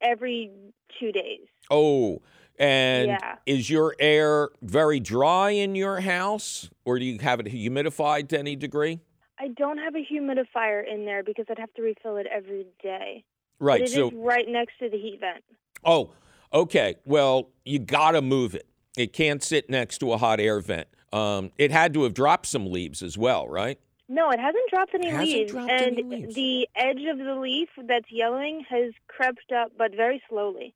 every 0.00 0.50
two 0.98 1.12
days. 1.12 1.46
Oh, 1.70 2.20
and 2.58 3.08
Yeah. 3.08 3.36
is 3.46 3.70
your 3.70 3.94
air 3.98 4.50
very 4.60 5.00
dry 5.00 5.50
in 5.50 5.74
your 5.74 6.00
house, 6.00 6.70
or 6.84 6.98
do 6.98 7.04
you 7.04 7.18
have 7.20 7.40
it 7.40 7.46
humidified 7.46 8.28
to 8.28 8.38
any 8.38 8.56
degree? 8.56 9.00
I 9.38 9.48
don't 9.48 9.78
have 9.78 9.94
a 9.96 10.04
humidifier 10.04 10.86
in 10.86 11.04
there 11.04 11.22
because 11.24 11.46
I'd 11.50 11.58
have 11.58 11.72
to 11.74 11.82
refill 11.82 12.16
it 12.16 12.26
every 12.26 12.66
day. 12.82 13.24
Right. 13.58 13.80
But 13.80 13.88
it 13.88 13.92
is 13.92 13.94
so, 13.94 14.10
right 14.14 14.46
next 14.48 14.78
to 14.80 14.88
the 14.88 14.98
heat 14.98 15.18
vent. 15.20 15.42
oh, 15.84 16.12
okay. 16.52 16.96
Well, 17.04 17.50
you 17.64 17.78
got 17.78 18.12
to 18.12 18.22
move 18.22 18.54
it. 18.54 18.66
It 18.96 19.12
can't 19.12 19.42
sit 19.42 19.68
next 19.70 19.98
to 19.98 20.12
a 20.12 20.18
hot 20.18 20.38
air 20.38 20.60
vent. 20.60 20.86
Um, 21.12 21.50
it 21.58 21.70
had 21.72 21.94
to 21.94 22.04
have 22.04 22.14
dropped 22.14 22.46
some 22.46 22.70
leaves 22.70 23.02
as 23.02 23.16
well, 23.18 23.48
right? 23.48 23.78
No, 24.12 24.30
it 24.30 24.38
hasn't 24.38 24.68
dropped 24.68 24.94
any 24.94 25.08
Hasn't 25.08 25.26
leaves, 25.26 25.52
dropped 25.52 25.70
and 25.70 25.98
any 25.98 26.02
leaves. 26.02 26.34
the 26.34 26.68
edge 26.76 27.02
of 27.10 27.16
the 27.16 27.34
leaf 27.34 27.70
that's 27.88 28.10
yellowing 28.10 28.62
has 28.68 28.92
crept 29.08 29.50
up, 29.56 29.72
but 29.78 29.94
very 29.96 30.22
slowly. 30.28 30.74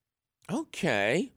Okay. 0.50 1.32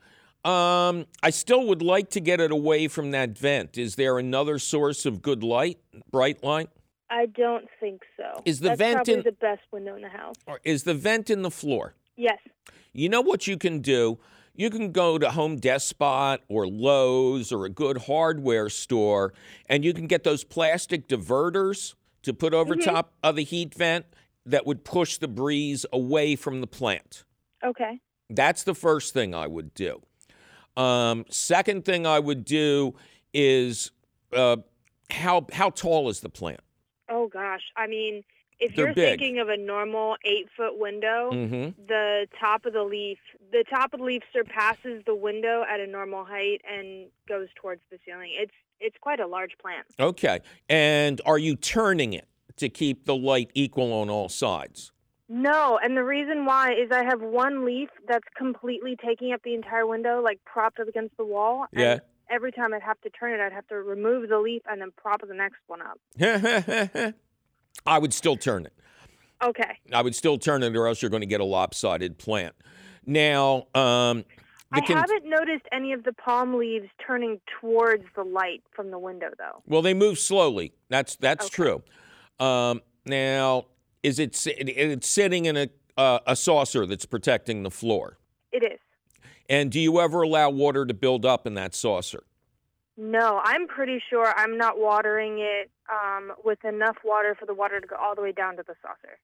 Um, 0.46 1.06
I 1.22 1.30
still 1.32 1.66
would 1.68 1.82
like 1.82 2.10
to 2.12 2.22
get 2.22 2.40
it 2.40 2.52
away 2.52 2.88
from 2.88 3.12
that 3.12 3.38
vent. 3.38 3.78
Is 3.78 3.96
there 3.96 4.18
another 4.18 4.60
source 4.60 5.06
of 5.06 5.22
good 5.22 5.44
light, 5.44 5.80
bright 6.10 6.42
light? 6.42 6.70
I 7.10 7.26
don't 7.26 7.68
think 7.82 8.04
so. 8.16 8.44
Is 8.46 8.62
the 8.62 8.70
that's 8.70 8.78
vent 8.78 8.96
probably 8.96 9.14
in- 9.16 9.24
the 9.24 9.32
best 9.34 9.62
window 9.74 9.96
in 9.96 10.02
the 10.02 10.10
house? 10.10 10.36
Or 10.48 10.62
is 10.64 10.84
the 10.84 10.94
vent 10.94 11.30
in 11.30 11.42
the 11.42 11.52
floor? 11.52 11.96
Yes. 12.16 12.40
You 12.94 13.10
know 13.10 13.22
what 13.22 13.46
you 13.48 13.58
can 13.58 13.80
do? 13.82 14.20
You 14.60 14.70
can 14.70 14.92
go 14.92 15.18
to 15.18 15.32
Home 15.32 15.56
Despot 15.56 16.42
or 16.50 16.68
Lowe's 16.68 17.54
or 17.54 17.64
a 17.64 17.70
good 17.70 17.98
hardware 17.98 18.68
store 18.68 19.34
and 19.70 19.86
you 19.86 19.94
can 19.94 20.06
get 20.06 20.26
those 20.26 20.44
plastic 20.44 21.08
diverters 21.08 21.96
to 22.24 22.34
put 22.34 22.54
over 22.54 22.76
Mhm. 22.76 22.84
top 22.84 23.14
of 23.24 23.38
the 23.38 23.46
heat 23.46 23.74
vent 23.74 24.06
that 24.46 24.66
would 24.66 24.84
push 24.84 25.16
the 25.18 25.30
breeze 25.30 25.86
away 25.94 26.36
from 26.36 26.60
the 26.60 26.68
plant. 26.68 27.24
Okay. 27.64 28.02
That's 28.30 28.66
the 28.66 28.76
first 28.76 29.14
thing 29.14 29.34
I 29.34 29.48
would 29.48 29.74
do. 29.74 30.02
Um, 30.76 31.24
second 31.30 31.86
thing 31.86 32.06
I 32.06 32.20
would 32.20 32.44
do 32.44 32.96
is 33.34 33.92
uh, 34.34 34.58
how 35.10 35.48
how 35.54 35.70
tall 35.70 36.10
is 36.10 36.20
the 36.20 36.28
plant? 36.30 36.60
Oh 37.08 37.30
gosh, 37.30 37.64
I 37.78 37.88
mean, 37.88 38.26
if 38.60 38.76
They're 38.76 38.86
you're 38.88 38.94
big. 38.94 39.20
thinking 39.20 39.40
of 39.40 39.50
a 39.50 39.58
normal 39.58 40.16
eight 40.26 40.48
foot 40.56 40.78
window, 40.78 41.30
Mm-hmm. 41.32 41.82
the 41.88 42.28
top 42.40 42.66
of 42.66 42.74
the 42.74 42.84
leaf, 42.84 43.18
the 43.52 43.64
top 43.70 43.94
of 43.94 44.00
the 44.00 44.06
leaf 44.06 44.24
surpasses 44.34 45.02
the 45.06 45.16
window 45.16 45.64
at 45.72 45.80
a 45.80 45.88
normal 45.88 46.26
height 46.26 46.62
and 46.70 47.08
goes 47.28 47.48
towards 47.56 47.82
the 47.92 47.98
ceiling. 48.06 48.32
It's 48.38 48.54
it's 48.82 48.96
quite 49.02 49.20
a 49.20 49.28
large 49.28 49.58
plant. 49.62 49.86
Okay. 50.00 50.40
And 50.70 51.20
are 51.26 51.38
you 51.38 51.56
turning 51.56 52.14
it 52.14 52.28
to 52.58 52.70
keep 52.70 53.06
the 53.06 53.16
light 53.16 53.52
equal 53.54 53.92
on 53.94 54.10
all 54.10 54.30
sides? 54.30 54.92
No, 55.28 55.78
and 55.84 55.96
the 55.96 56.04
reason 56.04 56.46
why 56.46 56.72
is 56.74 56.90
I 56.92 57.04
have 57.04 57.22
one 57.22 57.64
leaf 57.66 57.90
that's 58.08 58.24
completely 58.36 58.96
taking 59.06 59.32
up 59.32 59.42
the 59.44 59.54
entire 59.54 59.86
window, 59.86 60.22
like 60.24 60.40
propped 60.46 60.80
up 60.80 60.88
against 60.88 61.16
the 61.18 61.26
wall. 61.26 61.66
and 61.72 61.82
Yeah. 61.82 62.00
Every 62.32 62.52
time 62.52 62.74
I'd 62.74 62.82
have 62.84 63.00
to 63.02 63.10
turn 63.10 63.34
it, 63.34 63.40
I'd 63.44 63.52
have 63.54 63.68
to 63.68 63.76
remove 63.76 64.30
the 64.30 64.40
leaf 64.40 64.62
and 64.70 64.80
then 64.82 64.92
prop 64.96 65.22
the 65.28 65.34
next 65.34 65.58
one 65.68 65.82
up. 65.82 66.00
I 67.86 68.00
would 68.00 68.14
still 68.14 68.36
turn 68.36 68.66
it. 68.66 68.74
Okay. 69.44 69.78
I 69.94 70.02
would 70.02 70.16
still 70.16 70.38
turn 70.38 70.64
it, 70.64 70.76
or 70.76 70.88
else 70.88 71.02
you're 71.02 71.10
going 71.10 71.22
to 71.22 71.28
get 71.28 71.40
a 71.40 71.46
lopsided 71.46 72.18
plant. 72.18 72.56
Now, 73.06 73.68
um, 73.74 74.26
I 74.72 74.82
con- 74.82 74.98
haven't 74.98 75.26
noticed 75.26 75.66
any 75.72 75.94
of 75.94 76.04
the 76.04 76.14
palm 76.14 76.58
leaves 76.58 76.88
turning 77.06 77.40
towards 77.60 78.04
the 78.16 78.24
light 78.24 78.62
from 78.76 78.92
the 78.92 79.00
window, 79.00 79.30
though. 79.38 79.64
well, 79.66 79.82
they 79.82 79.94
move 79.94 80.20
slowly. 80.20 80.74
That's 80.90 81.16
that's 81.16 81.46
Okay. 81.46 81.56
true. 81.56 81.84
Um, 82.46 82.82
now, 83.06 83.66
is 84.04 84.20
it 84.20 84.38
it's 84.46 85.08
sitting 85.10 85.46
in 85.46 85.58
a 85.58 85.70
uh, 85.98 86.20
a 86.28 86.36
saucer 86.36 86.86
that's 86.86 87.06
protecting 87.06 87.64
the 87.64 87.72
floor? 87.72 88.18
It 88.52 88.64
is. 88.64 88.80
And 89.50 89.72
do 89.72 89.80
you 89.80 90.00
ever 90.00 90.22
allow 90.22 90.50
water 90.52 90.86
to 90.86 90.94
build 90.94 91.26
up 91.26 91.48
in 91.48 91.56
that 91.56 91.74
saucer? 91.74 92.24
No, 93.02 93.40
I'm 93.46 93.66
pretty 93.66 94.04
sure 94.10 94.34
I'm 94.36 94.58
not 94.58 94.78
watering 94.78 95.40
it 95.40 95.72
um, 95.90 96.34
with 96.44 96.66
enough 96.66 96.98
water 97.06 97.34
for 97.40 97.46
the 97.46 97.54
water 97.54 97.80
to 97.80 97.88
go 97.88 97.96
all 97.96 98.14
the 98.14 98.22
way 98.22 98.34
down 98.34 98.58
to 98.58 98.64
the 98.68 98.76
saucer. 98.82 99.18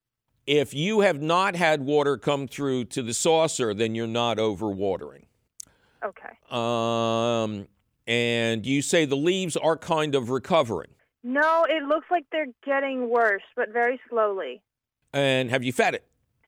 If 0.48 0.74
you 0.74 1.02
have 1.02 1.22
not 1.22 1.58
had 1.58 1.82
water 1.82 2.18
come 2.18 2.48
through 2.48 2.86
to 2.86 3.04
the 3.04 3.14
saucer, 3.14 3.74
then 3.74 3.94
you're 3.94 4.08
not 4.08 4.38
overwatering. 4.38 5.24
Okay. 6.02 6.30
Um, 6.50 7.68
and 8.08 8.66
you 8.66 8.82
say 8.82 9.04
the 9.04 9.18
leaves 9.18 9.58
are 9.58 9.76
kind 9.76 10.16
of 10.16 10.30
recovering. 10.30 10.92
No, 11.22 11.66
it 11.68 11.84
looks 11.84 12.08
like 12.10 12.24
they're 12.32 12.48
getting 12.66 13.10
worse, 13.10 13.44
but 13.58 13.74
very 13.74 14.00
slowly. 14.10 14.62
And 15.12 15.50
have 15.50 15.66
you 15.66 15.74
fed 15.74 15.96
it? 15.96 16.06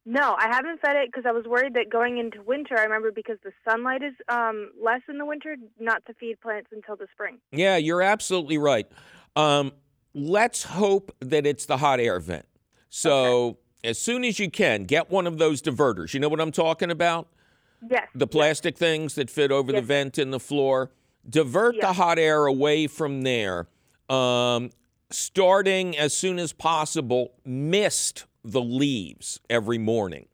No, 0.10 0.38
I 0.40 0.48
haven't 0.48 0.80
fed 0.80 0.96
it 0.96 1.10
because 1.12 1.26
I 1.28 1.34
was 1.34 1.44
worried 1.44 1.74
that 1.74 1.90
going 1.90 2.18
into 2.18 2.42
winter, 2.42 2.80
I 2.80 2.84
remember 2.84 3.12
because 3.12 3.40
the 3.44 3.52
sunlight 3.70 4.02
is 4.02 4.14
um, 4.30 4.72
less 4.82 5.02
in 5.10 5.18
the 5.18 5.26
winter, 5.26 5.58
not 5.82 6.06
to 6.06 6.14
feed 6.14 6.40
plants 6.40 6.70
until 6.72 6.96
the 6.96 7.08
spring. 7.12 7.40
Yeah, 7.52 7.76
you're 7.76 8.02
absolutely 8.02 8.58
right. 8.58 8.90
Um, 9.36 9.74
let's 10.14 10.64
hope 10.64 11.14
that 11.20 11.46
it's 11.46 11.66
the 11.66 11.76
hot 11.76 12.00
air 12.00 12.22
vent. 12.22 12.46
So 12.90 13.58
as 13.84 14.00
soon 14.00 14.24
as 14.24 14.40
you 14.40 14.50
can, 14.50 14.86
get 14.86 15.12
one 15.12 15.28
of 15.28 15.40
those 15.40 15.62
diverters. 15.62 16.14
You 16.14 16.22
know 16.22 16.30
what 16.30 16.40
I'm 16.40 16.54
talking 16.54 16.90
about? 16.90 17.28
Yes. 17.92 18.08
The 18.16 18.28
plastic 18.28 18.78
things 18.78 19.16
that 19.16 19.30
fit 19.30 19.52
over 19.52 19.74
the 19.74 19.82
vent 19.82 20.18
in 20.18 20.32
the 20.32 20.40
floor. 20.40 20.90
Divert 21.30 21.82
the 21.82 21.92
hot 21.92 22.18
air 22.18 22.46
away 22.46 22.88
from 22.88 23.24
there. 23.24 23.68
Um, 24.10 24.70
starting 25.12 25.98
as 25.98 26.14
soon 26.14 26.40
as 26.40 26.54
possible, 26.54 27.34
mist 27.44 28.26
the 28.52 28.62
leaves 28.62 29.40
every 29.50 29.78
morning. 29.78 30.28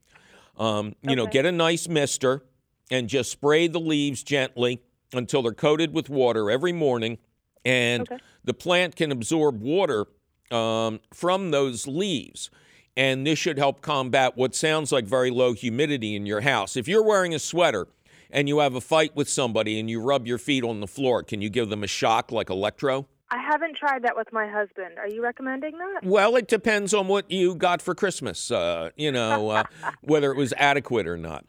Um, 0.58 0.96
you 1.02 1.16
know, 1.16 1.26
get 1.26 1.46
a 1.46 1.52
nice 1.52 1.88
mister 1.88 2.44
and 2.92 3.10
just 3.10 3.32
spray 3.32 3.68
the 3.68 3.80
leaves 3.80 4.24
gently 4.24 4.82
until 5.14 5.42
they're 5.42 5.54
coated 5.54 5.94
with 5.94 6.10
water 6.10 6.52
every 6.52 6.74
morning. 6.74 7.18
And 7.66 8.04
Okay. 8.04 8.18
the 8.44 8.54
plant 8.54 8.96
can 8.96 9.12
absorb 9.12 9.62
water 9.62 10.06
um, 10.52 11.00
from 11.14 11.52
those 11.52 11.88
leaves. 11.88 12.52
And 12.96 13.26
this 13.26 13.40
should 13.40 13.58
help 13.58 13.82
combat 13.82 14.38
what 14.38 14.54
sounds 14.54 14.92
like 14.92 15.06
very 15.06 15.32
low 15.32 15.54
humidity 15.54 16.16
in 16.16 16.28
your 16.28 16.42
house. 16.42 16.78
If 16.78 16.88
you're 16.88 17.04
wearing 17.04 17.34
a 17.34 17.40
sweater 17.40 17.88
and 18.30 18.48
you 18.48 18.60
have 18.60 18.76
a 18.76 18.82
fight 18.82 19.16
with 19.16 19.28
somebody 19.28 19.80
and 19.80 19.90
you 19.90 20.00
rub 20.00 20.28
your 20.28 20.38
feet 20.38 20.64
on 20.64 20.80
the 20.80 20.88
floor, 20.88 21.24
can 21.24 21.42
you 21.42 21.50
give 21.50 21.70
them 21.70 21.84
a 21.84 21.88
shock 21.88 22.32
like 22.32 22.52
electro? 22.52 23.08
I 23.34 23.38
haven't 23.42 23.76
tried 23.76 24.04
that 24.04 24.16
with 24.16 24.32
my 24.32 24.48
husband. 24.48 25.00
Are 25.00 25.08
you 25.08 25.24
recommending 25.24 25.76
that? 25.80 26.02
Well, 26.04 26.36
it 26.36 26.48
depends 26.48 26.94
on 26.94 27.08
what 27.08 27.32
you 27.32 27.56
got 27.56 27.82
for 27.82 27.96
Christmas, 27.96 28.52
uh, 28.52 28.92
you 28.96 29.12
know, 29.12 29.50
uh, 29.50 29.64
whether 30.02 30.32
it 30.32 30.38
was 30.38 30.54
adequate 30.56 31.08
or 31.08 31.18
not. 31.18 31.44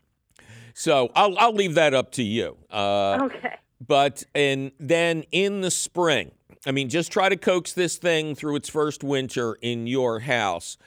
So 0.72 1.12
I'll, 1.14 1.38
I'll 1.38 1.52
leave 1.52 1.74
that 1.74 1.92
up 1.92 2.10
to 2.12 2.22
you. 2.22 2.56
Uh, 2.70 3.18
okay. 3.24 3.56
But 3.86 4.24
and 4.34 4.72
then 4.80 5.24
in 5.30 5.60
the 5.60 5.70
spring, 5.70 6.30
I 6.66 6.72
mean, 6.72 6.88
just 6.88 7.12
try 7.12 7.28
to 7.28 7.36
coax 7.36 7.74
this 7.74 7.98
thing 7.98 8.34
through 8.34 8.56
its 8.56 8.70
first 8.70 9.04
winter 9.04 9.58
in 9.60 9.86
your 9.86 10.20
house. 10.20 10.78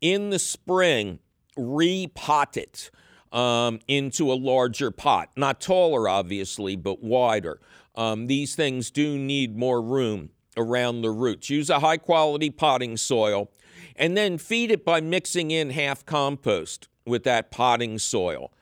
In 0.00 0.30
the 0.30 0.38
spring, 0.38 1.18
repot 1.58 2.56
it 2.56 2.92
um, 3.36 3.80
into 3.88 4.32
a 4.32 4.34
larger 4.34 4.92
pot, 4.92 5.30
not 5.36 5.60
taller, 5.60 6.08
obviously, 6.08 6.76
but 6.76 7.02
wider. 7.02 7.60
Um, 7.96 8.28
these 8.28 8.54
things 8.54 8.92
do 8.92 9.18
need 9.18 9.56
more 9.56 9.82
room 9.82 10.30
around 10.56 11.02
the 11.02 11.10
roots. 11.10 11.50
Use 11.50 11.70
a 11.70 11.80
high 11.80 11.96
quality 11.96 12.50
potting 12.50 12.96
soil. 12.96 13.50
and 13.96 14.16
then 14.16 14.38
feed 14.38 14.70
it 14.72 14.84
by 14.84 15.00
mixing 15.00 15.50
in 15.52 15.70
half 15.70 16.04
compost 16.04 16.88
with 17.06 17.22
that 17.24 17.50
potting 17.52 17.96
soil. 17.98 18.52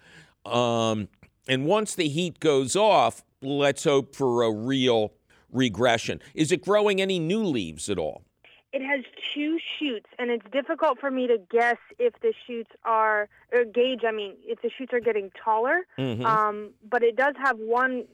Um, 0.44 1.08
and 1.48 1.64
once 1.66 1.94
the 1.94 2.08
heat 2.08 2.38
goes 2.40 2.76
off, 2.76 3.22
let's 3.40 3.84
hope 3.84 4.14
for 4.14 4.42
a 4.42 4.50
real 4.52 5.12
regression. 5.50 6.20
Is 6.34 6.52
it 6.52 6.62
growing 6.62 7.00
any 7.00 7.18
new 7.18 7.42
leaves 7.44 7.88
at 7.88 7.98
all? 7.98 8.22
It 8.74 8.82
has 8.82 9.04
two 9.34 9.58
shoots, 9.78 10.08
and 10.18 10.30
it's 10.30 10.44
difficult 10.50 10.98
for 10.98 11.10
me 11.10 11.26
to 11.26 11.38
guess 11.50 11.76
if 11.98 12.14
the 12.20 12.32
shoots 12.46 12.70
are 12.84 13.28
or 13.52 13.64
gauge. 13.64 14.00
I 14.06 14.12
mean, 14.12 14.34
if 14.44 14.60
the 14.62 14.70
shoots 14.70 14.92
are 14.92 15.00
getting 15.00 15.30
taller. 15.44 15.86
Mhm. 15.98 16.24
Um, 16.24 16.70
but 16.82 17.02
it 17.02 17.16
does 17.16 17.34
have 17.38 17.58
one 17.58 18.04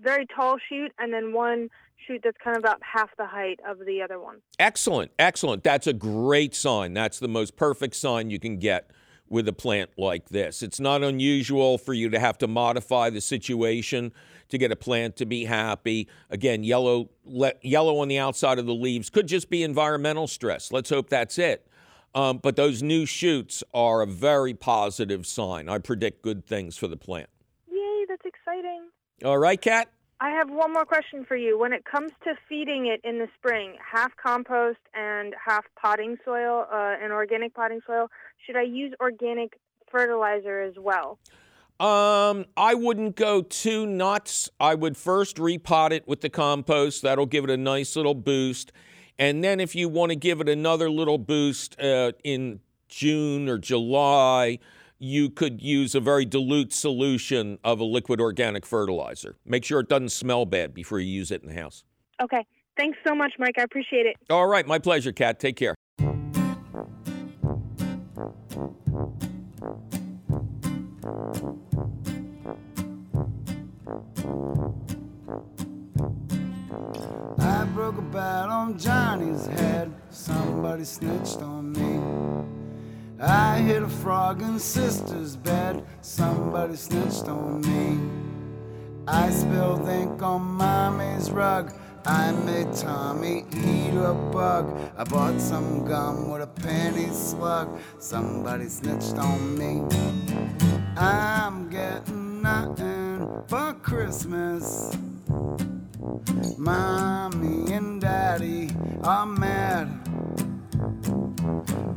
very 0.00 0.26
tall 0.26 0.58
shoot, 0.68 0.92
and 0.98 1.12
then 1.12 1.32
one 1.32 1.70
shoot 2.06 2.20
that's 2.24 2.36
kind 2.42 2.56
of 2.56 2.62
about 2.62 2.80
half 2.82 3.10
the 3.16 3.26
height 3.26 3.60
of 3.66 3.78
the 3.86 4.02
other 4.02 4.20
one. 4.20 4.38
Excellent, 4.58 5.12
excellent. 5.18 5.62
That's 5.62 5.86
a 5.86 5.92
great 5.92 6.54
sign. 6.54 6.94
That's 6.94 7.18
the 7.18 7.28
most 7.28 7.56
perfect 7.56 7.96
sign 7.96 8.30
you 8.30 8.38
can 8.38 8.58
get 8.58 8.90
with 9.28 9.48
a 9.48 9.52
plant 9.52 9.90
like 9.96 10.28
this. 10.28 10.62
It's 10.62 10.78
not 10.78 11.02
unusual 11.02 11.78
for 11.78 11.92
you 11.92 12.08
to 12.10 12.18
have 12.18 12.38
to 12.38 12.46
modify 12.46 13.10
the 13.10 13.20
situation 13.20 14.12
to 14.48 14.58
get 14.58 14.70
a 14.70 14.76
plant 14.76 15.16
to 15.16 15.26
be 15.26 15.44
happy. 15.44 16.08
Again, 16.30 16.62
yellow 16.62 17.10
le- 17.24 17.54
yellow 17.62 17.98
on 17.98 18.08
the 18.08 18.18
outside 18.18 18.58
of 18.58 18.66
the 18.66 18.74
leaves 18.74 19.10
could 19.10 19.26
just 19.26 19.50
be 19.50 19.62
environmental 19.62 20.26
stress. 20.26 20.70
Let's 20.70 20.90
hope 20.90 21.10
that's 21.10 21.38
it. 21.38 21.66
Um, 22.14 22.38
but 22.38 22.56
those 22.56 22.82
new 22.82 23.04
shoots 23.04 23.62
are 23.74 24.00
a 24.00 24.06
very 24.06 24.54
positive 24.54 25.26
sign. 25.26 25.68
I 25.68 25.78
predict 25.78 26.22
good 26.22 26.46
things 26.46 26.76
for 26.76 26.88
the 26.88 26.96
plant. 26.96 27.28
Yay, 27.70 28.04
that's 28.08 28.24
exciting. 28.24 28.88
All 29.24 29.38
right, 29.38 29.60
Kat? 29.60 29.88
I 30.20 30.30
have 30.30 30.48
one 30.48 30.72
more 30.72 30.86
question 30.86 31.24
for 31.26 31.36
you. 31.36 31.58
When 31.58 31.72
it 31.72 31.84
comes 31.84 32.10
to 32.24 32.34
feeding 32.48 32.86
it 32.86 33.00
in 33.06 33.18
the 33.18 33.28
spring, 33.38 33.74
half 33.92 34.12
compost 34.16 34.78
and 34.94 35.34
half 35.44 35.64
potting 35.80 36.16
soil, 36.24 36.66
uh, 36.72 36.94
and 37.02 37.12
organic 37.12 37.54
potting 37.54 37.80
soil, 37.86 38.08
should 38.44 38.56
I 38.56 38.62
use 38.62 38.94
organic 39.00 39.58
fertilizer 39.90 40.62
as 40.62 40.74
well? 40.78 41.18
Um, 41.78 42.46
I 42.56 42.74
wouldn't 42.74 43.16
go 43.16 43.42
too 43.42 43.84
nuts. 43.84 44.48
I 44.58 44.74
would 44.74 44.96
first 44.96 45.36
repot 45.36 45.90
it 45.90 46.08
with 46.08 46.22
the 46.22 46.30
compost. 46.30 47.02
That'll 47.02 47.26
give 47.26 47.44
it 47.44 47.50
a 47.50 47.58
nice 47.58 47.94
little 47.94 48.14
boost. 48.14 48.72
And 49.18 49.44
then 49.44 49.60
if 49.60 49.74
you 49.74 49.90
want 49.90 50.10
to 50.10 50.16
give 50.16 50.40
it 50.40 50.48
another 50.48 50.88
little 50.90 51.18
boost 51.18 51.78
uh, 51.78 52.12
in 52.24 52.60
June 52.88 53.50
or 53.50 53.58
July, 53.58 54.58
you 54.98 55.30
could 55.30 55.62
use 55.62 55.94
a 55.94 56.00
very 56.00 56.24
dilute 56.24 56.72
solution 56.72 57.58
of 57.62 57.80
a 57.80 57.84
liquid 57.84 58.20
organic 58.20 58.64
fertilizer. 58.64 59.36
Make 59.44 59.64
sure 59.64 59.80
it 59.80 59.88
doesn't 59.88 60.10
smell 60.10 60.46
bad 60.46 60.74
before 60.74 61.00
you 61.00 61.10
use 61.10 61.30
it 61.30 61.42
in 61.42 61.48
the 61.48 61.60
house. 61.60 61.84
Okay. 62.22 62.44
Thanks 62.76 62.98
so 63.06 63.14
much, 63.14 63.32
Mike. 63.38 63.54
I 63.58 63.62
appreciate 63.62 64.06
it. 64.06 64.16
All 64.28 64.46
right, 64.46 64.66
my 64.66 64.78
pleasure, 64.78 65.12
Kat. 65.12 65.40
Take 65.40 65.56
care. 65.56 65.74
I 77.38 77.64
broke 77.72 77.96
a 77.98 78.02
bat 78.02 78.48
on 78.50 78.78
Johnny's 78.78 79.46
head. 79.46 79.92
Somebody 80.10 80.84
snitched 80.84 81.38
on 81.38 81.72
me. 81.72 82.35
I 83.20 83.60
hit 83.60 83.82
a 83.82 83.88
frog 83.88 84.42
in 84.42 84.58
sister's 84.58 85.36
bed. 85.36 85.86
Somebody 86.02 86.76
snitched 86.76 87.28
on 87.28 87.62
me. 87.62 87.98
I 89.08 89.30
spilled 89.30 89.88
ink 89.88 90.22
on 90.22 90.42
mommy's 90.42 91.30
rug. 91.30 91.72
I 92.04 92.30
made 92.32 92.72
Tommy 92.74 93.46
eat 93.56 93.94
a 93.94 94.12
bug. 94.12 94.78
I 94.98 95.04
bought 95.04 95.40
some 95.40 95.86
gum 95.86 96.30
with 96.30 96.42
a 96.42 96.46
penny 96.46 97.08
slug. 97.08 97.80
Somebody 97.98 98.68
snitched 98.68 99.16
on 99.16 99.56
me. 99.56 99.82
I'm 100.96 101.70
getting 101.70 102.42
nothing 102.42 103.26
for 103.48 103.72
Christmas. 103.82 104.94
Mommy 106.58 107.72
and 107.72 108.00
daddy 108.00 108.70
are 109.02 109.26
mad. 109.26 110.05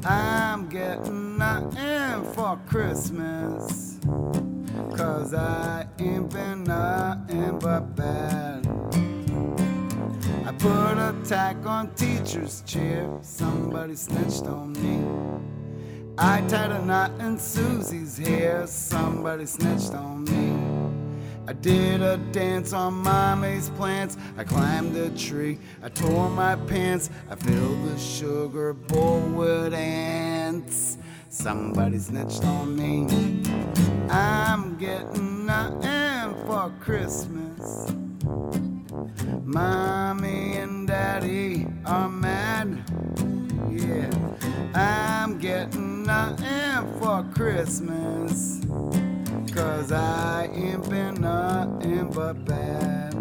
I'm 0.05 0.67
getting 0.69 1.37
nothing 1.37 2.23
for 2.33 2.59
Christmas. 2.67 3.99
Cause 4.95 5.33
I 5.33 5.87
ain't 5.99 6.29
been 6.29 6.63
nothing 6.63 7.59
but 7.59 7.95
bad. 7.95 8.67
I 10.45 10.51
put 10.53 10.97
a 10.97 11.15
tack 11.25 11.65
on 11.65 11.93
teacher's 11.95 12.61
chair. 12.61 13.09
Somebody 13.21 13.95
snitched 13.95 14.43
on 14.43 14.73
me. 14.73 15.39
I 16.17 16.41
tied 16.47 16.71
a 16.71 16.83
knot 16.83 17.11
in 17.19 17.37
Susie's 17.37 18.17
hair. 18.17 18.67
Somebody 18.67 19.45
snitched 19.45 19.93
on 19.93 20.25
me. 20.25 20.78
I 21.49 21.53
did 21.53 22.03
a 22.03 22.17
dance 22.31 22.73
on 22.73 22.93
my 22.93 23.33
mommy's 23.33 23.69
plants. 23.71 24.17
I 24.37 24.43
climbed 24.43 24.95
a 24.95 25.09
tree. 25.17 25.57
I 25.81 25.89
tore 25.89 26.29
my 26.29 26.55
pants. 26.55 27.09
I 27.27 27.33
filled 27.33 27.89
the 27.89 27.97
sugar 27.97 28.73
bowl 28.73 29.21
with 29.21 29.73
ants. 29.73 30.99
Somebody 31.29 31.97
snitched 31.97 32.45
on 32.45 32.75
me. 32.75 33.41
I'm 34.11 34.77
getting 34.77 35.47
nothing 35.47 36.35
for 36.45 36.71
Christmas. 36.79 37.95
Mommy 39.43 40.57
and 40.57 40.87
daddy 40.87 41.65
are 41.83 42.09
mad. 42.09 42.83
Yeah, 43.71 44.11
I'm 44.75 45.39
getting 45.39 46.03
nothing 46.03 46.99
for 46.99 47.25
Christmas. 47.33 48.61
Cause 49.53 49.91
I 49.91 50.47
ain't 50.53 50.87
been 50.89 51.21
nothing 51.21 52.11
but 52.11 52.45
bad. 52.45 53.15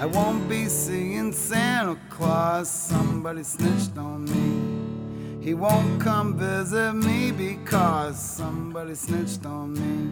I 0.00 0.06
won't 0.06 0.48
be 0.48 0.66
seeing 0.66 1.32
Santa 1.32 1.96
Claus. 2.08 2.68
Somebody 2.68 3.44
snitched 3.44 3.96
on 3.96 4.24
me. 4.24 5.44
He 5.44 5.54
won't 5.54 6.00
come 6.00 6.36
visit 6.36 6.94
me 6.94 7.30
because 7.30 8.20
somebody 8.20 8.94
snitched 8.94 9.46
on 9.46 9.74
me. 9.74 10.10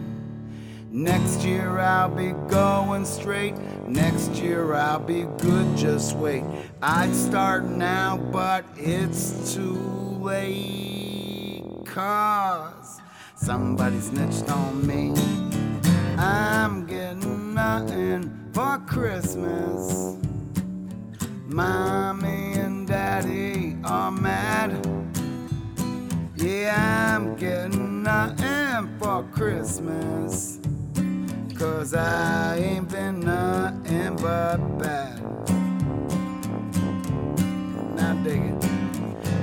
Next 0.91 1.43
year 1.43 1.79
I'll 1.79 2.09
be 2.09 2.31
going 2.47 3.05
straight. 3.05 3.57
Next 3.87 4.35
year 4.35 4.73
I'll 4.73 4.99
be 4.99 5.23
good, 5.37 5.77
just 5.77 6.15
wait. 6.15 6.43
I'd 6.81 7.13
start 7.13 7.65
now, 7.65 8.17
but 8.31 8.63
it's 8.77 9.53
too 9.53 9.75
late. 10.21 10.98
Cause 11.93 13.01
somebody 13.35 13.99
snitched 13.99 14.47
on 14.51 14.85
me. 14.85 15.11
I'm 16.17 16.85
getting 16.85 17.55
nothing 17.55 18.51
for 18.53 18.77
Christmas. 18.85 20.15
Mommy 21.47 22.53
and 22.53 22.87
daddy 22.87 23.75
are 23.83 24.11
mad. 24.11 24.85
Yeah, 26.35 27.15
I'm 27.15 27.35
getting 27.35 28.03
nothing 28.03 28.95
for 28.99 29.23
Christmas. 29.31 30.59
Cause 31.57 31.95
I 31.95 32.57
ain't 32.57 32.87
been 32.87 33.21
nothing 33.21 34.15
but 34.17 34.57
bad. 34.77 35.19
Now 37.95 38.13
dig 38.23 38.41
it. 38.43 38.69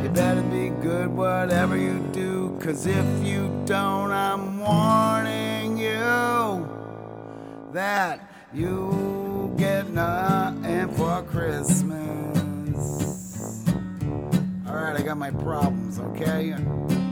You 0.03 0.13
better 0.13 0.43
be 0.43 0.69
good 0.81 1.09
whatever 1.09 1.77
you 1.77 1.99
do. 2.13 2.36
Cause 2.67 2.85
if 2.85 3.25
you 3.25 3.63
don't, 3.65 4.11
I'm 4.11 4.59
warning 4.59 5.79
you 5.79 6.69
that 7.73 8.29
you 8.53 9.55
get 9.57 9.89
nothing 9.91 10.89
for 10.97 11.23
Christmas. 11.23 11.95
Alright, 14.67 14.97
I 14.97 15.03
got 15.03 15.17
my 15.17 15.31
problems, 15.31 16.01
okay? 16.01 16.57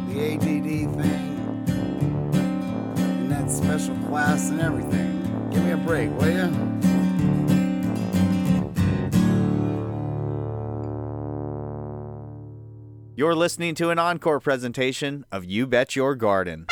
The 0.08 0.34
ADD 0.34 0.96
thing 0.96 1.64
and 2.98 3.30
that 3.30 3.48
special 3.48 3.96
class 4.08 4.50
and 4.50 4.60
everything. 4.60 5.22
Give 5.52 5.64
me 5.64 5.70
a 5.70 5.76
break, 5.76 6.10
will 6.18 6.32
you? 6.32 6.73
You're 13.16 13.36
listening 13.36 13.76
to 13.76 13.90
an 13.90 14.00
encore 14.00 14.40
presentation 14.40 15.24
of 15.30 15.44
You 15.44 15.68
Bet 15.68 15.94
Your 15.94 16.16
Garden. 16.16 16.66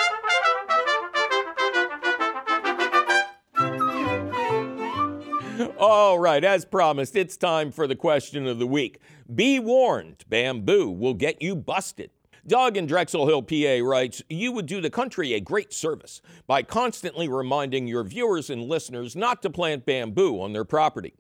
All 5.78 6.18
right, 6.18 6.42
as 6.42 6.64
promised, 6.64 7.14
it's 7.14 7.36
time 7.36 7.70
for 7.70 7.86
the 7.86 7.94
question 7.94 8.48
of 8.48 8.58
the 8.58 8.66
week. 8.66 8.98
Be 9.32 9.60
warned, 9.60 10.24
bamboo 10.28 10.90
will 10.90 11.14
get 11.14 11.40
you 11.40 11.54
busted. 11.54 12.10
Doug 12.44 12.76
in 12.76 12.86
Drexel 12.86 13.28
Hill, 13.28 13.42
PA 13.42 13.88
writes, 13.88 14.20
You 14.28 14.50
would 14.50 14.66
do 14.66 14.80
the 14.80 14.90
country 14.90 15.34
a 15.34 15.40
great 15.40 15.72
service 15.72 16.20
by 16.48 16.64
constantly 16.64 17.28
reminding 17.28 17.86
your 17.86 18.02
viewers 18.02 18.50
and 18.50 18.62
listeners 18.62 19.14
not 19.14 19.42
to 19.42 19.50
plant 19.50 19.86
bamboo 19.86 20.40
on 20.40 20.52
their 20.52 20.64
property. 20.64 21.14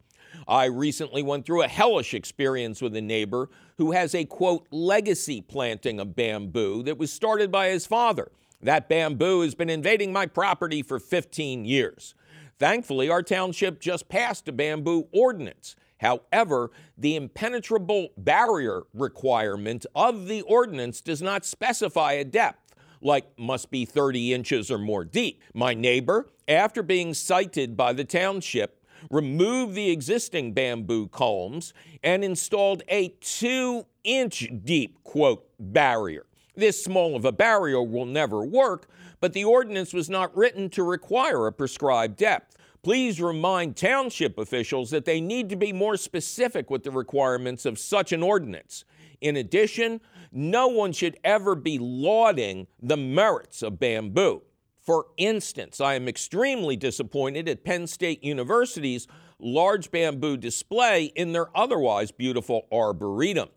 I 0.48 0.64
recently 0.64 1.22
went 1.22 1.46
through 1.46 1.62
a 1.62 1.68
hellish 1.68 2.14
experience 2.14 2.82
with 2.82 2.96
a 2.96 3.00
neighbor 3.00 3.50
who 3.82 3.90
has 3.90 4.14
a 4.14 4.24
quote 4.24 4.64
legacy 4.70 5.40
planting 5.40 5.98
of 5.98 6.14
bamboo 6.14 6.84
that 6.84 6.98
was 6.98 7.12
started 7.12 7.50
by 7.50 7.68
his 7.68 7.84
father. 7.84 8.30
That 8.62 8.88
bamboo 8.88 9.40
has 9.40 9.56
been 9.56 9.68
invading 9.68 10.12
my 10.12 10.26
property 10.26 10.82
for 10.82 11.00
15 11.00 11.64
years. 11.64 12.14
Thankfully, 12.60 13.10
our 13.10 13.24
township 13.24 13.80
just 13.80 14.08
passed 14.08 14.46
a 14.46 14.52
bamboo 14.52 15.08
ordinance. 15.10 15.74
However, 15.98 16.70
the 16.96 17.16
impenetrable 17.16 18.10
barrier 18.16 18.82
requirement 18.94 19.84
of 19.96 20.28
the 20.28 20.42
ordinance 20.42 21.00
does 21.00 21.20
not 21.20 21.44
specify 21.44 22.12
a 22.12 22.24
depth, 22.24 22.76
like 23.00 23.36
must 23.36 23.72
be 23.72 23.84
30 23.84 24.32
inches 24.32 24.70
or 24.70 24.78
more 24.78 25.04
deep. 25.04 25.42
My 25.54 25.74
neighbor, 25.74 26.28
after 26.46 26.84
being 26.84 27.14
cited 27.14 27.76
by 27.76 27.94
the 27.94 28.04
township, 28.04 28.80
removed 29.10 29.74
the 29.74 29.90
existing 29.90 30.52
bamboo 30.52 31.08
columns, 31.08 31.72
and 32.02 32.24
installed 32.24 32.82
a 32.88 33.08
two 33.20 33.86
inch 34.04 34.48
deep, 34.64 35.02
quote, 35.04 35.48
barrier. 35.58 36.26
This 36.54 36.82
small 36.82 37.16
of 37.16 37.24
a 37.24 37.32
barrier 37.32 37.82
will 37.82 38.06
never 38.06 38.44
work, 38.44 38.88
but 39.20 39.32
the 39.32 39.44
ordinance 39.44 39.92
was 39.92 40.10
not 40.10 40.36
written 40.36 40.68
to 40.70 40.82
require 40.82 41.46
a 41.46 41.52
prescribed 41.52 42.16
depth. 42.16 42.56
Please 42.82 43.20
remind 43.20 43.76
township 43.76 44.38
officials 44.38 44.90
that 44.90 45.04
they 45.04 45.20
need 45.20 45.48
to 45.48 45.56
be 45.56 45.72
more 45.72 45.96
specific 45.96 46.68
with 46.68 46.82
the 46.82 46.90
requirements 46.90 47.64
of 47.64 47.78
such 47.78 48.12
an 48.12 48.22
ordinance. 48.22 48.84
In 49.20 49.36
addition, 49.36 50.00
no 50.32 50.66
one 50.66 50.92
should 50.92 51.16
ever 51.22 51.54
be 51.54 51.78
lauding 51.78 52.66
the 52.82 52.96
merits 52.96 53.62
of 53.62 53.78
bamboo. 53.78 54.42
For 54.82 55.06
instance, 55.16 55.80
I 55.80 55.94
am 55.94 56.08
extremely 56.08 56.76
disappointed 56.76 57.48
at 57.48 57.64
Penn 57.64 57.86
State 57.86 58.24
University's 58.24 59.06
large 59.38 59.92
bamboo 59.92 60.36
display 60.36 61.04
in 61.14 61.32
their 61.32 61.56
otherwise 61.56 62.10
beautiful 62.10 62.66
arboretum. 62.72 63.48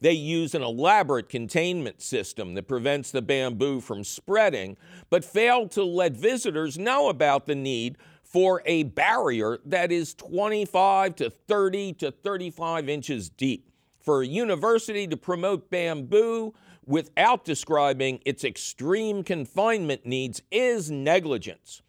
They 0.00 0.12
use 0.12 0.54
an 0.54 0.62
elaborate 0.62 1.28
containment 1.28 2.02
system 2.02 2.54
that 2.54 2.66
prevents 2.66 3.10
the 3.10 3.22
bamboo 3.22 3.80
from 3.80 4.02
spreading, 4.02 4.76
but 5.10 5.24
fail 5.24 5.68
to 5.68 5.84
let 5.84 6.16
visitors 6.16 6.78
know 6.78 7.08
about 7.08 7.46
the 7.46 7.54
need 7.54 7.96
for 8.22 8.62
a 8.66 8.82
barrier 8.84 9.58
that 9.66 9.92
is 9.92 10.14
25 10.14 11.14
to 11.16 11.30
30 11.30 11.92
to 11.94 12.10
35 12.10 12.88
inches 12.88 13.28
deep. 13.30 13.70
For 14.00 14.22
a 14.22 14.26
university 14.26 15.06
to 15.06 15.16
promote 15.16 15.70
bamboo 15.70 16.52
without 16.86 17.44
describing 17.44 18.20
its 18.24 18.44
extreme 18.44 19.24
confinement 19.24 20.04
needs 20.06 20.42
is 20.50 20.90
negligence. 20.90 21.82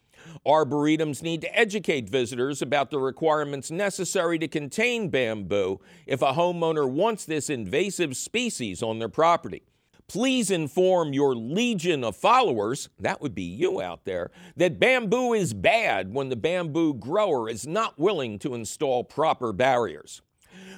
Arboretums 0.46 1.22
need 1.22 1.40
to 1.40 1.58
educate 1.58 2.08
visitors 2.08 2.62
about 2.62 2.90
the 2.90 2.98
requirements 2.98 3.70
necessary 3.70 4.38
to 4.38 4.48
contain 4.48 5.08
bamboo 5.08 5.80
if 6.06 6.22
a 6.22 6.32
homeowner 6.32 6.88
wants 6.88 7.24
this 7.24 7.48
invasive 7.50 8.16
species 8.16 8.82
on 8.82 8.98
their 8.98 9.08
property. 9.08 9.62
Please 10.08 10.52
inform 10.52 11.12
your 11.12 11.34
legion 11.34 12.04
of 12.04 12.14
followers, 12.14 12.88
that 13.00 13.20
would 13.20 13.34
be 13.34 13.42
you 13.42 13.80
out 13.80 14.04
there, 14.04 14.30
that 14.56 14.78
bamboo 14.78 15.32
is 15.32 15.52
bad 15.52 16.14
when 16.14 16.28
the 16.28 16.36
bamboo 16.36 16.94
grower 16.94 17.48
is 17.48 17.66
not 17.66 17.98
willing 17.98 18.38
to 18.38 18.54
install 18.54 19.02
proper 19.02 19.52
barriers. 19.52 20.22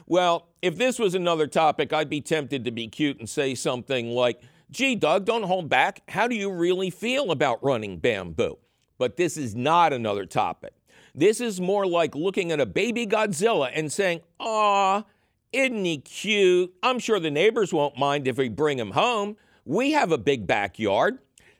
Well, 0.09 0.48
if 0.62 0.76
this 0.76 0.98
was 0.98 1.14
another 1.14 1.46
topic, 1.46 1.92
I'd 1.92 2.09
be 2.09 2.22
tempted 2.22 2.64
to 2.64 2.70
be 2.70 2.88
cute 2.88 3.18
and 3.18 3.28
say 3.28 3.54
something 3.54 4.11
like, 4.11 4.40
Gee, 4.70 4.94
Doug, 4.94 5.26
don't 5.26 5.44
hold 5.44 5.68
back. 5.68 6.02
How 6.09 6.26
do 6.26 6.34
you 6.34 6.50
really 6.50 6.90
feel 6.90 7.30
about 7.30 7.62
running 7.62 7.98
bamboo? 7.98 8.59
But 8.98 9.16
this 9.16 9.36
is 9.36 9.54
not 9.54 9.92
another 9.92 10.26
topic. 10.26 10.72
This 11.14 11.40
is 11.40 11.61
more 11.61 11.86
like 11.86 12.14
looking 12.14 12.52
at 12.52 12.61
a 12.61 12.66
baby 12.66 13.06
Godzilla 13.06 13.70
and 13.72 13.92
saying, 13.92 14.20
Aw, 14.40 15.04
isn't 15.52 15.84
he 15.84 15.98
cute? 15.98 16.74
I'm 16.82 16.98
sure 16.98 17.20
the 17.20 17.30
neighbors 17.30 17.72
won't 17.72 17.98
mind 17.98 18.26
if 18.26 18.38
we 18.38 18.48
bring 18.48 18.78
him 18.78 18.92
home. 18.92 19.36
We 19.64 19.92
have 19.92 20.12
a 20.12 20.18
big 20.18 20.46
backyard. 20.46 21.18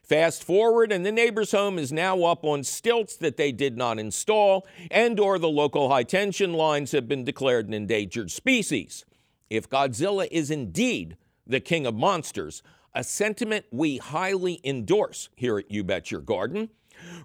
Fast 0.09 0.43
forward, 0.43 0.91
and 0.91 1.05
the 1.05 1.11
neighbor's 1.11 1.51
home 1.51 1.77
is 1.77 1.91
now 1.91 2.23
up 2.23 2.43
on 2.43 2.63
stilts 2.63 3.15
that 3.17 3.37
they 3.37 3.51
did 3.51 3.77
not 3.77 3.99
install, 3.99 4.67
and 4.89 5.19
or 5.19 5.37
the 5.37 5.47
local 5.47 5.89
high 5.89 6.03
tension 6.03 6.51
lines 6.53 6.91
have 6.91 7.07
been 7.07 7.23
declared 7.23 7.67
an 7.67 7.75
endangered 7.75 8.31
species. 8.31 9.05
If 9.51 9.69
Godzilla 9.69 10.27
is 10.31 10.49
indeed 10.49 11.15
the 11.45 11.59
king 11.59 11.85
of 11.85 11.93
monsters, 11.93 12.63
a 12.93 13.03
sentiment 13.03 13.65
we 13.71 13.97
highly 13.97 14.59
endorse 14.63 15.29
here 15.35 15.59
at 15.59 15.69
You 15.69 15.83
Bet 15.83 16.09
Your 16.09 16.21
Garden, 16.21 16.69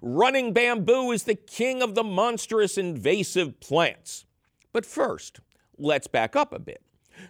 Running 0.01 0.53
bamboo 0.53 1.11
is 1.11 1.23
the 1.23 1.35
king 1.35 1.81
of 1.81 1.95
the 1.95 2.03
monstrous 2.03 2.77
invasive 2.77 3.59
plants. 3.59 4.25
But 4.71 4.85
first, 4.85 5.39
let's 5.77 6.07
back 6.07 6.35
up 6.35 6.53
a 6.53 6.59
bit. 6.59 6.81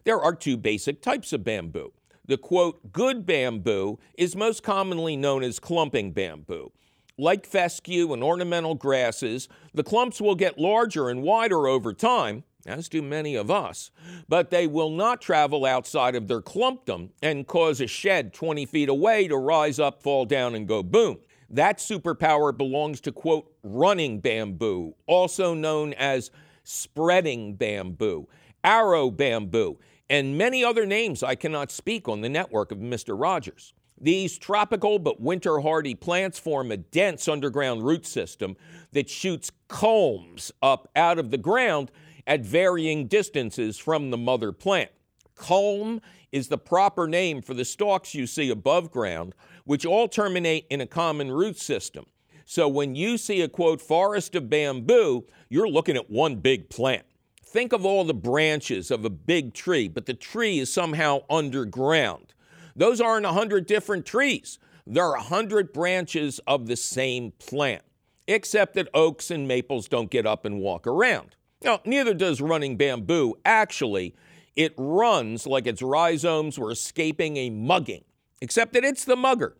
There 0.03 0.19
are 0.19 0.35
two 0.35 0.57
basic 0.57 1.01
types 1.01 1.33
of 1.33 1.43
bamboo. 1.43 1.93
The 2.28 2.38
quote, 2.38 2.91
good 2.91 3.26
bamboo 3.26 3.99
is 4.17 4.36
most 4.36 4.63
commonly 4.63 5.15
known 5.15 5.43
as 5.43 5.59
clumping 5.59 6.11
bamboo. 6.11 6.71
Like 7.17 7.45
fescue 7.45 8.11
and 8.11 8.23
ornamental 8.23 8.76
grasses, 8.76 9.47
the 9.73 9.84
clumps 9.84 10.19
will 10.19 10.36
get 10.36 10.59
larger 10.59 11.09
and 11.09 11.21
wider 11.21 11.67
over 11.67 11.93
time, 11.93 12.43
as 12.65 12.89
do 12.89 13.01
many 13.01 13.36
of 13.36 13.51
us, 13.51 13.91
but 14.28 14.49
they 14.49 14.67
will 14.67 14.89
not 14.89 15.21
travel 15.21 15.65
outside 15.65 16.15
of 16.15 16.28
their 16.28 16.41
clumpdom 16.41 17.11
and 17.21 17.47
cause 17.47 17.80
a 17.80 17.88
shed 17.88 18.34
20 18.34 18.65
feet 18.65 18.89
away 18.89 19.28
to 19.28 19.38
rise 19.38 19.80
up, 19.80 20.01
fall 20.01 20.26
down, 20.26 20.55
and 20.55 20.67
go 20.67 20.82
boom. 20.82 21.19
That 21.49 21.78
superpower 21.78 22.57
belongs 22.57 22.99
to, 23.01 23.11
quote, 23.11 23.51
running 23.63 24.19
bamboo, 24.19 24.95
also 25.05 25.53
known 25.53 25.93
as 25.93 26.32
spreading 26.63 27.55
bamboo, 27.55 28.28
arrow 28.63 29.11
bamboo, 29.11 29.78
and 30.09 30.37
many 30.37 30.63
other 30.63 30.85
names 30.85 31.23
I 31.23 31.35
cannot 31.35 31.71
speak 31.71 32.07
on 32.07 32.21
the 32.21 32.29
network 32.29 32.71
of 32.71 32.77
Mr. 32.79 33.19
Rogers. 33.19 33.73
These 33.99 34.37
tropical 34.37 34.99
but 34.99 35.21
winter 35.21 35.59
hardy 35.59 35.95
plants 35.95 36.37
form 36.37 36.71
a 36.71 36.77
dense 36.77 37.27
underground 37.27 37.85
root 37.85 38.05
system 38.05 38.57
that 38.91 39.09
shoots 39.09 39.51
culms 39.69 40.51
up 40.61 40.89
out 40.95 41.17
of 41.17 41.31
the 41.31 41.37
ground 41.37 41.91
at 42.27 42.41
varying 42.41 43.07
distances 43.07 43.77
from 43.77 44.11
the 44.11 44.17
mother 44.17 44.51
plant. 44.51 44.91
Culm 45.35 46.01
is 46.31 46.49
the 46.49 46.57
proper 46.57 47.07
name 47.07 47.41
for 47.41 47.53
the 47.53 47.65
stalks 47.65 48.13
you 48.13 48.27
see 48.27 48.49
above 48.49 48.91
ground, 48.91 49.33
which 49.63 49.85
all 49.85 50.07
terminate 50.07 50.65
in 50.69 50.81
a 50.81 50.87
common 50.87 51.31
root 51.31 51.57
system. 51.57 52.05
So 52.45 52.67
when 52.67 52.95
you 52.95 53.17
see 53.17 53.41
a 53.41 53.47
quote 53.47 53.81
forest 53.81 54.35
of 54.35 54.49
bamboo, 54.49 55.25
you're 55.49 55.69
looking 55.69 55.95
at 55.95 56.09
one 56.11 56.35
big 56.35 56.69
plant. 56.69 57.05
Think 57.45 57.73
of 57.73 57.85
all 57.85 58.03
the 58.03 58.13
branches 58.13 58.91
of 58.91 59.05
a 59.05 59.09
big 59.09 59.53
tree, 59.53 59.87
but 59.87 60.05
the 60.05 60.13
tree 60.13 60.59
is 60.59 60.73
somehow 60.73 61.21
underground. 61.29 62.33
Those 62.75 62.99
aren't 62.99 63.25
a 63.25 63.31
hundred 63.31 63.65
different 63.65 64.05
trees. 64.05 64.59
There 64.85 65.05
are 65.05 65.15
a 65.15 65.21
hundred 65.21 65.71
branches 65.71 66.39
of 66.47 66.67
the 66.67 66.75
same 66.75 67.31
plant, 67.39 67.83
except 68.27 68.73
that 68.73 68.89
oaks 68.93 69.31
and 69.31 69.47
maples 69.47 69.87
don't 69.87 70.11
get 70.11 70.25
up 70.25 70.45
and 70.45 70.59
walk 70.59 70.85
around. 70.85 71.35
Now, 71.63 71.79
neither 71.85 72.13
does 72.13 72.41
running 72.41 72.75
bamboo. 72.77 73.35
Actually, 73.45 74.15
it 74.55 74.73
runs 74.77 75.47
like 75.47 75.65
its 75.65 75.81
rhizomes 75.81 76.59
were 76.59 76.71
escaping 76.71 77.37
a 77.37 77.49
mugging 77.49 78.03
except 78.41 78.73
that 78.73 78.83
it's 78.83 79.05
the 79.05 79.15
mugger. 79.15 79.55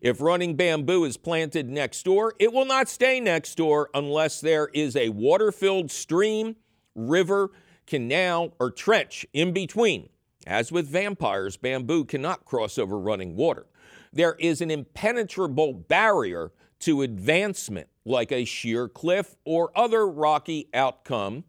If 0.00 0.20
running 0.20 0.56
bamboo 0.56 1.04
is 1.04 1.16
planted 1.16 1.68
next 1.68 2.02
door, 2.04 2.34
it 2.38 2.52
will 2.52 2.64
not 2.64 2.88
stay 2.88 3.20
next 3.20 3.56
door 3.56 3.90
unless 3.92 4.40
there 4.40 4.68
is 4.72 4.96
a 4.96 5.10
water 5.10 5.52
filled 5.52 5.90
stream, 5.90 6.56
river, 6.94 7.50
canal, 7.86 8.54
or 8.58 8.70
trench 8.70 9.26
in 9.32 9.52
between. 9.52 10.08
As 10.46 10.72
with 10.72 10.88
vampires, 10.88 11.56
bamboo 11.56 12.04
cannot 12.04 12.44
cross 12.44 12.78
over 12.78 12.98
running 12.98 13.36
water. 13.36 13.66
There 14.12 14.34
is 14.38 14.60
an 14.60 14.70
impenetrable 14.70 15.72
barrier 15.72 16.52
to 16.80 17.02
advancement, 17.02 17.88
like 18.04 18.32
a 18.32 18.44
sheer 18.44 18.88
cliff 18.88 19.36
or 19.44 19.70
other 19.76 20.06
rocky 20.06 20.68
outcome. 20.74 21.44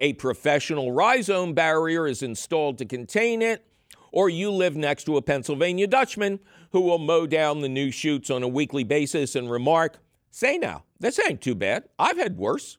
A 0.00 0.14
professional 0.14 0.90
rhizome 0.90 1.54
barrier 1.54 2.06
is 2.06 2.22
installed 2.22 2.78
to 2.78 2.84
contain 2.84 3.40
it, 3.40 3.64
or 4.10 4.28
you 4.28 4.50
live 4.50 4.76
next 4.76 5.04
to 5.04 5.16
a 5.16 5.22
Pennsylvania 5.22 5.86
Dutchman 5.86 6.40
who 6.72 6.80
will 6.80 6.98
mow 6.98 7.26
down 7.26 7.60
the 7.60 7.68
new 7.68 7.92
shoots 7.92 8.30
on 8.30 8.42
a 8.42 8.48
weekly 8.48 8.82
basis 8.82 9.36
and 9.36 9.50
remark, 9.50 9.98
Say 10.30 10.58
now, 10.58 10.82
this 10.98 11.20
ain't 11.20 11.40
too 11.40 11.54
bad. 11.54 11.84
I've 11.96 12.18
had 12.18 12.36
worse. 12.36 12.78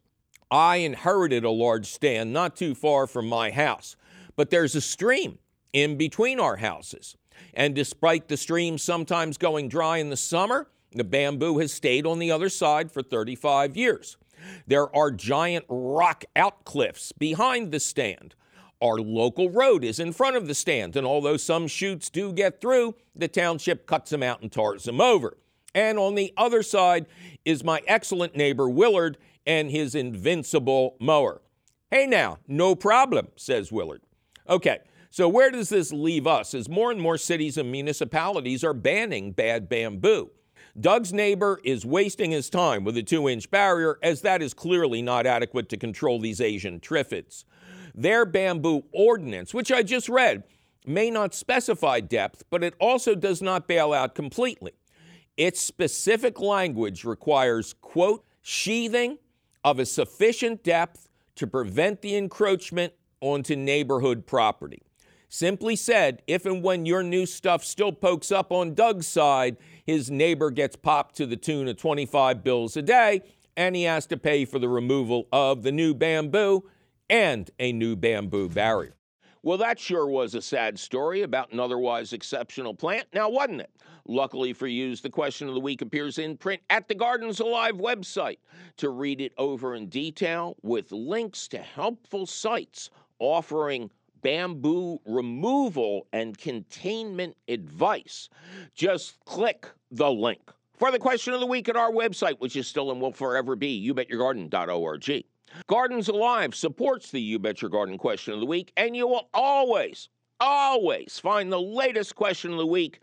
I 0.51 0.77
inherited 0.77 1.43
a 1.43 1.49
large 1.49 1.87
stand 1.87 2.33
not 2.33 2.55
too 2.55 2.75
far 2.75 3.07
from 3.07 3.27
my 3.27 3.51
house, 3.51 3.95
but 4.35 4.49
there's 4.49 4.75
a 4.75 4.81
stream 4.81 5.39
in 5.73 5.97
between 5.97 6.39
our 6.39 6.57
houses. 6.57 7.17
And 7.53 7.75
despite 7.75 8.27
the 8.27 8.37
stream 8.37 8.77
sometimes 8.77 9.37
going 9.37 9.69
dry 9.69 9.97
in 9.97 10.09
the 10.09 10.17
summer, 10.17 10.67
the 10.91 11.03
bamboo 11.03 11.57
has 11.59 11.73
stayed 11.73 12.05
on 12.05 12.19
the 12.19 12.31
other 12.31 12.49
side 12.49 12.91
for 12.91 13.01
35 13.01 13.75
years. 13.75 14.17
There 14.67 14.93
are 14.95 15.11
giant 15.11 15.65
rock 15.67 16.23
outcliffs 16.35 17.11
behind 17.17 17.71
the 17.71 17.79
stand. 17.79 18.35
Our 18.81 18.97
local 18.97 19.49
road 19.49 19.83
is 19.83 19.99
in 19.99 20.13
front 20.13 20.35
of 20.35 20.47
the 20.47 20.53
stand, 20.53 20.95
and 20.95 21.07
although 21.07 21.37
some 21.37 21.67
shoots 21.67 22.09
do 22.09 22.31
get 22.31 22.61
through, 22.61 22.95
the 23.15 23.27
township 23.27 23.87
cuts 23.87 24.11
them 24.11 24.21
out 24.21 24.41
and 24.41 24.51
tars 24.51 24.83
them 24.83 25.01
over. 25.01 25.37
And 25.73 25.97
on 25.97 26.15
the 26.15 26.33
other 26.37 26.61
side 26.61 27.05
is 27.43 27.63
my 27.63 27.81
excellent 27.87 28.35
neighbor 28.35 28.69
Willard 28.69 29.17
and 29.45 29.71
his 29.71 29.95
invincible 29.95 30.97
mower. 30.99 31.41
Hey 31.91 32.07
now, 32.07 32.39
no 32.47 32.75
problem, 32.75 33.27
says 33.35 33.71
Willard. 33.71 34.01
Okay, 34.49 34.79
so 35.09 35.29
where 35.29 35.51
does 35.51 35.69
this 35.69 35.93
leave 35.93 36.27
us 36.27 36.53
as 36.53 36.67
more 36.67 36.91
and 36.91 36.99
more 36.99 37.17
cities 37.17 37.57
and 37.57 37.71
municipalities 37.71 38.63
are 38.63 38.73
banning 38.73 39.31
bad 39.31 39.69
bamboo? 39.69 40.31
Doug's 40.77 41.13
neighbor 41.13 41.61
is 41.63 41.85
wasting 41.85 42.31
his 42.31 42.49
time 42.49 42.83
with 42.83 42.97
a 42.97 43.03
two 43.03 43.29
inch 43.29 43.49
barrier, 43.49 43.97
as 44.03 44.21
that 44.21 44.41
is 44.41 44.53
clearly 44.53 45.01
not 45.01 45.25
adequate 45.25 45.69
to 45.69 45.77
control 45.77 46.19
these 46.19 46.41
Asian 46.41 46.81
triffids. 46.81 47.45
Their 47.93 48.25
bamboo 48.25 48.83
ordinance, 48.91 49.53
which 49.53 49.71
I 49.71 49.83
just 49.83 50.09
read, 50.09 50.43
may 50.85 51.09
not 51.09 51.33
specify 51.33 52.01
depth, 52.01 52.43
but 52.49 52.61
it 52.61 52.73
also 52.77 53.15
does 53.15 53.41
not 53.41 53.69
bail 53.69 53.93
out 53.93 54.15
completely. 54.15 54.73
Its 55.37 55.61
specific 55.61 56.41
language 56.41 57.05
requires, 57.05 57.73
quote, 57.81 58.25
sheathing 58.41 59.17
of 59.66 59.80
a 59.80 59.86
sufficient 59.86 60.63
depth 60.63 61.09
to 61.36 61.47
prevent 61.47 62.01
the 62.01 62.16
encroachment 62.16 62.93
onto 63.20 63.55
neighborhood 63.55 64.28
property. 64.28 64.84
Simply 65.28 65.76
said, 65.76 66.22
if 66.28 66.45
and 66.45 66.63
when 66.63 66.86
your 66.86 67.01
new 67.01 67.26
stuff 67.26 67.66
still 67.66 67.91
pokes 67.91 68.32
up 68.32 68.51
on 68.51 68.76
Doug's 68.76 69.07
side, 69.07 69.57
his 69.84 70.11
neighbor 70.11 70.51
gets 70.51 70.76
popped 70.76 71.16
to 71.16 71.26
the 71.26 71.36
tune 71.36 71.68
of 71.68 71.78
25 71.78 72.43
bills 72.43 72.78
a 72.78 72.84
day, 72.84 73.24
and 73.57 73.76
he 73.76 73.84
has 73.84 74.05
to 74.05 74.18
pay 74.18 74.45
for 74.45 74.59
the 74.59 74.70
removal 74.70 75.28
of 75.34 75.63
the 75.63 75.72
new 75.72 75.95
bamboo 75.95 76.70
and 77.09 77.49
a 77.59 77.74
new 77.74 77.95
bamboo 77.95 78.47
barrier. 78.47 78.95
Well, 79.45 79.59
that 79.59 79.79
sure 79.79 80.07
was 80.07 80.33
a 80.33 80.41
sad 80.41 80.79
story 80.79 81.21
about 81.21 81.53
an 81.53 81.59
otherwise 81.59 82.13
exceptional 82.13 82.73
plant, 82.73 83.05
now 83.13 83.29
wasn't 83.29 83.61
it? 83.61 83.69
Luckily 84.07 84.53
for 84.53 84.65
you, 84.65 84.95
the 84.95 85.11
question 85.11 85.47
of 85.47 85.53
the 85.53 85.59
week 85.59 85.83
appears 85.83 86.17
in 86.17 86.35
print 86.35 86.63
at 86.71 86.87
the 86.87 86.95
Gardens 86.95 87.39
Alive 87.39 87.75
website. 87.75 88.39
To 88.77 88.89
read 88.89 89.21
it 89.21 89.33
over 89.37 89.75
in 89.75 89.85
detail 89.85 90.57
with 90.63 90.91
links 90.91 91.47
to 91.49 91.59
helpful 91.59 92.25
sites 92.25 92.89
offering 93.19 93.91
bamboo 94.23 94.99
removal 95.05 96.07
and 96.11 96.35
containment 96.35 97.37
advice, 97.47 98.29
just 98.73 99.23
click 99.25 99.67
the 99.91 100.09
link. 100.09 100.51
For 100.73 100.89
the 100.89 100.97
question 100.97 101.35
of 101.35 101.39
the 101.39 101.45
week 101.45 101.69
at 101.69 101.75
our 101.75 101.91
website, 101.91 102.39
which 102.39 102.55
is 102.55 102.65
still 102.65 102.89
and 102.89 102.99
will 102.99 103.11
forever 103.11 103.55
be 103.55 103.87
youbetyourgarden.org. 103.87 105.23
Gardens 105.67 106.07
Alive 106.07 106.53
supports 106.53 107.11
the 107.11 107.21
You 107.21 107.39
Bet 107.39 107.61
Your 107.61 107.69
Garden 107.69 107.97
question 107.97 108.33
of 108.33 108.39
the 108.39 108.45
week, 108.45 108.71
and 108.77 108.95
you 108.95 109.07
will 109.07 109.29
always, 109.33 110.09
always 110.39 111.19
find 111.19 111.51
the 111.51 111.61
latest 111.61 112.15
question 112.15 112.51
of 112.51 112.57
the 112.57 112.65
week 112.65 112.99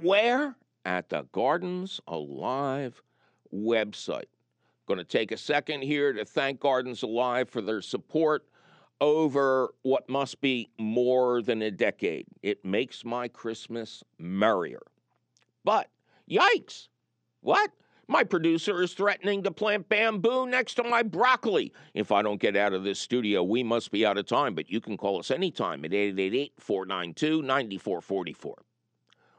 where? 0.00 0.56
At 0.84 1.08
the 1.08 1.26
Gardens 1.32 2.00
Alive 2.06 3.00
website. 3.54 4.24
Going 4.86 4.98
to 4.98 5.04
take 5.04 5.32
a 5.32 5.36
second 5.36 5.82
here 5.82 6.12
to 6.12 6.24
thank 6.24 6.60
Gardens 6.60 7.02
Alive 7.02 7.48
for 7.48 7.62
their 7.62 7.80
support 7.80 8.46
over 9.00 9.74
what 9.82 10.08
must 10.08 10.40
be 10.40 10.68
more 10.78 11.42
than 11.42 11.62
a 11.62 11.70
decade. 11.70 12.26
It 12.42 12.64
makes 12.64 13.04
my 13.04 13.28
Christmas 13.28 14.02
merrier. 14.18 14.82
But 15.64 15.88
yikes! 16.30 16.88
What? 17.40 17.70
My 18.06 18.22
producer 18.22 18.82
is 18.82 18.92
threatening 18.92 19.42
to 19.44 19.50
plant 19.50 19.88
bamboo 19.88 20.46
next 20.46 20.74
to 20.74 20.82
my 20.84 21.02
broccoli. 21.02 21.72
If 21.94 22.12
I 22.12 22.22
don't 22.22 22.40
get 22.40 22.56
out 22.56 22.72
of 22.72 22.84
this 22.84 22.98
studio, 22.98 23.42
we 23.42 23.62
must 23.62 23.90
be 23.90 24.04
out 24.04 24.18
of 24.18 24.26
time, 24.26 24.54
but 24.54 24.70
you 24.70 24.80
can 24.80 24.96
call 24.96 25.18
us 25.18 25.30
anytime 25.30 25.84
at 25.84 25.94
888 25.94 26.52
492 26.58 27.42
9444 27.42 28.56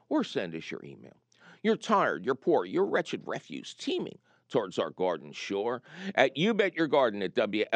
or 0.10 0.24
send 0.24 0.56
us 0.56 0.72
your 0.72 0.84
email. 0.84 1.16
You're 1.64 1.76
tired, 1.76 2.26
you're 2.26 2.36
poor, 2.36 2.66
you're 2.66 2.86
wretched 2.86 3.24
refuse 3.26 3.74
teeming 3.74 4.20
towards 4.50 4.78
our 4.78 4.92
garden 4.92 5.32
shore 5.32 5.82
at 6.14 6.38
You 6.38 6.54
Bet 6.54 6.76
Your 6.76 6.88
Garden 6.88 7.24
at 7.24 7.34
WLVT.org. 7.36 7.72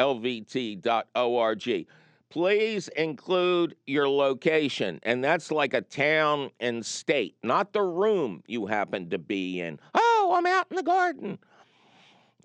Please 2.30 2.88
include 2.88 3.74
your 3.88 4.08
location, 4.08 5.00
and 5.02 5.24
that's 5.24 5.50
like 5.50 5.74
a 5.74 5.80
town 5.80 6.50
and 6.60 6.86
state, 6.86 7.34
not 7.42 7.72
the 7.72 7.82
room 7.82 8.44
you 8.46 8.66
happen 8.66 9.10
to 9.10 9.18
be 9.18 9.60
in. 9.60 9.80
Ah, 9.94 10.09
I'm 10.32 10.46
out 10.46 10.66
in 10.70 10.76
the 10.76 10.82
garden. 10.82 11.38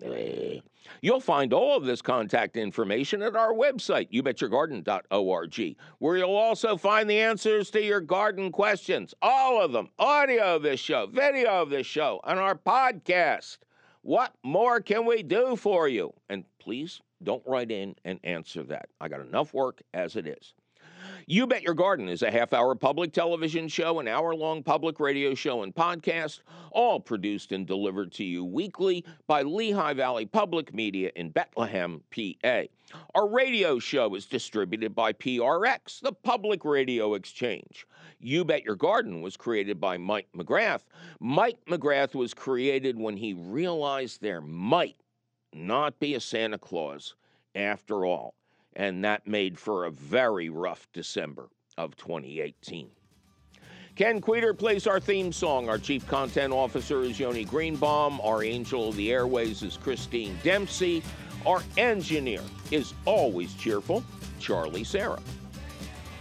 Eh. 0.02 0.60
You'll 1.00 1.20
find 1.20 1.52
all 1.52 1.76
of 1.76 1.84
this 1.84 2.02
contact 2.02 2.56
information 2.56 3.22
at 3.22 3.34
our 3.34 3.52
website, 3.52 4.10
youbetyourgarden.org, 4.12 5.76
where 5.98 6.16
you'll 6.16 6.30
also 6.30 6.76
find 6.76 7.08
the 7.08 7.20
answers 7.20 7.70
to 7.70 7.82
your 7.82 8.00
garden 8.00 8.52
questions. 8.52 9.14
All 9.22 9.60
of 9.60 9.72
them 9.72 9.88
audio 9.98 10.56
of 10.56 10.62
this 10.62 10.80
show, 10.80 11.06
video 11.06 11.62
of 11.62 11.70
this 11.70 11.86
show, 11.86 12.20
and 12.24 12.38
our 12.38 12.54
podcast. 12.54 13.58
What 14.02 14.34
more 14.44 14.80
can 14.80 15.04
we 15.04 15.22
do 15.22 15.56
for 15.56 15.88
you? 15.88 16.12
And 16.28 16.44
please 16.60 17.00
don't 17.22 17.42
write 17.46 17.72
in 17.72 17.96
and 18.04 18.20
answer 18.22 18.62
that. 18.64 18.88
I 19.00 19.08
got 19.08 19.20
enough 19.20 19.52
work 19.52 19.82
as 19.94 20.14
it 20.14 20.26
is. 20.26 20.54
You 21.24 21.46
Bet 21.46 21.62
Your 21.62 21.74
Garden 21.74 22.08
is 22.08 22.22
a 22.22 22.30
half 22.30 22.52
hour 22.52 22.74
public 22.74 23.12
television 23.12 23.68
show, 23.68 24.00
an 24.00 24.08
hour 24.08 24.34
long 24.34 24.62
public 24.62 25.00
radio 25.00 25.34
show, 25.34 25.62
and 25.62 25.74
podcast, 25.74 26.40
all 26.72 27.00
produced 27.00 27.52
and 27.52 27.66
delivered 27.66 28.12
to 28.12 28.24
you 28.24 28.44
weekly 28.44 29.04
by 29.26 29.42
Lehigh 29.42 29.94
Valley 29.94 30.26
Public 30.26 30.74
Media 30.74 31.10
in 31.16 31.30
Bethlehem, 31.30 32.02
PA. 32.14 32.62
Our 33.14 33.28
radio 33.28 33.78
show 33.78 34.14
is 34.14 34.26
distributed 34.26 34.94
by 34.94 35.12
PRX, 35.14 36.00
the 36.00 36.12
Public 36.12 36.64
Radio 36.64 37.14
Exchange. 37.14 37.86
You 38.20 38.44
Bet 38.44 38.64
Your 38.64 38.76
Garden 38.76 39.22
was 39.22 39.36
created 39.36 39.80
by 39.80 39.96
Mike 39.96 40.28
McGrath. 40.36 40.82
Mike 41.20 41.58
McGrath 41.66 42.14
was 42.14 42.34
created 42.34 42.98
when 42.98 43.16
he 43.16 43.32
realized 43.32 44.20
there 44.20 44.42
might 44.42 44.96
not 45.52 45.98
be 45.98 46.14
a 46.14 46.20
Santa 46.20 46.58
Claus 46.58 47.14
after 47.54 48.04
all 48.04 48.34
and 48.76 49.02
that 49.04 49.26
made 49.26 49.58
for 49.58 49.86
a 49.86 49.90
very 49.90 50.50
rough 50.50 50.86
December 50.92 51.48
of 51.78 51.96
2018. 51.96 52.90
Ken 53.96 54.20
Queter 54.20 54.52
plays 54.52 54.86
our 54.86 55.00
theme 55.00 55.32
song. 55.32 55.70
Our 55.70 55.78
chief 55.78 56.06
content 56.06 56.52
officer 56.52 57.02
is 57.02 57.18
Yoni 57.18 57.44
Greenbaum. 57.44 58.20
Our 58.22 58.44
angel 58.44 58.90
of 58.90 58.96
the 58.96 59.10
airways 59.10 59.62
is 59.62 59.78
Christine 59.78 60.38
Dempsey. 60.42 61.02
Our 61.46 61.62
engineer 61.78 62.42
is 62.70 62.92
always 63.06 63.54
cheerful, 63.54 64.04
Charlie 64.38 64.84
Sarah. 64.84 65.22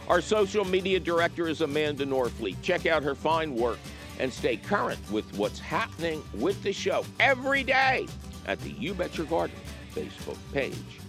Our 0.07 0.21
social 0.21 0.63
media 0.63 1.01
director 1.01 1.49
is 1.49 1.59
Amanda 1.59 2.05
Norfleet. 2.05 2.61
Check 2.61 2.85
out 2.85 3.03
her 3.03 3.15
fine 3.15 3.53
work 3.55 3.79
and 4.19 4.31
stay 4.31 4.55
current 4.55 4.99
with 5.11 5.25
what's 5.37 5.59
happening 5.59 6.23
with 6.35 6.61
the 6.63 6.71
show 6.71 7.03
every 7.19 7.63
day 7.63 8.07
at 8.47 8.61
the 8.61 8.69
You 8.69 8.93
Bet 8.93 9.17
Your 9.17 9.27
Garden 9.27 9.57
Facebook 9.93 10.37
page. 10.53 11.04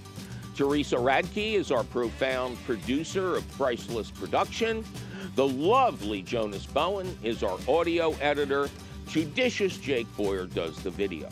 Teresa 0.56 0.96
Radke 0.96 1.52
is 1.52 1.70
our 1.70 1.84
profound 1.84 2.56
producer 2.64 3.36
of 3.36 3.46
Priceless 3.58 4.10
Production. 4.10 4.82
The 5.34 5.46
lovely 5.46 6.22
Jonas 6.22 6.64
Bowen 6.64 7.18
is 7.22 7.42
our 7.42 7.58
audio 7.68 8.12
editor. 8.22 8.70
Judicious 9.06 9.76
Jake 9.76 10.06
Boyer 10.16 10.46
does 10.46 10.82
the 10.82 10.90
video. 10.90 11.28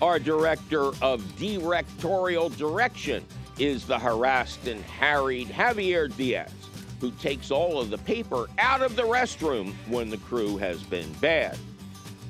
Our 0.00 0.20
director 0.20 0.92
of 1.02 1.36
directorial 1.36 2.48
direction 2.50 3.24
is 3.58 3.86
the 3.86 3.98
harassed 3.98 4.68
and 4.68 4.84
harried 4.84 5.48
Javier 5.48 6.14
Diaz, 6.16 6.52
who 7.00 7.10
takes 7.12 7.50
all 7.50 7.80
of 7.80 7.90
the 7.90 7.98
paper 7.98 8.46
out 8.60 8.82
of 8.82 8.94
the 8.94 9.02
restroom 9.02 9.72
when 9.88 10.10
the 10.10 10.18
crew 10.18 10.58
has 10.58 10.80
been 10.84 11.12
bad. 11.14 11.58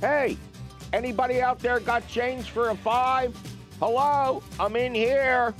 Hey, 0.00 0.38
anybody 0.94 1.42
out 1.42 1.58
there 1.58 1.80
got 1.80 2.08
change 2.08 2.48
for 2.48 2.70
a 2.70 2.76
five? 2.76 3.36
Hello, 3.78 4.42
I'm 4.58 4.74
in 4.74 4.94
here. 4.94 5.52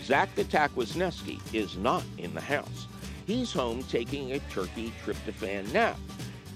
Zach 0.00 0.34
the 0.34 0.44
Tack 0.44 0.70
is 0.78 1.76
not 1.76 2.02
in 2.16 2.32
the 2.32 2.40
house. 2.40 2.86
He's 3.26 3.52
home 3.52 3.82
taking 3.82 4.32
a 4.32 4.38
turkey 4.38 4.94
tryptophan 5.04 5.70
nap, 5.74 5.98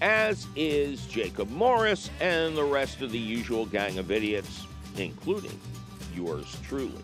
as 0.01 0.47
is 0.57 1.05
Jacob 1.05 1.51
Morris 1.51 2.09
and 2.23 2.57
the 2.57 2.65
rest 2.65 3.03
of 3.03 3.13
the 3.13 3.19
usual 3.19 3.67
gang 3.67 3.99
of 3.99 4.11
idiots, 4.11 4.67
including 4.97 5.61
yours 6.15 6.57
truly. 6.63 7.03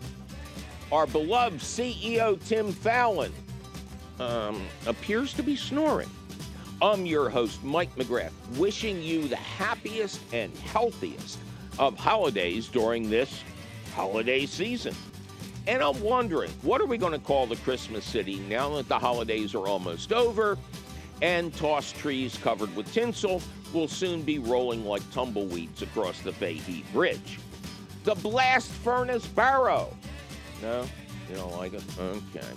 Our 0.91 1.05
beloved 1.05 1.59
CEO 1.59 2.43
Tim 2.43 2.71
Fallon 2.71 3.31
um, 4.19 4.65
appears 4.87 5.33
to 5.33 5.43
be 5.43 5.55
snoring. 5.55 6.09
I'm 6.81 7.05
your 7.05 7.29
host, 7.29 7.63
Mike 7.63 7.95
McGrath, 7.97 8.31
wishing 8.57 8.99
you 8.99 9.27
the 9.27 9.35
happiest 9.35 10.21
and 10.33 10.51
healthiest 10.57 11.37
of 11.79 11.97
holidays 11.97 12.67
during 12.67 13.09
this 13.09 13.43
holiday 13.93 14.45
season. 14.45 14.95
And 15.67 15.83
I'm 15.83 15.99
wondering, 16.01 16.51
what 16.61 16.79
are 16.79 16.85
we 16.85 16.97
going 16.97 17.11
to 17.11 17.19
call 17.19 17.45
the 17.45 17.57
Christmas 17.57 18.05
city 18.05 18.39
now 18.47 18.75
that 18.75 18.87
the 18.87 18.97
holidays 18.97 19.53
are 19.53 19.67
almost 19.67 20.13
over 20.13 20.57
and 21.21 21.53
tossed 21.55 21.95
trees 21.97 22.37
covered 22.37 22.73
with 22.75 22.91
tinsel 22.93 23.41
will 23.73 23.87
soon 23.87 24.21
be 24.21 24.39
rolling 24.39 24.85
like 24.85 25.01
tumbleweeds 25.11 25.81
across 25.81 26.21
the 26.21 26.31
Fahy 26.31 26.85
Bridge? 26.93 27.39
The 28.05 28.15
Blast 28.15 28.69
Furnace 28.71 29.27
Barrow. 29.27 29.93
No? 30.61 30.85
You 31.29 31.35
don't 31.35 31.57
like 31.57 31.73
it? 31.73 31.83
Okay. 31.99 32.47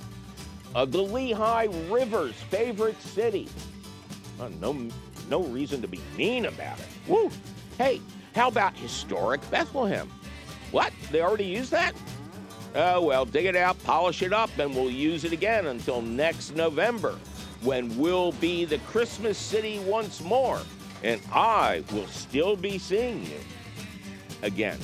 Uh, 0.75 0.85
the 0.85 1.03
Lehigh 1.03 1.67
River's 1.89 2.35
favorite 2.35 3.01
city. 3.03 3.49
Uh, 4.41 4.51
no, 4.61 4.89
no 5.29 5.43
reason 5.45 5.83
to 5.83 5.89
be 5.89 6.01
mean 6.17 6.47
about 6.47 6.79
it. 6.79 6.87
Woo! 7.09 7.31
Hey, 7.77 8.01
how 8.35 8.49
about 8.49 8.77
historic 8.77 9.49
Bethlehem? 9.51 10.11
What? 10.71 10.93
They 11.11 11.23
already 11.23 11.45
used 11.45 11.71
that? 11.73 11.93
Oh, 12.75 13.03
well, 13.03 13.25
dig 13.25 13.47
it 13.47 13.57
out, 13.57 13.83
polish 13.85 14.23
it 14.23 14.33
up, 14.33 14.51
and 14.59 14.75
we'll 14.75 14.91
use 14.91 15.25
it 15.25 15.33
again 15.33 15.67
until 15.67 16.01
next 16.01 16.55
November 16.55 17.19
when 17.63 17.97
we'll 17.99 18.33
be 18.33 18.65
the 18.65 18.79
Christmas 18.79 19.37
city 19.37 19.81
once 19.81 20.21
more 20.21 20.61
and 21.03 21.21
I 21.33 21.83
will 21.93 22.07
still 22.07 22.57
be 22.57 22.79
seeing 22.79 23.25
you 23.25 23.41
again. 24.43 24.79